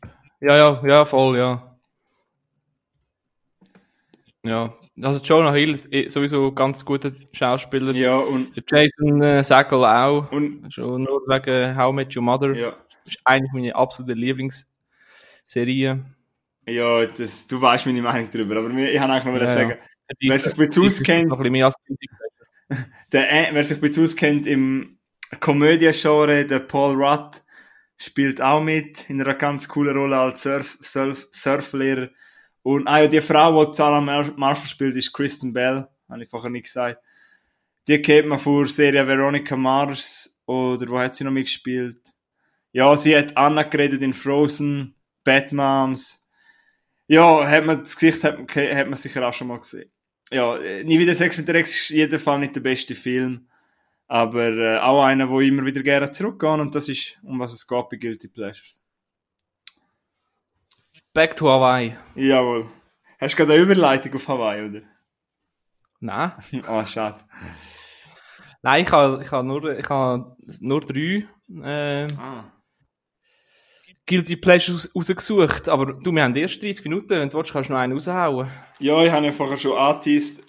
Ja, 0.41 0.57
ja, 0.57 0.83
ja, 0.87 1.05
voll, 1.05 1.39
ja. 1.39 1.79
Ja, 4.43 4.75
also 5.01 5.23
Jonah 5.23 5.53
Hill 5.53 5.73
ist 5.73 5.93
eh 5.93 6.09
sowieso 6.09 6.49
ein 6.49 6.55
ganz 6.55 6.85
guter 6.85 7.13
Schauspieler. 7.33 7.95
Ja, 7.95 8.17
und, 8.17 8.53
Jason 8.71 9.23
äh, 9.23 9.43
Segel 9.43 9.85
auch. 9.85 10.31
und 10.33 10.73
Schon 10.73 11.05
nur 11.05 11.21
wegen 11.29 11.77
How 11.77 11.93
I 11.93 11.97
Met 11.97 12.17
Your 12.17 12.23
Mother. 12.23 12.55
ja. 12.55 12.77
Ist 13.05 13.19
eigentlich 13.25 13.53
meine 13.53 13.75
absolute 13.75 14.15
Lieblingsserie. 14.15 16.05
Ja, 16.69 17.05
das, 17.07 17.49
du 17.49 17.61
weißt 17.61 17.87
meine 17.87 18.01
Meinung 18.03 18.29
darüber, 18.31 18.59
aber 18.59 18.71
ich 18.71 19.01
habe 19.01 19.13
eigentlich 19.13 19.25
noch 19.25 19.33
Ja, 19.35 19.39
ja, 19.41 19.45
ja. 19.45 19.49
sagen, 19.51 19.79
wer 20.21 20.39
sich 20.39 20.55
bei 20.55 21.65
auskennt, 21.65 22.01
der, 23.13 23.49
wer 23.53 23.65
sich 23.65 23.81
bei 23.81 23.89
uns 23.89 23.99
auskennt 23.99 24.47
im 24.47 24.99
Komödie-Genre, 25.41 26.45
der 26.45 26.61
Paul 26.61 26.95
Rudd 26.95 27.43
spielt 27.97 28.41
auch 28.41 28.63
mit 28.63 29.09
in 29.11 29.21
einer 29.21 29.35
ganz 29.35 29.69
coolen 29.69 29.97
Rolle 29.97 30.19
als 30.19 30.43
Surf, 30.43 30.79
Surf, 30.81 31.29
Surflehrer. 31.33 32.09
Und 32.63 32.87
ah 32.87 33.01
ja, 33.01 33.09
die 33.09 33.21
Frau, 33.21 33.65
die 33.65 33.83
Mar- 34.01 34.33
Marshall 34.37 34.67
spielt, 34.69 34.97
ist 34.97 35.13
Kristen 35.13 35.53
Bell, 35.53 35.87
habe 36.09 36.23
ich 36.23 36.29
vorher 36.29 36.51
nicht 36.51 36.65
gesagt. 36.65 37.03
Die 37.89 38.01
kennt 38.01 38.29
man 38.29 38.39
vor 38.39 38.67
Serie 38.67 39.07
Veronica 39.07 39.57
Mars 39.57 40.41
oder 40.47 40.89
wo 40.89 40.99
hat 40.99 41.17
sie 41.17 41.25
noch 41.25 41.33
mitgespielt? 41.33 41.99
Ja, 42.71 42.97
sie 42.97 43.17
hat 43.17 43.37
Anna 43.37 43.65
geredet 43.65 44.01
in 44.03 44.13
Frozen, 44.13 44.95
Bad 45.25 45.53
Moms. 45.53 46.27
Ja, 47.09 47.47
hat 47.47 47.67
man 47.67 47.81
das 47.81 47.97
Gesicht 47.97 48.23
hat, 48.25 48.39
man- 48.39 48.49
hat 48.49 48.87
man 48.89 48.97
sicher 48.97 49.27
auch 49.27 49.33
schon 49.33 49.49
mal 49.49 49.59
gesehen. 49.59 49.91
Ja, 50.31 50.57
nie 50.85 50.99
wieder 50.99 51.15
Sex 51.15 51.37
mit 51.37 51.49
der 51.49 51.57
Ex 51.57 51.91
ist 51.91 52.23
Fall 52.23 52.39
nicht 52.39 52.57
der 52.57 52.61
beste 52.61 52.95
Film. 52.95 53.49
Aber 54.07 54.49
äh, 54.51 54.79
auch 54.79 55.03
einer, 55.05 55.29
wo 55.29 55.41
immer 55.41 55.65
wieder 55.65 55.83
gerne 55.83 56.11
zurückgehen 56.11 56.61
und 56.61 56.75
das 56.75 56.89
ist, 56.89 57.19
um 57.23 57.39
was 57.39 57.53
es 57.55 57.67
geht 57.67 57.89
bei 57.91 57.97
Guilty 57.97 58.29
Pleasures. 58.29 58.82
Back 61.15 61.37
to 61.37 61.47
Hawaii. 61.49 61.97
Jawohl. 62.15 62.67
Hast 63.21 63.35
du 63.35 63.37
gerade 63.39 63.53
eine 63.55 63.63
Überleitung 63.63 64.15
auf 64.15 64.29
Hawaii, 64.29 64.69
oder? 64.69 64.81
Nein. 66.01 66.33
Ah, 66.67 66.85
schade. 66.87 67.19
Nein, 68.63 68.83
ich 68.85 68.91
habe 68.93 69.23
ich 69.23 69.31
ha 69.33 69.43
nur, 69.43 69.79
ich 69.79 69.89
ha 69.89 70.37
nur 70.61 70.81
drei 70.81 71.25
äh, 71.65 72.09
Ah. 72.15 72.53
Guilty 74.07 74.37
Pleasures 74.37 74.87
raus- 74.95 75.09
rausgesucht. 75.11 75.69
Aber 75.69 75.93
du, 75.95 76.13
wir 76.13 76.23
haben 76.25 76.35
erst 76.37 76.63
30 76.63 76.85
Minuten. 76.85 77.11
Wenn 77.11 77.29
du 77.29 77.37
willst, 77.39 77.53
kannst 77.53 77.69
du 77.71 77.75
noch 77.75 77.81
einen 77.81 77.93
raushauen. 77.93 78.49
Ja, 78.79 79.03
ich 79.05 79.11
habe 79.13 79.27
ja 79.27 79.33
vorher 79.33 79.57
schon 79.59 79.77
angeteased. 79.77 80.45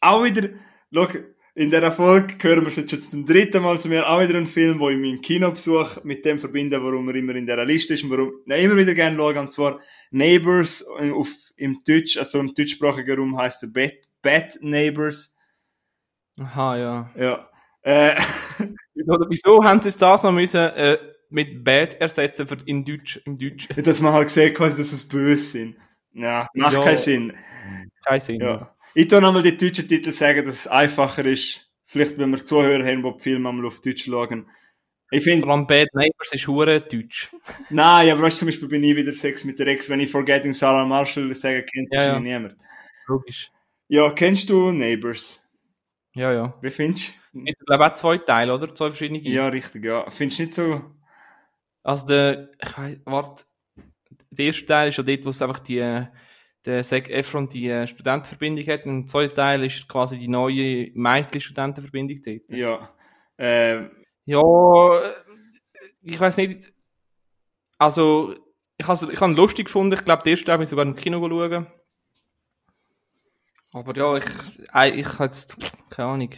Auch 0.00 0.22
wieder, 0.22 0.48
schau, 0.92 1.06
in 1.56 1.70
dieser 1.70 1.92
Folge 1.92 2.34
hören 2.40 2.62
wir 2.62 2.68
es 2.68 2.76
jetzt 2.76 3.10
zum 3.12 3.24
dritten 3.24 3.62
Mal 3.62 3.78
zu 3.78 3.88
mir, 3.88 4.08
auch 4.08 4.20
wieder 4.20 4.36
ein 4.36 4.46
Film, 4.46 4.80
wo 4.80 4.90
ich 4.90 4.98
meinen 4.98 5.20
Kinobesuch 5.20 6.02
mit 6.02 6.24
dem 6.24 6.38
verbinde, 6.38 6.82
warum 6.82 7.08
er 7.08 7.14
immer 7.14 7.34
in 7.36 7.46
dieser 7.46 7.64
Liste 7.64 7.94
ist 7.94 8.02
und 8.02 8.10
warum 8.10 8.32
ich 8.46 8.64
immer 8.64 8.76
wieder 8.76 8.94
gerne 8.94 9.16
schaue, 9.16 9.38
und 9.38 9.52
zwar 9.52 9.80
Neighbors 10.10 10.84
äh, 10.98 11.12
auf, 11.12 11.28
im 11.56 11.80
Deutsch, 11.86 12.16
also 12.18 12.40
im 12.40 12.52
deutschsprachigen 12.52 13.18
Raum 13.18 13.38
heisst 13.38 13.62
er 13.62 13.68
Bad, 13.72 13.92
Bad 14.20 14.58
Neighbors. 14.62 15.36
Aha, 16.40 16.76
ja. 16.76 17.10
Ja. 17.16 17.50
Äh, 17.82 18.14
Oder 19.06 19.26
wieso 19.28 19.62
haben 19.62 19.80
sie 19.80 19.96
das 19.96 20.22
noch 20.24 20.32
müssen, 20.32 20.60
äh, 20.60 20.98
mit 21.30 21.62
Bad 21.62 21.94
ersetzen 22.00 22.48
für 22.48 22.56
in 22.66 22.84
Deutsch, 22.84 23.20
im 23.26 23.38
Deutsch? 23.38 23.68
dass 23.76 24.00
man 24.00 24.12
halt 24.12 24.30
sieht, 24.30 24.56
quasi, 24.56 24.78
dass 24.78 24.92
es 24.92 25.06
böse 25.06 25.36
sind. 25.36 25.76
Ja, 26.14 26.48
macht 26.54 26.72
Ja. 26.72 26.80
keinen 26.80 26.96
Sinn. 26.96 27.32
Kein 28.04 28.20
Sinn. 28.20 28.40
Ja. 28.40 28.73
Ich 28.96 29.08
tu 29.08 29.20
nochmal 29.20 29.42
die 29.42 29.56
deutschen 29.56 29.88
Titel 29.88 30.12
sagen, 30.12 30.44
dass 30.44 30.54
es 30.54 30.66
einfacher 30.68 31.24
ist. 31.24 31.68
Vielleicht, 31.86 32.16
wenn 32.16 32.30
wir 32.30 32.44
Zuhörer 32.44 32.84
haben, 32.86 33.02
die 33.02 33.12
die 33.12 33.22
Filme 33.22 33.48
einmal 33.48 33.66
auf 33.66 33.80
Deutsch 33.80 34.04
schauen. 34.04 34.48
Ich 35.10 35.22
finde, 35.22 35.46
Vor 35.46 35.54
allem 35.54 35.66
Bad 35.66 35.88
Neighbors 35.94 36.32
ist 36.32 36.46
hure 36.46 36.80
Deutsch. 36.80 37.30
nein, 37.70 38.10
aber 38.10 38.22
weißt 38.22 38.36
du, 38.36 38.38
zum 38.40 38.48
Beispiel 38.48 38.68
bei 38.68 38.78
Nie 38.78 38.96
wieder 38.96 39.12
Sex 39.12 39.44
mit 39.44 39.58
der 39.58 39.66
Ex, 39.66 39.88
wenn 39.90 40.00
ich 40.00 40.10
Forgetting 40.10 40.52
Sarah 40.52 40.84
Marshall 40.86 41.34
sage, 41.34 41.64
kennt 41.64 41.88
Ja, 41.92 42.04
ja. 42.04 42.20
niemand. 42.20 42.56
Logisch. 43.06 43.50
Ja, 43.88 44.10
kennst 44.10 44.48
du 44.48 44.72
Neighbors? 44.72 45.46
Ja, 46.14 46.32
ja. 46.32 46.58
Wie 46.62 46.70
findest 46.70 47.14
du? 47.32 47.42
Ich 47.44 47.54
glaube 47.66 47.86
auch 47.86 47.92
zwei 47.92 48.18
Teile, 48.18 48.54
oder? 48.54 48.74
Zwei 48.74 48.88
verschiedene. 48.88 49.20
Ja, 49.20 49.48
richtig, 49.48 49.84
ja. 49.84 50.08
Findest 50.10 50.38
du 50.38 50.42
nicht 50.44 50.54
so? 50.54 50.82
Also 51.82 52.06
der, 52.06 52.50
ich 52.62 52.78
weiß, 52.78 53.00
warte, 53.04 53.44
der 54.30 54.46
erste 54.46 54.66
Teil 54.66 54.88
ist 54.88 54.96
ja 54.96 55.02
dort, 55.02 55.24
wo 55.24 55.30
es 55.30 55.42
einfach 55.42 55.58
die, 55.58 55.78
äh, 55.78 56.06
der 56.66 56.82
Zac 56.82 57.10
Efron 57.10 57.48
die 57.48 57.68
äh, 57.68 57.86
Studentenverbindung 57.86 58.66
hat 58.66 58.86
und 58.86 59.02
der 59.02 59.06
zweite 59.06 59.34
Teil 59.34 59.64
ist 59.64 59.86
quasi 59.88 60.18
die 60.18 60.28
neue 60.28 60.90
Mädchen-Studentenverbindung 60.94 62.20
dort. 62.24 62.42
Ja. 62.48 62.90
Äh, 63.36 63.88
Ja, 64.26 64.40
äh, 64.40 65.12
ich 66.02 66.18
weiß 66.18 66.36
nicht, 66.38 66.72
also 67.78 68.34
ich 68.78 68.86
habe 68.88 69.12
ich 69.12 69.20
ihn 69.20 69.34
lustig 69.36 69.66
gefunden, 69.66 69.94
ich 69.94 70.04
glaube, 70.04 70.22
der 70.22 70.32
erste 70.32 70.46
Teil 70.46 70.58
bin 70.58 70.64
ich 70.64 70.70
sogar 70.70 70.86
im 70.86 70.96
Kino 70.96 71.20
schauen. 71.28 71.66
Aber 73.72 73.96
ja, 73.96 74.16
ich, 74.16 74.24
ei- 74.72 74.94
ich 75.00 75.06
habe 75.14 75.24
jetzt, 75.24 75.56
keine 75.90 76.08
Ahnung, 76.10 76.30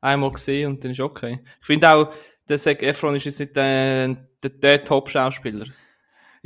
einmal 0.00 0.30
gesehen 0.32 0.70
und 0.70 0.84
dann 0.84 0.90
ist 0.92 1.00
okay. 1.00 1.40
Ich 1.60 1.66
finde 1.66 1.90
auch, 1.90 2.12
der 2.48 2.58
Zac 2.58 2.82
Efron 2.82 3.16
ist 3.16 3.24
jetzt 3.24 3.40
nicht 3.40 3.56
der, 3.56 4.08
der, 4.42 4.50
der 4.50 4.84
Top-Schauspieler. 4.84 5.66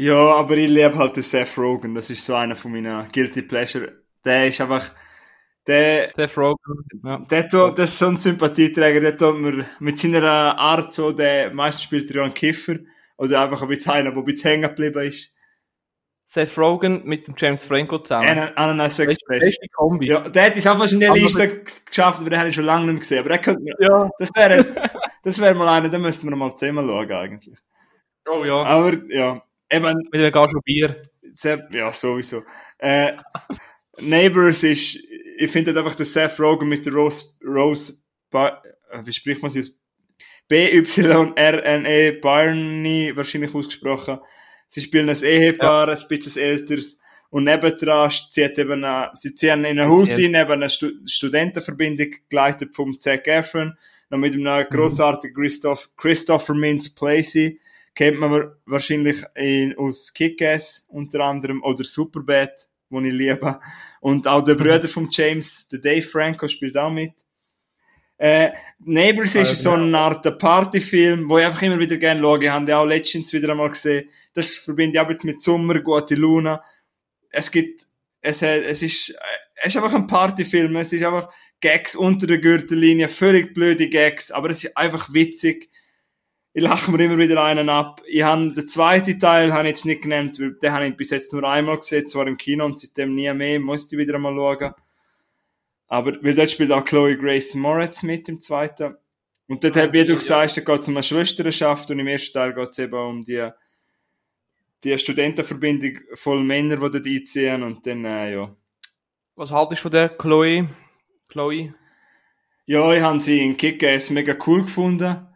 Ja, 0.03 0.17
aber 0.37 0.57
ich 0.57 0.69
liebe 0.71 0.97
halt 0.97 1.17
den 1.17 1.23
Seth 1.23 1.57
Rogen. 1.59 1.95
Das 1.95 2.11
ist 2.11 2.25
so 2.25 2.35
einer 2.35 2.57
von 2.57 2.73
meinen 2.73 3.11
Guilty 3.13 3.43
Pleasure. 3.43 4.03
Der 4.25 4.49
ist 4.49 4.61
einfach, 4.61 4.91
der, 5.67 6.09
Der 6.13 6.35
Rogen, 6.35 6.85
ja. 7.05 7.19
Der 7.19 7.49
tut, 7.49 7.79
das 7.79 7.91
ist 7.93 7.99
so 7.99 8.07
ein 8.07 8.17
Sympathieträger, 8.17 9.01
der 9.01 9.17
tut 9.17 9.39
mir 9.39 9.67
mit 9.79 9.99
seiner 9.99 10.59
Art 10.59 10.93
so, 10.93 11.13
der 11.13 11.53
meistens 11.53 11.85
spielt 11.85 12.11
er 12.11 12.17
ja 12.17 12.23
einen 12.25 12.35
Kiffer, 12.35 12.77
oder 13.19 13.41
einfach 13.43 13.63
ein 13.63 13.69
bisschen 13.69 13.93
einer, 13.93 14.11
der 14.11 14.19
ein 14.19 14.25
bisschen 14.25 14.51
hängen 14.51 14.69
geblieben 14.71 15.03
ist. 15.07 15.33
Seth 16.25 16.57
Rogen 16.57 17.03
mit 17.05 17.27
dem 17.27 17.35
James 17.37 17.65
Franco 17.65 17.99
zusammen. 17.99 18.29
An- 18.29 18.53
Ananas 18.57 18.97
Das 18.97 18.99
ist 19.01 19.07
die 19.09 19.13
Express. 19.13 19.41
beste 19.41 19.69
Kombi. 19.73 20.07
Ja, 20.09 20.29
der 20.29 20.45
hat 20.47 20.57
es 20.57 20.67
auch 20.67 20.79
fast 20.79 20.93
in 20.93 21.01
der 21.01 21.13
Liste 21.13 21.65
geschafft, 21.85 22.21
aber 22.21 22.31
den 22.31 22.39
habe 22.39 22.49
ich 22.51 22.55
schon 22.55 22.65
lange 22.65 22.85
nicht 22.85 22.93
mehr 22.93 23.01
gesehen. 23.01 23.19
Aber 23.19 23.29
der 23.31 23.39
könnte 23.39 23.63
mir, 23.63 23.75
Ja. 23.81 24.09
das 24.19 24.31
wäre, 24.37 24.65
das 25.25 25.41
wäre 25.41 25.55
mal 25.55 25.69
einer, 25.77 25.89
den 25.89 26.01
müssten 26.01 26.29
wir 26.31 26.37
mal 26.37 26.55
zehnmal 26.55 26.87
schauen, 26.87 27.13
eigentlich. 27.13 27.59
Oh 28.29 28.45
ja. 28.45 28.63
Aber, 28.63 28.93
ja, 29.09 29.43
eben, 29.71 29.97
Mit 30.13 30.21
einem 30.21 30.33
Glas 30.33 30.51
Bier. 30.65 31.03
ja, 31.73 31.93
sowieso. 31.93 32.43
Äh, 32.79 33.13
Neighbors 34.01 34.63
ist, 34.65 34.99
ich 35.39 35.51
finde 35.51 35.71
halt 35.71 35.79
einfach 35.79 35.95
der 35.97 36.07
Seth 36.07 36.39
Rogen 36.41 36.69
mit 36.69 36.87
der 36.87 36.93
Rose, 36.95 37.27
Rose, 37.45 37.95
Ba- 38.31 38.63
äh, 38.91 39.01
wie 39.05 39.13
spricht 39.13 39.43
man 39.43 39.51
sie 39.51 39.61
aus? 39.61 39.77
B-Y-R-N-E, 40.49 42.13
Barney, 42.21 43.13
wahrscheinlich 43.15 43.55
ausgesprochen. 43.55 44.19
Sie 44.69 44.81
spielen 44.81 45.09
ein 45.09 45.17
Ehepaar, 45.23 45.89
ein 45.89 45.99
bisschen 46.09 46.43
älteres. 46.43 47.01
Und 47.31 47.45
nebendran 47.45 48.11
zieht 48.31 48.59
eben 48.59 48.85
eine, 48.85 49.11
sie 49.15 49.35
ziehen 49.35 49.65
in 49.65 49.79
ein 49.79 49.89
Haus 49.89 50.17
hin, 50.17 50.35
eben 50.35 50.51
eine 50.53 50.69
Stu 50.69 50.91
Studentenverbindung, 51.07 52.09
geleitet 52.29 52.75
vom 52.75 52.93
Zac 52.99 53.29
Efron, 53.29 53.77
noch 54.11 54.19
mit 54.19 54.35
einem 54.35 54.67
grossartigen 54.69 55.37
Christoph, 55.37 55.89
Christopher 55.97 56.55
Mintz 56.55 56.93
Placey, 56.93 57.61
kennt 57.95 58.19
man 58.19 58.31
wa- 58.31 58.57
wahrscheinlich 58.67 59.23
in, 59.35 59.77
aus 59.77 60.13
Kick-Ass 60.13 60.87
unter 60.89 61.21
anderem, 61.21 61.63
oder 61.63 61.85
Superbad, 61.85 62.69
den 62.91 63.05
ich 63.05 63.13
liebe. 63.13 63.61
Und 64.01 64.27
auch 64.27 64.43
der 64.43 64.55
Bruder 64.55 64.89
von 64.89 65.09
James, 65.11 65.69
der 65.69 65.79
Dave 65.81 66.03
Franco, 66.03 66.49
spielt 66.49 66.77
auch 66.77 66.91
mit. 66.91 67.13
Äh, 68.17 68.51
Neighbors 68.81 69.35
ist 69.35 69.49
ja, 69.49 69.55
so 69.55 69.71
eine 69.73 69.97
Art 69.97 70.39
Partyfim, 70.39 71.27
wo 71.29 71.39
ich 71.39 71.47
einfach 71.47 71.63
immer 71.63 71.79
wieder 71.79 71.97
gerne 71.97 72.21
schaue. 72.21 72.45
Ich 72.45 72.51
habe 72.51 72.67
den 72.67 72.75
auch 72.75 72.85
letztens 72.85 73.33
wieder 73.33 73.51
einmal 73.51 73.71
gesehen. 73.71 74.11
Das 74.35 74.57
verbinde 74.57 74.99
ich 74.99 75.01
auch 75.01 75.09
jetzt 75.09 75.25
mit 75.25 75.41
Sommer, 75.41 75.81
gute 75.81 76.17
Luna. 76.17 76.63
Es 77.31 77.51
gibt, 77.51 77.87
es, 78.21 78.43
es 78.43 78.83
ist, 78.83 79.19
es 79.55 79.67
ist 79.67 79.77
einfach 79.77 79.95
ein 79.95 80.07
Partyfilm. 80.07 80.77
Es 80.77 80.93
ist 80.93 81.03
einfach 81.03 81.33
Gags 81.61 81.97
unter 81.97 82.27
der 82.27 82.39
Gürtellinie, 82.39 83.09
völlig 83.09 83.55
blöde 83.55 83.89
Gags, 83.89 84.31
aber 84.31 84.51
es 84.51 84.65
ist 84.65 84.77
einfach 84.77 85.15
witzig. 85.15 85.71
Ich 86.53 86.63
lache 86.63 86.91
mir 86.91 87.05
immer 87.05 87.19
wieder 87.19 87.43
einen 87.45 87.69
ab. 87.69 88.03
Ich 88.07 88.23
habe 88.23 88.53
den 88.53 88.67
zweiten 88.67 89.21
Teil 89.21 89.53
habe 89.53 89.69
ich 89.69 89.77
jetzt 89.77 89.87
nicht 89.87 90.03
genannt, 90.03 90.41
weil 90.41 90.55
den 90.55 90.73
habe 90.73 90.87
ich 90.89 90.97
bis 90.97 91.11
jetzt 91.11 91.33
nur 91.33 91.45
einmal 91.45 91.77
gesehen, 91.77 92.07
zwar 92.07 92.27
im 92.27 92.37
Kino 92.37 92.65
und 92.65 92.79
seitdem 92.79 93.15
nie 93.15 93.33
mehr, 93.33 93.61
musste 93.61 93.95
ich 93.95 94.01
wieder 94.01 94.17
einmal 94.17 94.35
schauen. 94.35 94.75
Aber, 95.87 96.23
weil 96.23 96.35
dort 96.35 96.51
spielt 96.51 96.73
auch 96.73 96.85
Chloe 96.85 97.17
Grace 97.17 97.55
Moretz 97.55 98.03
mit 98.03 98.29
im 98.29 98.41
zweiten. 98.41 98.97
Und 99.47 99.63
dort, 99.63 99.93
wie 99.93 100.05
du 100.05 100.13
ja. 100.13 100.19
gesagt 100.19 100.57
hast, 100.57 100.65
geht 100.65 100.81
es 100.81 100.89
um 100.89 100.97
eine 100.97 101.03
Schwesternschaft 101.05 101.91
und 101.91 101.99
im 102.01 102.07
ersten 102.09 102.33
Teil 102.33 102.53
geht 102.53 102.69
es 102.69 102.79
eben 102.79 102.95
um 102.95 103.23
die, 103.23 103.49
die 104.83 104.99
Studentenverbindung 104.99 105.99
voll 106.15 106.43
Männer, 106.43 106.77
die 106.77 106.91
dort 106.91 107.07
einziehen 107.07 107.63
und 107.63 107.87
dann, 107.87 108.05
äh, 108.05 108.33
ja. 108.33 108.57
Was 109.37 109.53
haltest 109.53 109.81
du 109.81 109.83
von 109.83 109.91
der 109.93 110.09
Chloe? 110.11 110.69
Chloe? 111.29 111.75
Ja, 112.67 112.93
ich 112.93 113.03
habe 113.03 113.21
sie 113.21 113.41
in 113.41 113.57
Kick-Ass 113.57 114.11
mega 114.11 114.37
cool 114.47 114.63
gefunden. 114.63 115.27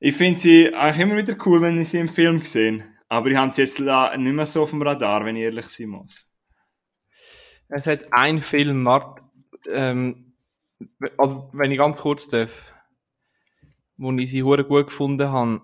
Ich 0.00 0.16
finde 0.16 0.40
sie 0.40 0.74
eigentlich 0.74 0.98
immer 0.98 1.16
wieder 1.16 1.36
cool, 1.46 1.60
wenn 1.60 1.80
ich 1.80 1.90
sie 1.90 1.98
im 1.98 2.08
Film 2.08 2.40
sehe. 2.42 2.82
Aber 3.08 3.28
ich 3.28 3.36
habe 3.36 3.52
sie 3.52 3.62
jetzt 3.62 3.78
nicht 3.80 3.86
mehr 4.34 4.46
so 4.46 4.62
auf 4.62 4.70
dem 4.70 4.82
Radar, 4.82 5.24
wenn 5.24 5.36
ich 5.36 5.42
ehrlich 5.42 5.66
sein 5.66 5.88
muss. 5.88 6.26
Es 7.68 7.86
hat 7.86 8.12
ein 8.12 8.40
Film, 8.40 8.82
Mart, 8.82 9.20
ähm, 9.70 10.32
Also, 11.18 11.50
wenn 11.52 11.70
ich 11.70 11.78
ganz 11.78 12.00
kurz 12.00 12.28
darf, 12.28 12.50
wo 13.98 14.10
ich 14.12 14.30
sie 14.30 14.42
hure 14.42 14.64
gut 14.64 14.86
gefunden 14.86 15.28
habe, 15.28 15.60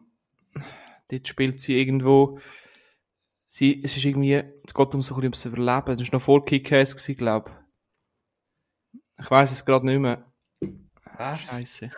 dort 1.08 1.26
spielt 1.26 1.60
sie 1.60 1.80
irgendwo, 1.80 2.38
sie, 3.48 3.80
es 3.82 3.96
ist 3.96 4.04
irgendwie, 4.04 4.34
es 4.34 4.74
geht 4.74 4.94
um 4.94 5.00
so 5.00 5.14
ein 5.14 5.20
bisschen 5.20 5.24
ums 5.24 5.44
Überleben, 5.46 5.92
es 5.92 6.00
war 6.00 6.18
noch 6.18 6.22
vor 6.22 6.44
Kick-Ass, 6.44 6.94
glaube 7.16 7.50
ich. 7.50 9.24
Ich 9.24 9.30
weiss 9.30 9.52
es 9.52 9.64
gerade 9.64 9.86
nicht 9.86 9.98
mehr. 9.98 10.30
Was? 11.16 11.46
Scheiße. 11.46 11.90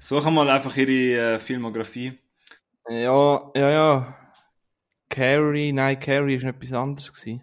Suche 0.00 0.30
mal 0.30 0.48
einfach 0.48 0.76
ihre 0.76 1.34
äh, 1.34 1.38
Filmografie. 1.38 2.18
Ja, 2.88 3.50
ja, 3.54 3.70
ja. 3.70 4.16
Carrie, 5.08 5.72
nein, 5.72 6.00
Carrie 6.00 6.40
war 6.42 6.50
etwas 6.50 6.72
anderes. 6.72 7.12
Gewesen. 7.12 7.42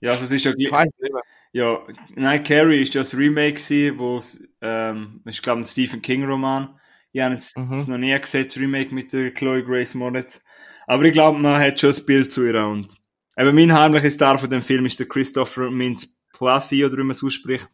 Ja, 0.00 0.10
also 0.10 0.24
es 0.24 0.32
ist 0.32 0.44
ja 0.44 0.52
Ich 0.56 0.70
weiss 0.70 0.90
nicht 1.00 1.12
mehr. 1.12 1.22
Ja, 1.52 1.80
nein, 2.14 2.42
Carrie 2.42 2.82
ist 2.82 2.94
ja 2.94 3.00
das 3.00 3.16
Remake 3.16 3.54
gewesen, 3.54 3.98
wo 3.98 4.18
es, 4.18 4.46
ähm, 4.60 5.22
ich 5.24 5.40
glaube, 5.42 5.62
ein 5.62 5.64
Stephen 5.64 6.02
King 6.02 6.24
Roman. 6.24 6.78
Ich 7.12 7.22
habe 7.22 7.34
jetzt 7.34 7.56
Mhm. 7.56 7.70
das 7.70 7.88
noch 7.88 7.98
nie 7.98 8.18
gesehen, 8.18 8.44
das 8.44 8.58
Remake 8.58 8.94
mit 8.94 9.12
der 9.12 9.32
Chloe 9.32 9.64
Grace 9.64 9.94
Moretz. 9.94 10.44
Aber 10.86 11.02
ich 11.04 11.12
glaube, 11.12 11.38
man 11.38 11.60
hat 11.60 11.80
schon 11.80 11.94
ein 11.94 12.04
Bild 12.04 12.30
zu 12.30 12.44
ihr 12.46 12.66
und 12.66 12.94
eben 13.38 13.54
mein 13.54 13.72
heimlicher 13.72 14.10
Star 14.10 14.38
von 14.38 14.50
dem 14.50 14.62
Film 14.62 14.84
ist 14.86 15.00
der 15.00 15.08
Christopher 15.08 15.70
Mintz 15.70 16.16
Plasi, 16.32 16.84
oder 16.84 16.98
wie 16.98 17.02
man 17.02 17.10
es 17.12 17.24
ausspricht. 17.24 17.70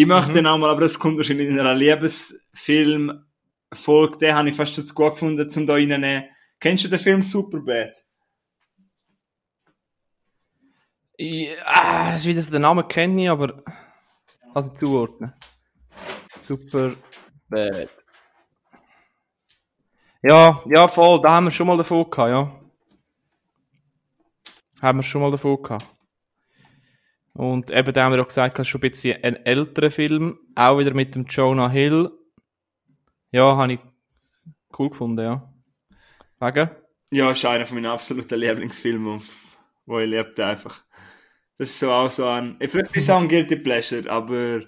Ich 0.00 0.06
möchte 0.06 0.30
Mhm. 0.30 0.34
den 0.34 0.46
auch 0.46 0.58
mal, 0.58 0.70
aber 0.70 0.82
das 0.82 0.96
kommt 0.96 1.16
wahrscheinlich 1.16 1.48
in 1.48 1.58
einer 1.58 1.74
Liebesfilm-Folge, 1.74 4.18
den 4.18 4.32
habe 4.32 4.48
ich 4.48 4.54
fast 4.54 4.74
schon 4.74 4.86
zu 4.86 4.94
gut 4.94 5.14
gefunden, 5.14 5.48
zum 5.48 5.66
da 5.66 5.72
reinnehmen. 5.72 6.26
Kennst 6.60 6.84
du 6.84 6.88
den 6.88 7.00
Film 7.00 7.20
Superbad? 7.20 7.96
Ich, 11.16 11.48
ah, 11.64 12.12
es 12.14 12.20
ist 12.20 12.26
wieder 12.28 12.40
so 12.40 12.52
den 12.52 12.62
Namen 12.62 12.86
kenne 12.86 13.24
ich, 13.24 13.28
aber 13.28 13.60
kann 13.64 13.74
es 14.54 14.68
nicht 14.68 14.78
zuordnen. 14.78 15.32
Super 16.42 16.92
bad. 17.48 17.88
Ja, 20.22 20.62
ja, 20.66 20.86
voll, 20.86 21.20
da 21.20 21.32
haben 21.32 21.46
wir 21.46 21.50
schon 21.50 21.66
mal 21.66 21.76
davon 21.76 22.08
gehabt, 22.08 22.30
ja. 22.30 22.54
Haben 24.80 24.98
wir 25.00 25.02
schon 25.02 25.22
mal 25.22 25.32
davon 25.32 25.60
gehabt. 25.60 25.97
Und 27.38 27.70
eben, 27.70 27.92
da 27.92 28.02
haben 28.02 28.14
wir 28.14 28.20
auch 28.20 28.26
gesagt, 28.26 28.58
das 28.58 28.66
ist 28.66 28.70
schon 28.70 28.80
ein 28.80 28.90
bisschen 28.90 29.22
ein 29.22 29.36
älterer 29.46 29.92
Film, 29.92 30.40
auch 30.56 30.76
wieder 30.80 30.92
mit 30.92 31.14
dem 31.14 31.24
Jonah 31.24 31.70
Hill. 31.70 32.10
Ja, 33.30 33.56
habe 33.56 33.74
ich 33.74 33.78
cool 34.76 34.90
gefunden, 34.90 35.22
ja. 35.22 35.54
Wegen? 36.40 36.68
Ja, 37.12 37.30
ist 37.30 37.44
einer 37.44 37.64
von 37.64 37.76
meinen 37.76 37.92
absoluten 37.92 38.40
Lieblingsfilmen, 38.40 39.22
wo 39.86 40.00
ich 40.00 40.10
lebte 40.10 40.46
einfach. 40.46 40.82
Das 41.58 41.70
ist 41.70 41.78
so 41.78 41.92
auch 41.92 42.10
so 42.10 42.26
ein, 42.26 42.56
ich 42.58 42.72
vielleicht 42.72 42.96
ist 42.96 43.04
es 43.04 43.10
auch 43.10 43.20
ein 43.20 43.28
Guilty 43.28 43.54
Pleasure, 43.54 44.10
aber 44.10 44.64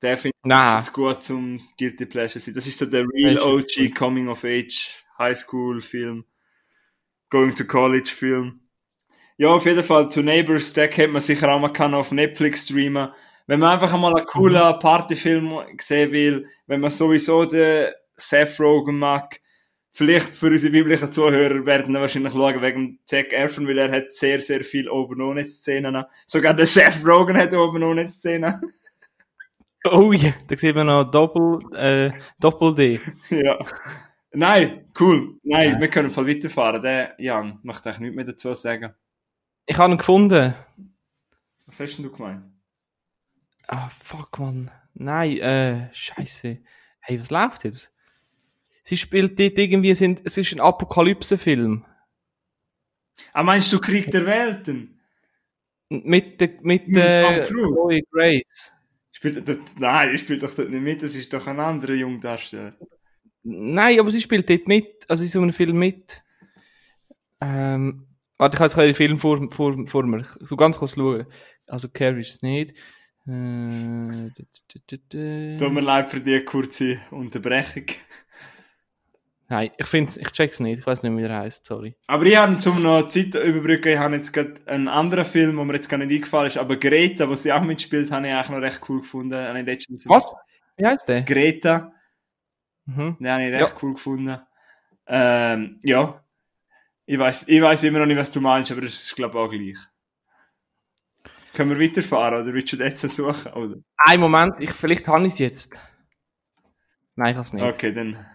der 0.00 0.16
finde 0.16 0.34
ich 0.46 0.92
gut 0.94 1.22
zum 1.22 1.58
Guilty 1.76 2.06
Pleasure 2.06 2.40
sein. 2.40 2.54
Das 2.54 2.66
ist 2.66 2.78
so 2.78 2.86
der 2.86 3.04
real? 3.04 3.38
OG 3.38 3.94
Coming 3.94 4.28
of 4.28 4.44
Age 4.44 5.04
High 5.18 5.36
School 5.36 5.82
Film, 5.82 6.24
Going 7.28 7.54
to 7.54 7.66
College 7.66 8.08
Film. 8.08 8.65
Ja, 9.38 9.48
auf 9.48 9.66
jeden 9.66 9.84
Fall 9.84 10.08
zu 10.10 10.22
Neighbors, 10.22 10.72
der 10.72 10.88
kennt 10.88 11.12
man 11.12 11.20
sicher 11.22 11.52
auch, 11.52 11.60
man 11.60 11.72
kann 11.72 11.92
auf 11.94 12.10
Netflix 12.12 12.64
streamen. 12.64 13.08
Wenn 13.46 13.60
man 13.60 13.74
einfach 13.74 13.92
einmal 13.92 14.16
einen 14.16 14.26
coolen 14.26 14.78
Partyfilm 14.78 15.52
sehen 15.78 16.10
will, 16.10 16.46
wenn 16.66 16.80
man 16.80 16.90
sowieso 16.90 17.44
den 17.44 17.92
Seth 18.16 18.58
Rogen 18.58 18.98
mag, 18.98 19.40
vielleicht 19.92 20.34
für 20.34 20.46
unsere 20.48 20.72
biblischen 20.72 21.12
Zuhörer 21.12 21.64
werden 21.64 21.92
wir 21.94 22.00
wahrscheinlich 22.00 22.32
schauen 22.32 22.60
wegen 22.62 22.98
Zac 23.04 23.32
Efron, 23.32 23.68
weil 23.68 23.78
er 23.78 23.92
hat 23.92 24.12
sehr, 24.12 24.40
sehr 24.40 24.64
viel 24.64 24.88
oben 24.88 25.20
ohne 25.20 25.44
Szenen. 25.44 26.04
Sogar 26.26 26.54
der 26.54 26.66
Seth 26.66 27.06
Rogen 27.06 27.36
hat 27.36 27.54
oben 27.54 27.82
ohne 27.82 28.08
Szenen. 28.08 28.54
Oh 29.88 30.10
ja, 30.10 30.32
da 30.48 30.56
sieht 30.56 30.74
man 30.74 30.88
noch 30.88 31.04
Doppel, 31.04 31.60
äh, 31.76 32.10
Doppel-D. 32.40 32.98
ja. 33.30 33.56
Nein, 34.32 34.84
cool. 34.98 35.38
Nein, 35.44 35.74
Ja. 35.74 35.80
wir 35.80 35.86
können 35.86 36.10
voll 36.10 36.26
weiterfahren. 36.26 36.82
Der 36.82 37.14
Jan 37.18 37.60
möchte 37.62 37.88
eigentlich 37.90 38.00
nichts 38.00 38.16
mehr 38.16 38.24
dazu 38.24 38.52
sagen. 38.54 38.94
Ich 39.66 39.76
habe 39.78 39.92
ihn 39.92 39.98
gefunden. 39.98 40.54
Was 41.66 41.80
hast 41.80 41.96
denn 41.96 42.04
du 42.04 42.12
gemeint? 42.12 42.44
Ah, 43.66 43.88
fuck, 43.88 44.38
man. 44.38 44.70
Nein, 44.94 45.38
äh, 45.38 45.92
scheiße. 45.92 46.58
Hey, 47.00 47.20
was 47.20 47.30
läuft 47.30 47.64
jetzt? 47.64 47.92
Sie 48.82 48.96
spielt 48.96 49.38
dort 49.40 49.58
irgendwie, 49.58 49.94
sind, 49.94 50.22
es 50.24 50.36
ist 50.36 50.52
ein 50.52 50.60
Apokalypse-Film. 50.60 51.84
Ah, 53.32 53.42
meinst 53.42 53.72
du 53.72 53.80
Krieg 53.80 54.10
der 54.12 54.24
Welten? 54.26 55.00
Mit 55.88 56.40
der, 56.40 56.50
mit 56.62 56.86
Mit 56.86 56.96
der. 56.96 57.46
Chloe 57.46 58.02
Grace. 58.10 58.72
Spielt 59.10 59.48
dort, 59.48 59.80
nein, 59.80 60.10
er 60.10 60.18
spielt 60.18 60.42
doch 60.42 60.54
dort 60.54 60.70
nicht 60.70 60.82
mit, 60.82 61.02
das 61.02 61.16
ist 61.16 61.32
doch 61.32 61.46
ein 61.46 61.58
anderer 61.58 61.94
Jungdarsteller. 61.94 62.76
Nein, 63.42 63.98
aber 63.98 64.10
sie 64.10 64.20
spielt 64.20 64.48
dort 64.48 64.68
mit, 64.68 65.08
also 65.08 65.22
in 65.22 65.28
so 65.28 65.40
einem 65.40 65.52
Film 65.52 65.78
mit. 65.78 66.22
Ähm, 67.40 68.05
warte, 68.38 68.56
ich 68.56 68.60
habe 68.60 68.86
jetzt 68.86 68.98
den 69.00 69.08
Film 69.08 69.18
vor, 69.18 69.50
vor, 69.50 69.86
vor 69.86 70.02
mir. 70.04 70.22
So 70.40 70.56
ganz 70.56 70.78
kurz 70.78 70.94
schauen. 70.94 71.26
Also, 71.66 71.88
Carrie 71.88 72.20
ist 72.20 72.30
es 72.32 72.42
nicht. 72.42 72.74
Äh, 73.28 74.30
Tut 75.58 75.72
mir 75.72 75.80
leid 75.80 76.10
für 76.10 76.20
die 76.20 76.44
kurze 76.44 77.00
Unterbrechung. 77.10 77.84
Nein, 79.48 79.70
ich 79.78 79.86
finde 79.86 80.12
ich 80.20 80.26
check's 80.32 80.58
nicht. 80.60 80.80
Ich 80.80 80.86
weiß 80.86 81.02
nicht, 81.04 81.16
wie 81.16 81.22
er 81.22 81.38
heißt, 81.38 81.64
sorry. 81.66 81.96
Aber 82.08 82.24
ich 82.24 82.36
habe 82.36 82.58
zum 82.58 82.82
noch 82.82 83.06
Zeit 83.06 83.34
überbrücken, 83.36 83.92
ich 83.92 83.98
habe 83.98 84.16
jetzt 84.16 84.32
gerade 84.32 84.54
einen 84.66 84.88
anderen 84.88 85.24
Film, 85.24 85.54
der 85.56 85.64
mir 85.64 85.74
jetzt 85.74 85.88
gar 85.88 85.98
nicht 85.98 86.10
eingefallen 86.12 86.48
ist, 86.48 86.56
aber 86.56 86.76
Greta, 86.76 87.28
wo 87.28 87.34
sie 87.34 87.52
auch 87.52 87.62
mitspielt, 87.62 88.10
habe 88.10 88.26
ich 88.26 88.32
eigentlich 88.32 88.48
noch 88.50 88.60
recht 88.60 88.80
cool 88.88 89.00
gefunden. 89.02 89.34
Habe 89.36 89.60
ich 89.60 89.66
letztens- 89.66 90.08
Was? 90.08 90.34
Wie 90.76 90.84
heißt 90.84 91.08
der? 91.08 91.22
Greta, 91.22 91.92
Mhm. 92.86 93.16
den 93.20 93.28
habe 93.30 93.44
ich 93.44 93.52
recht 93.52 93.74
cool 93.82 93.94
gefunden. 93.94 94.36
Ähm, 95.06 95.78
ja. 95.84 96.24
Ich 97.06 97.18
weiß, 97.18 97.48
ich 97.48 97.62
weiß 97.62 97.84
immer 97.84 98.00
noch 98.00 98.06
nicht, 98.06 98.16
was 98.16 98.32
du 98.32 98.40
meinst, 98.40 98.72
aber 98.72 98.80
das 98.80 98.94
ist, 98.94 99.14
glaube 99.14 99.38
ich, 99.38 99.44
auch 99.44 99.50
gleich. 99.50 99.78
Können 101.54 101.70
wir 101.70 101.80
weiterfahren, 101.80 102.42
oder 102.42 102.52
willst 102.52 102.72
du 102.72 102.76
jetzt 102.76 103.00
suchen, 103.00 103.52
oder? 103.52 103.76
Ein 103.96 104.20
Moment, 104.20 104.54
ich, 104.58 104.72
vielleicht 104.72 105.06
habe 105.06 105.26
ich 105.26 105.34
es 105.34 105.38
jetzt. 105.38 105.80
Nein, 107.14 107.30
ich 107.30 107.36
habe 107.36 107.46
es 107.46 107.52
nicht. 107.52 107.64
Okay, 107.64 107.92
dann 107.92 108.26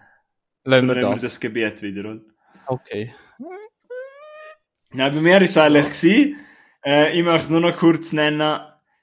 Lassen 0.64 0.86
wir 0.86 0.94
nehmen 0.94 1.06
wir 1.08 1.12
das. 1.12 1.22
das 1.22 1.40
Gebiet 1.40 1.82
wieder, 1.82 2.10
oder? 2.10 2.20
Okay. 2.66 3.14
Nein, 4.90 5.14
bei 5.14 5.20
mir 5.20 5.34
war 5.34 5.42
es 5.42 5.56
eigentlich 5.56 5.86
gewesen, 5.86 6.36
äh, 6.84 7.16
ich 7.18 7.24
möchte 7.24 7.50
nur 7.52 7.60
noch 7.60 7.76
kurz 7.76 8.12
nennen, 8.12 8.60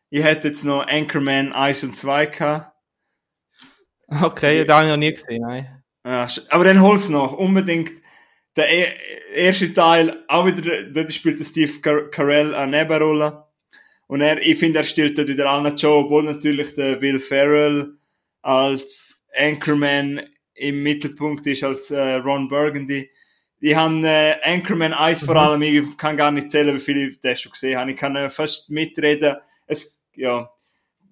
ich 0.10 0.24
hätte 0.24 0.50
jetzt 0.50 0.64
noch 0.64 0.88
Anchorman 0.88 1.54
1 1.54 1.84
und 1.84 1.96
2 1.96 2.26
gehabt. 2.28 2.76
Okay, 4.22 4.66
den 4.66 4.74
habe 4.74 4.86
ich 4.86 4.92
noch 4.92 4.98
nie 4.98 5.14
gesehen, 5.14 5.42
nein. 5.42 5.84
Ja, 6.04 6.28
aber 6.50 6.64
dann 6.64 6.82
hol's 6.82 7.10
noch, 7.10 7.34
unbedingt. 7.34 7.92
Der 8.56 8.70
e 8.70 8.88
erste 9.36 9.74
Teil, 9.74 10.24
auch 10.28 10.46
wieder, 10.46 10.84
dort 10.84 11.14
spielt 11.14 11.40
der 11.40 11.46
Steve 11.46 11.80
Car 11.80 12.10
Carell 12.10 12.54
eine 12.56 12.78
Nebenrolle. 12.78 13.46
Und 14.08 14.22
er, 14.22 14.42
ich 14.42 14.58
finde, 14.58 14.80
er 14.80 14.84
stellt 14.84 15.18
dort 15.18 15.28
wieder 15.28 15.50
allen 15.50 15.76
Joe, 15.76 16.04
obwohl 16.04 16.24
natürlich 16.24 16.74
der 16.74 17.00
Will 17.00 17.20
Ferrell 17.20 17.94
als 18.42 19.22
Anchorman 19.38 20.22
im 20.56 20.84
Mittelpunkt 20.84 21.46
ist, 21.48 21.64
als 21.64 21.92
äh, 21.92 22.16
Ron 22.16 22.50
Burgundy. 22.50 23.10
Ich 23.60 23.76
habe 23.76 24.02
äh, 24.08 24.36
Anchorman 24.44 24.94
1 24.94 25.26
vor 25.26 25.36
allem, 25.36 25.62
ich 25.62 25.98
kann 25.98 26.18
gar 26.18 26.32
nicht 26.32 26.50
zählen, 26.50 26.76
wie 26.76 26.80
viele 26.80 27.08
ich 27.08 27.20
das 27.20 27.42
schon 27.42 27.52
gesehen 27.52 27.78
habe. 27.78 27.92
Ich 27.92 27.98
kann 27.98 28.16
äh, 28.16 28.30
fast 28.30 28.72
mitreden. 28.72 29.36
Es, 29.68 30.02
ja. 30.16 30.50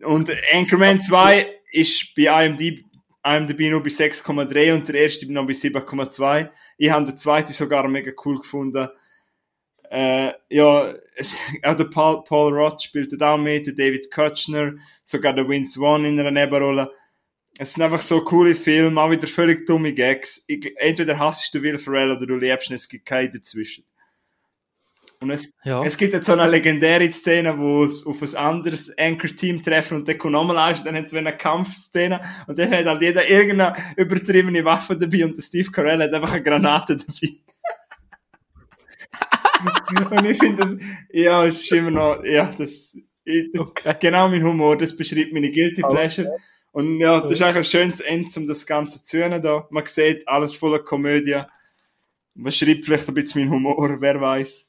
Und 0.03 0.31
Anchorman 0.53 1.01
2 1.01 1.53
ist 1.71 2.15
bei 2.15 2.45
IMDb, 2.45 2.83
IMDb 3.35 3.69
nur 3.69 3.83
bei 3.83 3.89
6,3 3.89 4.73
und 4.73 4.87
der 4.87 4.95
erste 4.95 5.31
noch 5.31 5.45
bei 5.45 5.53
7,2. 5.53 6.49
Ich 6.77 6.89
habe 6.89 7.05
den 7.05 7.17
zweiten 7.17 7.51
sogar 7.51 7.87
mega 7.87 8.11
cool 8.25 8.39
gefunden. 8.39 8.89
Äh, 9.89 10.33
ja, 10.49 10.93
es, 11.15 11.35
auch 11.63 11.75
der 11.75 11.85
Paul, 11.85 12.23
Paul 12.23 12.53
Roth 12.53 12.83
spielt 12.83 13.11
dort 13.11 13.23
auch 13.23 13.37
mit, 13.37 13.67
der 13.67 13.73
David 13.73 14.11
Kutchner, 14.11 14.73
sogar 15.03 15.33
der 15.33 15.47
Vince 15.47 15.79
Vaughn 15.79 16.05
in 16.05 16.19
einer 16.19 16.31
Nebenrolle. 16.31 16.91
Es 17.59 17.73
sind 17.73 17.83
einfach 17.83 18.01
so 18.01 18.21
coole 18.21 18.53
Filme, 18.53 19.01
auch 19.01 19.09
wieder 19.09 19.27
völlig 19.27 19.65
dumme 19.65 19.93
Gags. 19.93 20.45
Ich, 20.47 20.73
entweder 20.77 21.17
hasst 21.17 21.53
du 21.53 21.61
Will 21.61 21.79
Ferrell 21.79 22.11
oder 22.11 22.27
du 22.27 22.35
liebst 22.35 22.69
ihn, 22.69 22.75
es 22.75 22.87
gibt 22.87 23.05
keinen 23.05 23.31
dazwischen. 23.31 23.83
Und 25.19 25.31
es, 25.31 25.51
Ja. 25.63 25.83
es 25.83 25.97
gibt 25.97 26.13
jetzt 26.13 26.27
so 26.27 26.33
eine 26.33 26.47
legendäre 26.47 27.09
Szene, 27.09 27.57
wo 27.57 27.83
es 27.83 28.05
auf 28.05 28.21
ein 28.21 28.35
anderes 28.35 28.95
Anchor-Team 28.97 29.63
treffen 29.63 29.97
und 29.97 30.07
dann 30.07 30.17
kommt 30.17 30.33
nochmal 30.33 30.75
dann 30.83 30.95
hat 30.95 31.05
es 31.05 31.11
so 31.11 31.17
eine 31.17 31.35
Kampfszene 31.35 32.21
und 32.45 32.57
dann 32.59 32.69
hat 32.71 32.85
halt 32.85 33.01
jeder 33.01 33.27
irgendeine 33.27 33.75
übertriebene 33.95 34.63
Waffe 34.63 34.95
dabei 34.95 35.25
und 35.25 35.35
der 35.35 35.41
Steve 35.41 35.71
Carell 35.71 36.03
hat 36.03 36.13
einfach 36.13 36.33
eine 36.33 36.43
Granate 36.43 36.97
dabei. 36.97 37.37
und 40.11 40.25
ich 40.25 40.37
finde 40.37 40.63
das, 40.63 40.75
ja, 41.11 41.43
es 41.45 41.63
ist 41.63 41.71
immer 41.71 41.91
noch, 41.91 42.23
ja, 42.23 42.53
das, 42.55 42.95
ich, 43.25 43.51
das 43.53 43.71
Okay. 43.71 43.95
genau 43.99 44.29
mein 44.29 44.43
Humor, 44.43 44.77
das 44.77 44.95
beschreibt 44.95 45.33
meine 45.33 45.49
Guilty 45.51 45.81
Pleasure. 45.81 46.35
Und 46.71 46.99
ja, 46.99 47.21
das 47.21 47.31
ist 47.31 47.41
eigentlich 47.41 47.57
ein 47.57 47.63
schönes 47.63 47.99
Ende, 48.01 48.29
um 48.37 48.45
das 48.45 48.65
Ganze 48.67 49.03
zu 49.03 49.17
hören 49.17 49.41
da. 49.41 49.67
Man 49.71 49.85
sieht, 49.87 50.27
alles 50.27 50.55
voller 50.55 50.79
Komödie. 50.79 51.41
Man 52.35 52.51
schreibt 52.51 52.85
vielleicht 52.85 53.07
ein 53.07 53.15
bisschen 53.15 53.41
mein 53.41 53.51
Humor, 53.51 53.97
wer 53.99 54.21
weiß. 54.21 54.66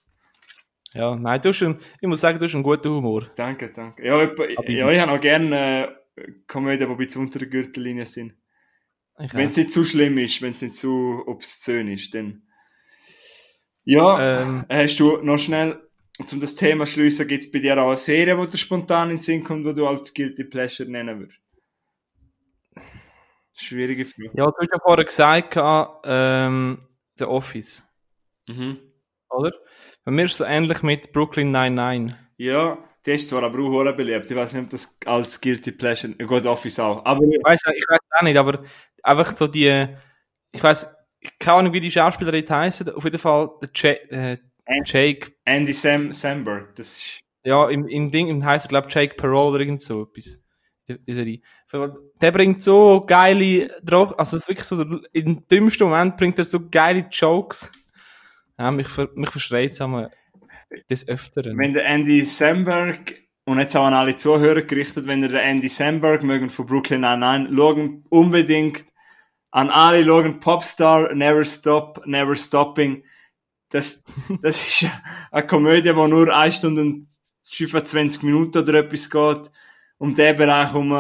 Ja, 0.99 1.15
nein, 1.15 1.41
du 1.41 1.51
hast 1.51 1.63
einen, 1.63 1.79
ich 2.01 2.09
muss 2.09 2.21
sagen, 2.21 2.41
du 2.41 2.45
hast 2.47 2.55
einen 2.55 2.65
guten 2.65 2.89
Humor. 2.91 3.29
Danke, 3.37 3.71
danke. 3.73 4.05
Ja, 4.05 4.21
etwa- 4.21 4.49
ja 4.69 4.91
ich 4.91 4.99
habe 5.01 5.13
auch 5.13 5.21
gerne 5.21 5.97
äh, 6.17 6.33
Komödien, 6.49 6.89
die 6.89 6.93
ein 6.93 6.97
bisschen 6.99 7.23
unter 7.23 7.39
der 7.39 7.47
Gürtellinie 7.47 8.05
sind. 8.05 8.35
Ich 9.21 9.33
Wenn 9.33 9.47
es 9.47 9.57
nicht 9.57 9.71
zu 9.73 9.85
schlimm 9.85 10.19
ist, 10.19 10.43
wenn 10.43 10.51
es 10.51 10.63
nicht 10.63 10.75
zu 10.75 11.23
obszön 11.27 11.87
ist, 11.87 12.13
dann. 12.15 12.43
Ja, 13.85 14.41
Ähm, 14.43 14.65
hast 14.69 14.99
du 14.99 15.19
noch 15.19 15.39
schnell, 15.39 15.81
um 16.33 16.41
das 16.41 16.57
Thema 16.57 16.85
zu 16.85 16.93
schliessen, 16.95 17.29
gibt 17.29 17.45
es 17.45 17.51
bei 17.53 17.61
dir 17.61 17.81
auch 17.81 17.87
eine 17.89 17.97
Serie, 17.97 18.37
die 18.37 18.51
dir 18.51 18.59
spontan 18.59 19.11
in 19.11 19.17
den 19.19 19.23
Sinn 19.23 19.45
kommt, 19.45 19.67
die 19.67 19.75
du 19.75 19.87
als 19.87 20.13
Guilty 20.13 20.43
Pleasure 20.45 20.91
nennen 20.91 21.21
würdest? 21.21 21.39
Schwierige 23.55 24.05
Frage. 24.05 24.31
ja, 24.35 24.47
du 24.47 24.53
hast 24.59 24.71
ja 24.73 24.79
vorher 24.81 25.05
gesagt, 25.05 25.57
ähm, 26.05 26.79
The 27.17 27.25
Office, 27.25 27.85
Mhm. 28.49 28.79
oder? 29.31 29.53
Bei 30.09 30.13
mir 30.15 30.25
ist 30.25 30.33
es 30.33 30.39
so 30.39 30.45
ähnlich 30.45 30.83
mit 30.83 31.13
Brooklyn 31.13 31.51
99. 31.51 32.17
Ja, 32.39 32.79
die 33.05 33.11
ist 33.11 33.29
zwar 33.29 33.43
aber 33.43 33.59
auch 33.59 33.95
beliebt. 33.95 34.31
Ich 34.31 34.35
weiß 34.35 34.55
nicht, 34.55 34.63
ob 34.63 34.71
das 34.71 34.97
als 35.05 35.39
Guilty 35.39 35.71
Pleasure, 35.73 36.15
gut, 36.27 36.47
Office 36.47 36.81
auch. 36.81 37.05
Aber 37.05 37.23
Ich 37.25 37.39
weiß 37.45 37.61
ich 37.77 37.85
weiß 37.87 37.99
auch 38.19 38.23
nicht, 38.23 38.39
aber 38.39 38.65
einfach 39.03 39.37
so 39.37 39.47
die, 39.47 39.87
ich 40.51 40.63
weiß, 40.63 40.87
keine 41.39 41.59
Ahnung, 41.59 41.75
wie 41.75 41.81
die 41.81 41.91
Schauspielerin 41.91 42.49
heißt, 42.49 42.91
auf 42.95 43.05
jeden 43.05 43.19
Fall 43.19 43.51
der 43.61 44.11
äh, 44.11 44.39
Jake, 44.87 45.31
Andy 45.45 45.75
Sam 45.75 46.11
Samberg, 46.15 46.75
das 46.77 46.97
ist, 46.97 47.21
ja, 47.45 47.69
im, 47.69 47.87
im 47.87 48.11
Ding, 48.11 48.29
im 48.29 48.43
heißt 48.43 48.65
er, 48.65 48.69
glaube 48.71 48.89
Jake 48.91 49.15
Parole 49.15 49.51
oder 49.57 49.61
irgend 49.61 49.83
so 49.83 50.05
etwas. 50.11 50.43
Der 52.23 52.33
bringt 52.33 52.63
so 52.63 53.05
geile, 53.07 53.79
Dro- 53.85 54.15
also 54.17 54.39
wirklich 54.39 54.65
so, 54.65 54.81
im 55.13 55.47
dümmsten 55.47 55.87
Moment 55.87 56.17
bringt 56.17 56.39
er 56.39 56.45
so 56.45 56.67
geile 56.71 57.07
Jokes. 57.11 57.71
Ja, 58.59 58.71
mich, 58.71 58.89
ver, 58.89 59.09
mich 59.15 59.31
verschreit 59.31 59.71
es 59.71 59.79
des 60.91 61.09
Öfteren. 61.09 61.57
wenn 61.57 61.73
der 61.73 61.87
Andy 61.87 62.23
Samberg, 62.23 63.15
und 63.45 63.59
jetzt 63.59 63.77
auch 63.77 63.87
an 63.87 63.95
alle 63.95 64.17
Zuhörer 64.17 64.63
gerichtet, 64.63 65.07
wenn 65.07 65.23
ihr 65.23 65.29
den 65.29 65.39
Andy 65.39 65.69
Samberg 65.69 66.23
mögen 66.23 66.51
von 66.51 66.67
Brooklyn 66.67 67.01
Nine-Nine, 67.01 67.51
schauen 67.55 68.05
unbedingt 68.11 68.85
an 69.51 69.71
alle 69.71 70.05
schauen 70.05 70.41
Popstar, 70.41 71.15
Never 71.15 71.45
Stop, 71.45 72.03
Never 72.05 72.35
Stopping. 72.35 73.05
Das, 73.71 74.03
das 74.43 74.67
ist 74.67 74.91
eine 75.31 75.47
Komödie, 75.47 75.95
die 75.95 76.09
nur 76.09 76.35
1 76.35 76.57
Stunde 76.57 76.83
und 76.83 77.09
25 77.45 78.25
Minuten 78.25 78.59
oder 78.59 78.75
etwas 78.75 79.09
geht. 79.09 79.51
Um 79.97 80.15
den 80.15 80.37
Bereich 80.37 80.75
um, 80.75 80.93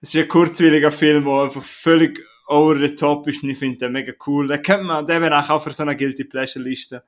es 0.00 0.14
ist 0.14 0.22
ein 0.22 0.28
kurzwilliger 0.28 0.90
Film, 0.90 1.24
der 1.24 1.34
einfach 1.34 1.62
völlig 1.62 2.24
over 2.46 2.78
the 2.78 2.94
top 2.94 3.26
ist 3.28 3.42
und 3.42 3.50
ich 3.50 3.58
finde 3.58 3.78
den 3.78 3.92
mega 3.92 4.12
cool. 4.26 4.46
Den 4.46 4.62
kennt 4.62 4.84
man, 4.84 5.04
den 5.04 5.20
Bereich 5.20 5.50
auch 5.50 5.62
für 5.62 5.72
so 5.72 5.82
eine 5.82 5.96
Guilty 5.96 6.24
Pleasure 6.24 6.64
Liste. 6.64 7.04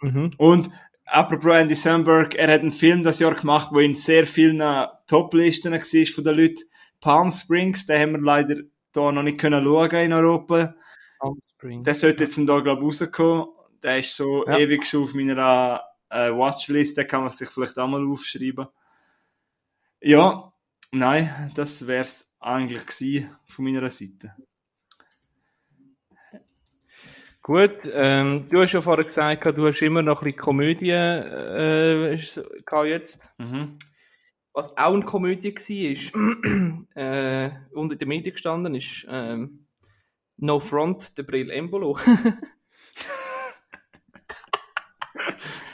Mhm. 0.00 0.32
Und 0.36 0.70
apropos 1.04 1.52
Andy 1.54 1.74
Samberg, 1.74 2.34
er 2.34 2.52
hat 2.52 2.60
einen 2.60 2.70
Film 2.70 3.02
das 3.02 3.18
Jahr 3.18 3.34
gemacht, 3.34 3.68
wo 3.72 3.80
in 3.80 3.94
sehr 3.94 4.26
vielen 4.26 4.58
Top-Listen 5.06 5.72
war 5.72 6.06
von 6.14 6.24
den 6.24 6.36
Leuten. 6.36 6.64
Palm 7.00 7.30
Springs, 7.30 7.86
den 7.86 8.00
haben 8.00 8.12
wir 8.12 8.20
leider 8.20 8.56
da 8.92 9.12
noch 9.12 9.22
nicht 9.22 9.38
können 9.38 9.64
schauen 9.64 9.90
in 9.94 10.12
Europa. 10.12 10.74
Palm 11.18 11.38
Springs. 11.48 11.84
Der 11.84 11.94
sollte 11.94 12.24
jetzt 12.24 12.38
da, 12.38 12.60
glaube 12.60 12.80
ich, 12.82 13.00
rauskommen. 13.00 13.46
Der 13.82 13.98
ist 13.98 14.16
so 14.16 14.46
Ja. 14.46 14.58
ewig 14.58 14.84
schon 14.84 15.04
auf 15.04 15.14
meiner 15.14 15.82
äh, 16.10 16.30
Watchlist, 16.30 16.96
den 16.96 17.06
kann 17.06 17.20
man 17.20 17.30
sich 17.30 17.48
vielleicht 17.48 17.78
auch 17.78 17.86
mal 17.86 18.04
aufschreiben. 18.06 18.66
Ja, 20.00 20.52
nein, 20.90 21.52
das 21.54 21.86
wär's 21.86 22.34
eigentlich 22.40 22.86
gewesen 22.86 23.36
von 23.46 23.64
meiner 23.64 23.90
Seite. 23.90 24.34
Gut, 27.48 27.90
ähm, 27.94 28.46
du 28.50 28.60
hast 28.60 28.72
ja 28.72 28.82
vorher 28.82 29.06
gesagt, 29.06 29.46
du 29.56 29.66
hast 29.66 29.80
immer 29.80 30.02
noch 30.02 30.20
ein 30.20 30.24
bisschen 30.24 30.38
Komödie 30.38 30.90
äh, 30.90 32.12
jetzt. 32.84 33.32
Mhm. 33.38 33.78
Was 34.52 34.76
auch 34.76 34.92
eine 34.92 35.02
Komödie 35.02 35.54
war, 35.54 36.84
äh, 36.94 37.50
unter 37.72 37.96
den 37.96 38.08
Medien 38.08 38.34
gestanden 38.34 38.74
ist 38.74 39.06
ähm, 39.08 39.64
No 40.36 40.60
Front, 40.60 41.16
der 41.16 41.22
Brill 41.22 41.50
Embolo. 41.50 41.98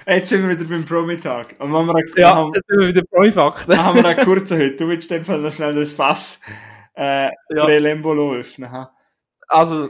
Jetzt 0.06 0.28
sind 0.28 0.46
wir 0.46 0.56
wieder 0.56 0.68
beim 0.68 0.84
Promitag. 0.84 1.56
Und 1.58 1.72
wir 1.72 1.78
einen, 1.80 2.12
ja, 2.14 2.34
machen, 2.36 2.52
jetzt 2.54 2.68
sind 2.68 2.78
wir 2.78 2.88
wieder 2.88 3.02
Promi-Fakten. 3.02 3.76
machen 3.76 3.96
wir 3.96 4.04
einen 4.04 4.24
kurzen 4.24 4.58
heute. 4.58 4.76
Du 4.76 4.86
willst 4.86 5.10
in 5.10 5.16
dem 5.18 5.24
Fall 5.24 5.40
noch 5.40 5.52
schnell 5.52 5.74
das 5.74 5.92
Fass 5.92 6.40
äh, 6.94 7.24
Ja. 7.24 7.64
Prelembolo 7.64 8.34
öffnen. 8.34 8.70
Ha? 8.70 8.94
Also, 9.48 9.88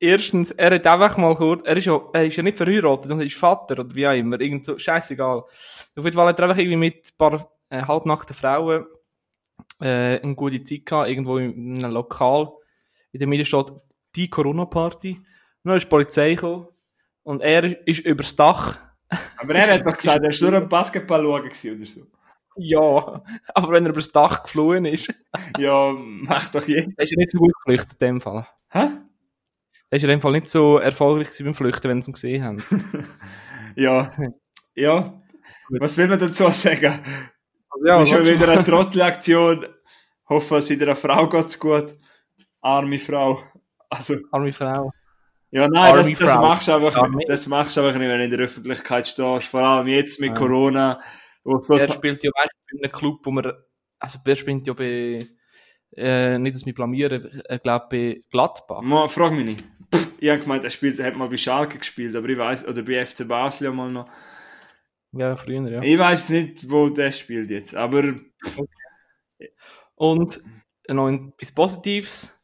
erstens, 0.00 0.50
er 0.52 0.74
hat 0.74 0.86
einfach 0.86 1.16
mal 1.16 1.34
kurz, 1.34 1.66
er 1.66 1.76
ist 1.76 1.84
ja, 1.86 2.00
er 2.12 2.26
ist 2.26 2.36
ja 2.36 2.42
nicht 2.42 2.56
verheiratet 2.56 3.10
und 3.10 3.20
ist 3.20 3.36
Vater 3.36 3.78
oder 3.80 3.94
wie 3.94 4.06
auch 4.06 4.12
immer, 4.14 4.40
irgend 4.40 4.64
so, 4.64 4.78
scheißegal. 4.78 5.38
Auf 5.38 5.50
jeden 5.96 6.12
Fall 6.12 6.26
hat 6.28 6.38
er 6.38 6.44
einfach 6.46 6.58
irgendwie 6.58 6.76
mit 6.76 7.06
ein 7.12 7.16
paar 7.18 7.50
äh, 7.70 7.82
halbnackten 7.82 8.34
Frauen 8.34 8.86
äh, 9.80 10.20
eine 10.20 10.34
gute 10.34 10.62
Zeit 10.64 10.86
gehabt, 10.86 11.08
irgendwo 11.08 11.38
in 11.38 11.78
einem 11.84 11.92
Lokal. 11.92 12.48
In 13.12 13.18
der 13.18 13.28
Mitte 13.28 13.44
steht 13.44 13.72
die 14.16 14.28
Corona-Party. 14.30 15.12
Und 15.16 15.24
dann 15.64 15.76
ist 15.76 15.84
die 15.84 15.88
Polizei 15.88 16.34
gekommen 16.34 16.68
und 17.24 17.42
er 17.42 17.86
ist 17.86 18.00
übers 18.00 18.34
Dach. 18.36 18.76
Aber 19.36 19.54
er 19.54 19.74
hat 19.74 19.86
doch 19.86 19.96
gesagt, 19.96 20.24
er 20.24 20.30
war 20.30 20.50
nur 20.50 20.60
am 20.62 20.68
Basketball 20.68 21.22
schauen 21.22 21.74
oder 21.76 21.86
so. 21.86 22.02
Ja, 22.56 23.22
aber 23.54 23.72
wenn 23.72 23.84
er 23.86 23.90
übers 23.90 24.10
Dach 24.10 24.42
geflohen 24.44 24.84
ist, 24.86 25.12
Ja, 25.58 25.92
mach 25.96 26.48
doch 26.50 26.66
je. 26.66 26.82
dann 26.82 26.94
ist 27.04 27.12
er 27.12 27.18
nicht 27.18 27.30
so 27.32 27.38
gut 27.38 27.52
geflüchtet 27.64 28.00
in 28.02 28.06
dem 28.06 28.20
Fall. 28.20 28.46
Hä? 28.70 28.88
Ist 29.90 30.02
er 30.02 30.10
in 30.10 30.16
dem 30.18 30.20
Fall 30.20 30.32
nicht 30.32 30.48
so 30.48 30.78
erfolgreich 30.78 31.28
beim 31.42 31.54
Flüchten, 31.54 31.88
wenn 31.88 32.02
sie 32.02 32.10
ihn 32.10 32.14
gesehen 32.14 32.44
haben. 32.44 32.62
Ja. 33.76 34.10
Ja. 34.74 35.22
Was 35.78 35.96
will 35.96 36.08
man 36.08 36.18
dazu 36.18 36.48
sagen? 36.50 36.82
Ja, 37.84 37.96
das 37.96 38.02
ist 38.02 38.08
schon 38.08 38.24
wieder 38.26 38.48
eine 38.48 38.64
Trottelaktion. 38.64 39.66
Hoffe, 40.28 40.56
es 40.56 40.66
der 40.66 40.96
Frau 40.96 41.28
geht's 41.28 41.58
gut. 41.60 41.94
Arme 42.60 42.98
Frau. 42.98 43.40
Also, 43.88 44.16
Arme 44.32 44.52
Frau. 44.52 44.90
ja, 45.52 45.68
nein, 45.68 45.94
das, 45.94 46.06
Arme 46.06 46.16
das 46.18 46.32
Frau. 46.32 46.42
machst 46.42 46.66
du 46.68 46.72
einfach 46.72 47.08
nicht. 47.08 47.28
Das 47.28 47.46
machst 47.46 47.76
du 47.76 47.82
einfach 47.82 47.98
nicht, 48.00 48.08
wenn 48.08 48.18
du 48.18 48.24
in 48.24 48.30
der 48.32 48.40
Öffentlichkeit 48.40 49.06
stehst. 49.06 49.46
Vor 49.46 49.60
allem 49.60 49.86
jetzt 49.86 50.18
mit 50.18 50.30
Ja. 50.30 50.34
Corona. 50.34 51.00
Wo 51.44 51.60
so 51.60 51.76
Er 51.76 51.88
spielt 51.92 52.24
ja 52.24 52.30
du, 52.30 52.34
bei 52.34 52.82
einem 52.82 52.92
Club, 52.92 53.20
wo 53.24 53.30
man, 53.30 53.52
also 54.00 54.18
er 54.24 54.36
spielt 54.36 54.66
ja 54.66 54.72
bei, 54.72 55.24
äh, 55.96 56.38
nicht, 56.38 56.56
dass 56.56 56.66
wir 56.66 56.74
blamieren, 56.74 57.42
ich 57.48 57.62
glaube 57.62 57.86
bei 57.90 58.20
Gladbach. 58.30 58.80
Ma, 58.82 59.06
frag 59.06 59.32
mich 59.32 59.44
nicht. 59.44 59.64
Ich 60.20 60.28
habe 60.30 60.40
gemeint, 60.40 60.64
er, 60.64 60.70
spielt, 60.70 60.98
er 61.00 61.06
hat 61.06 61.16
mal 61.16 61.28
bei 61.28 61.36
Schalke 61.36 61.78
gespielt, 61.78 62.14
aber 62.16 62.28
ich 62.28 62.38
weiß 62.38 62.66
oder 62.68 62.82
bei 62.82 63.04
FC 63.06 63.26
Basel 63.26 63.70
mal 63.72 63.90
noch. 63.90 64.08
Ja, 65.12 65.36
früher, 65.36 65.68
ja. 65.70 65.82
Ich 65.82 65.98
weiß 65.98 66.30
nicht, 66.30 66.70
wo 66.70 66.88
der 66.88 67.12
spielt 67.12 67.50
jetzt, 67.50 67.74
aber 67.74 68.14
Und 69.94 70.40
noch 70.88 71.08
etwas 71.08 71.52
Positives. 71.52 72.34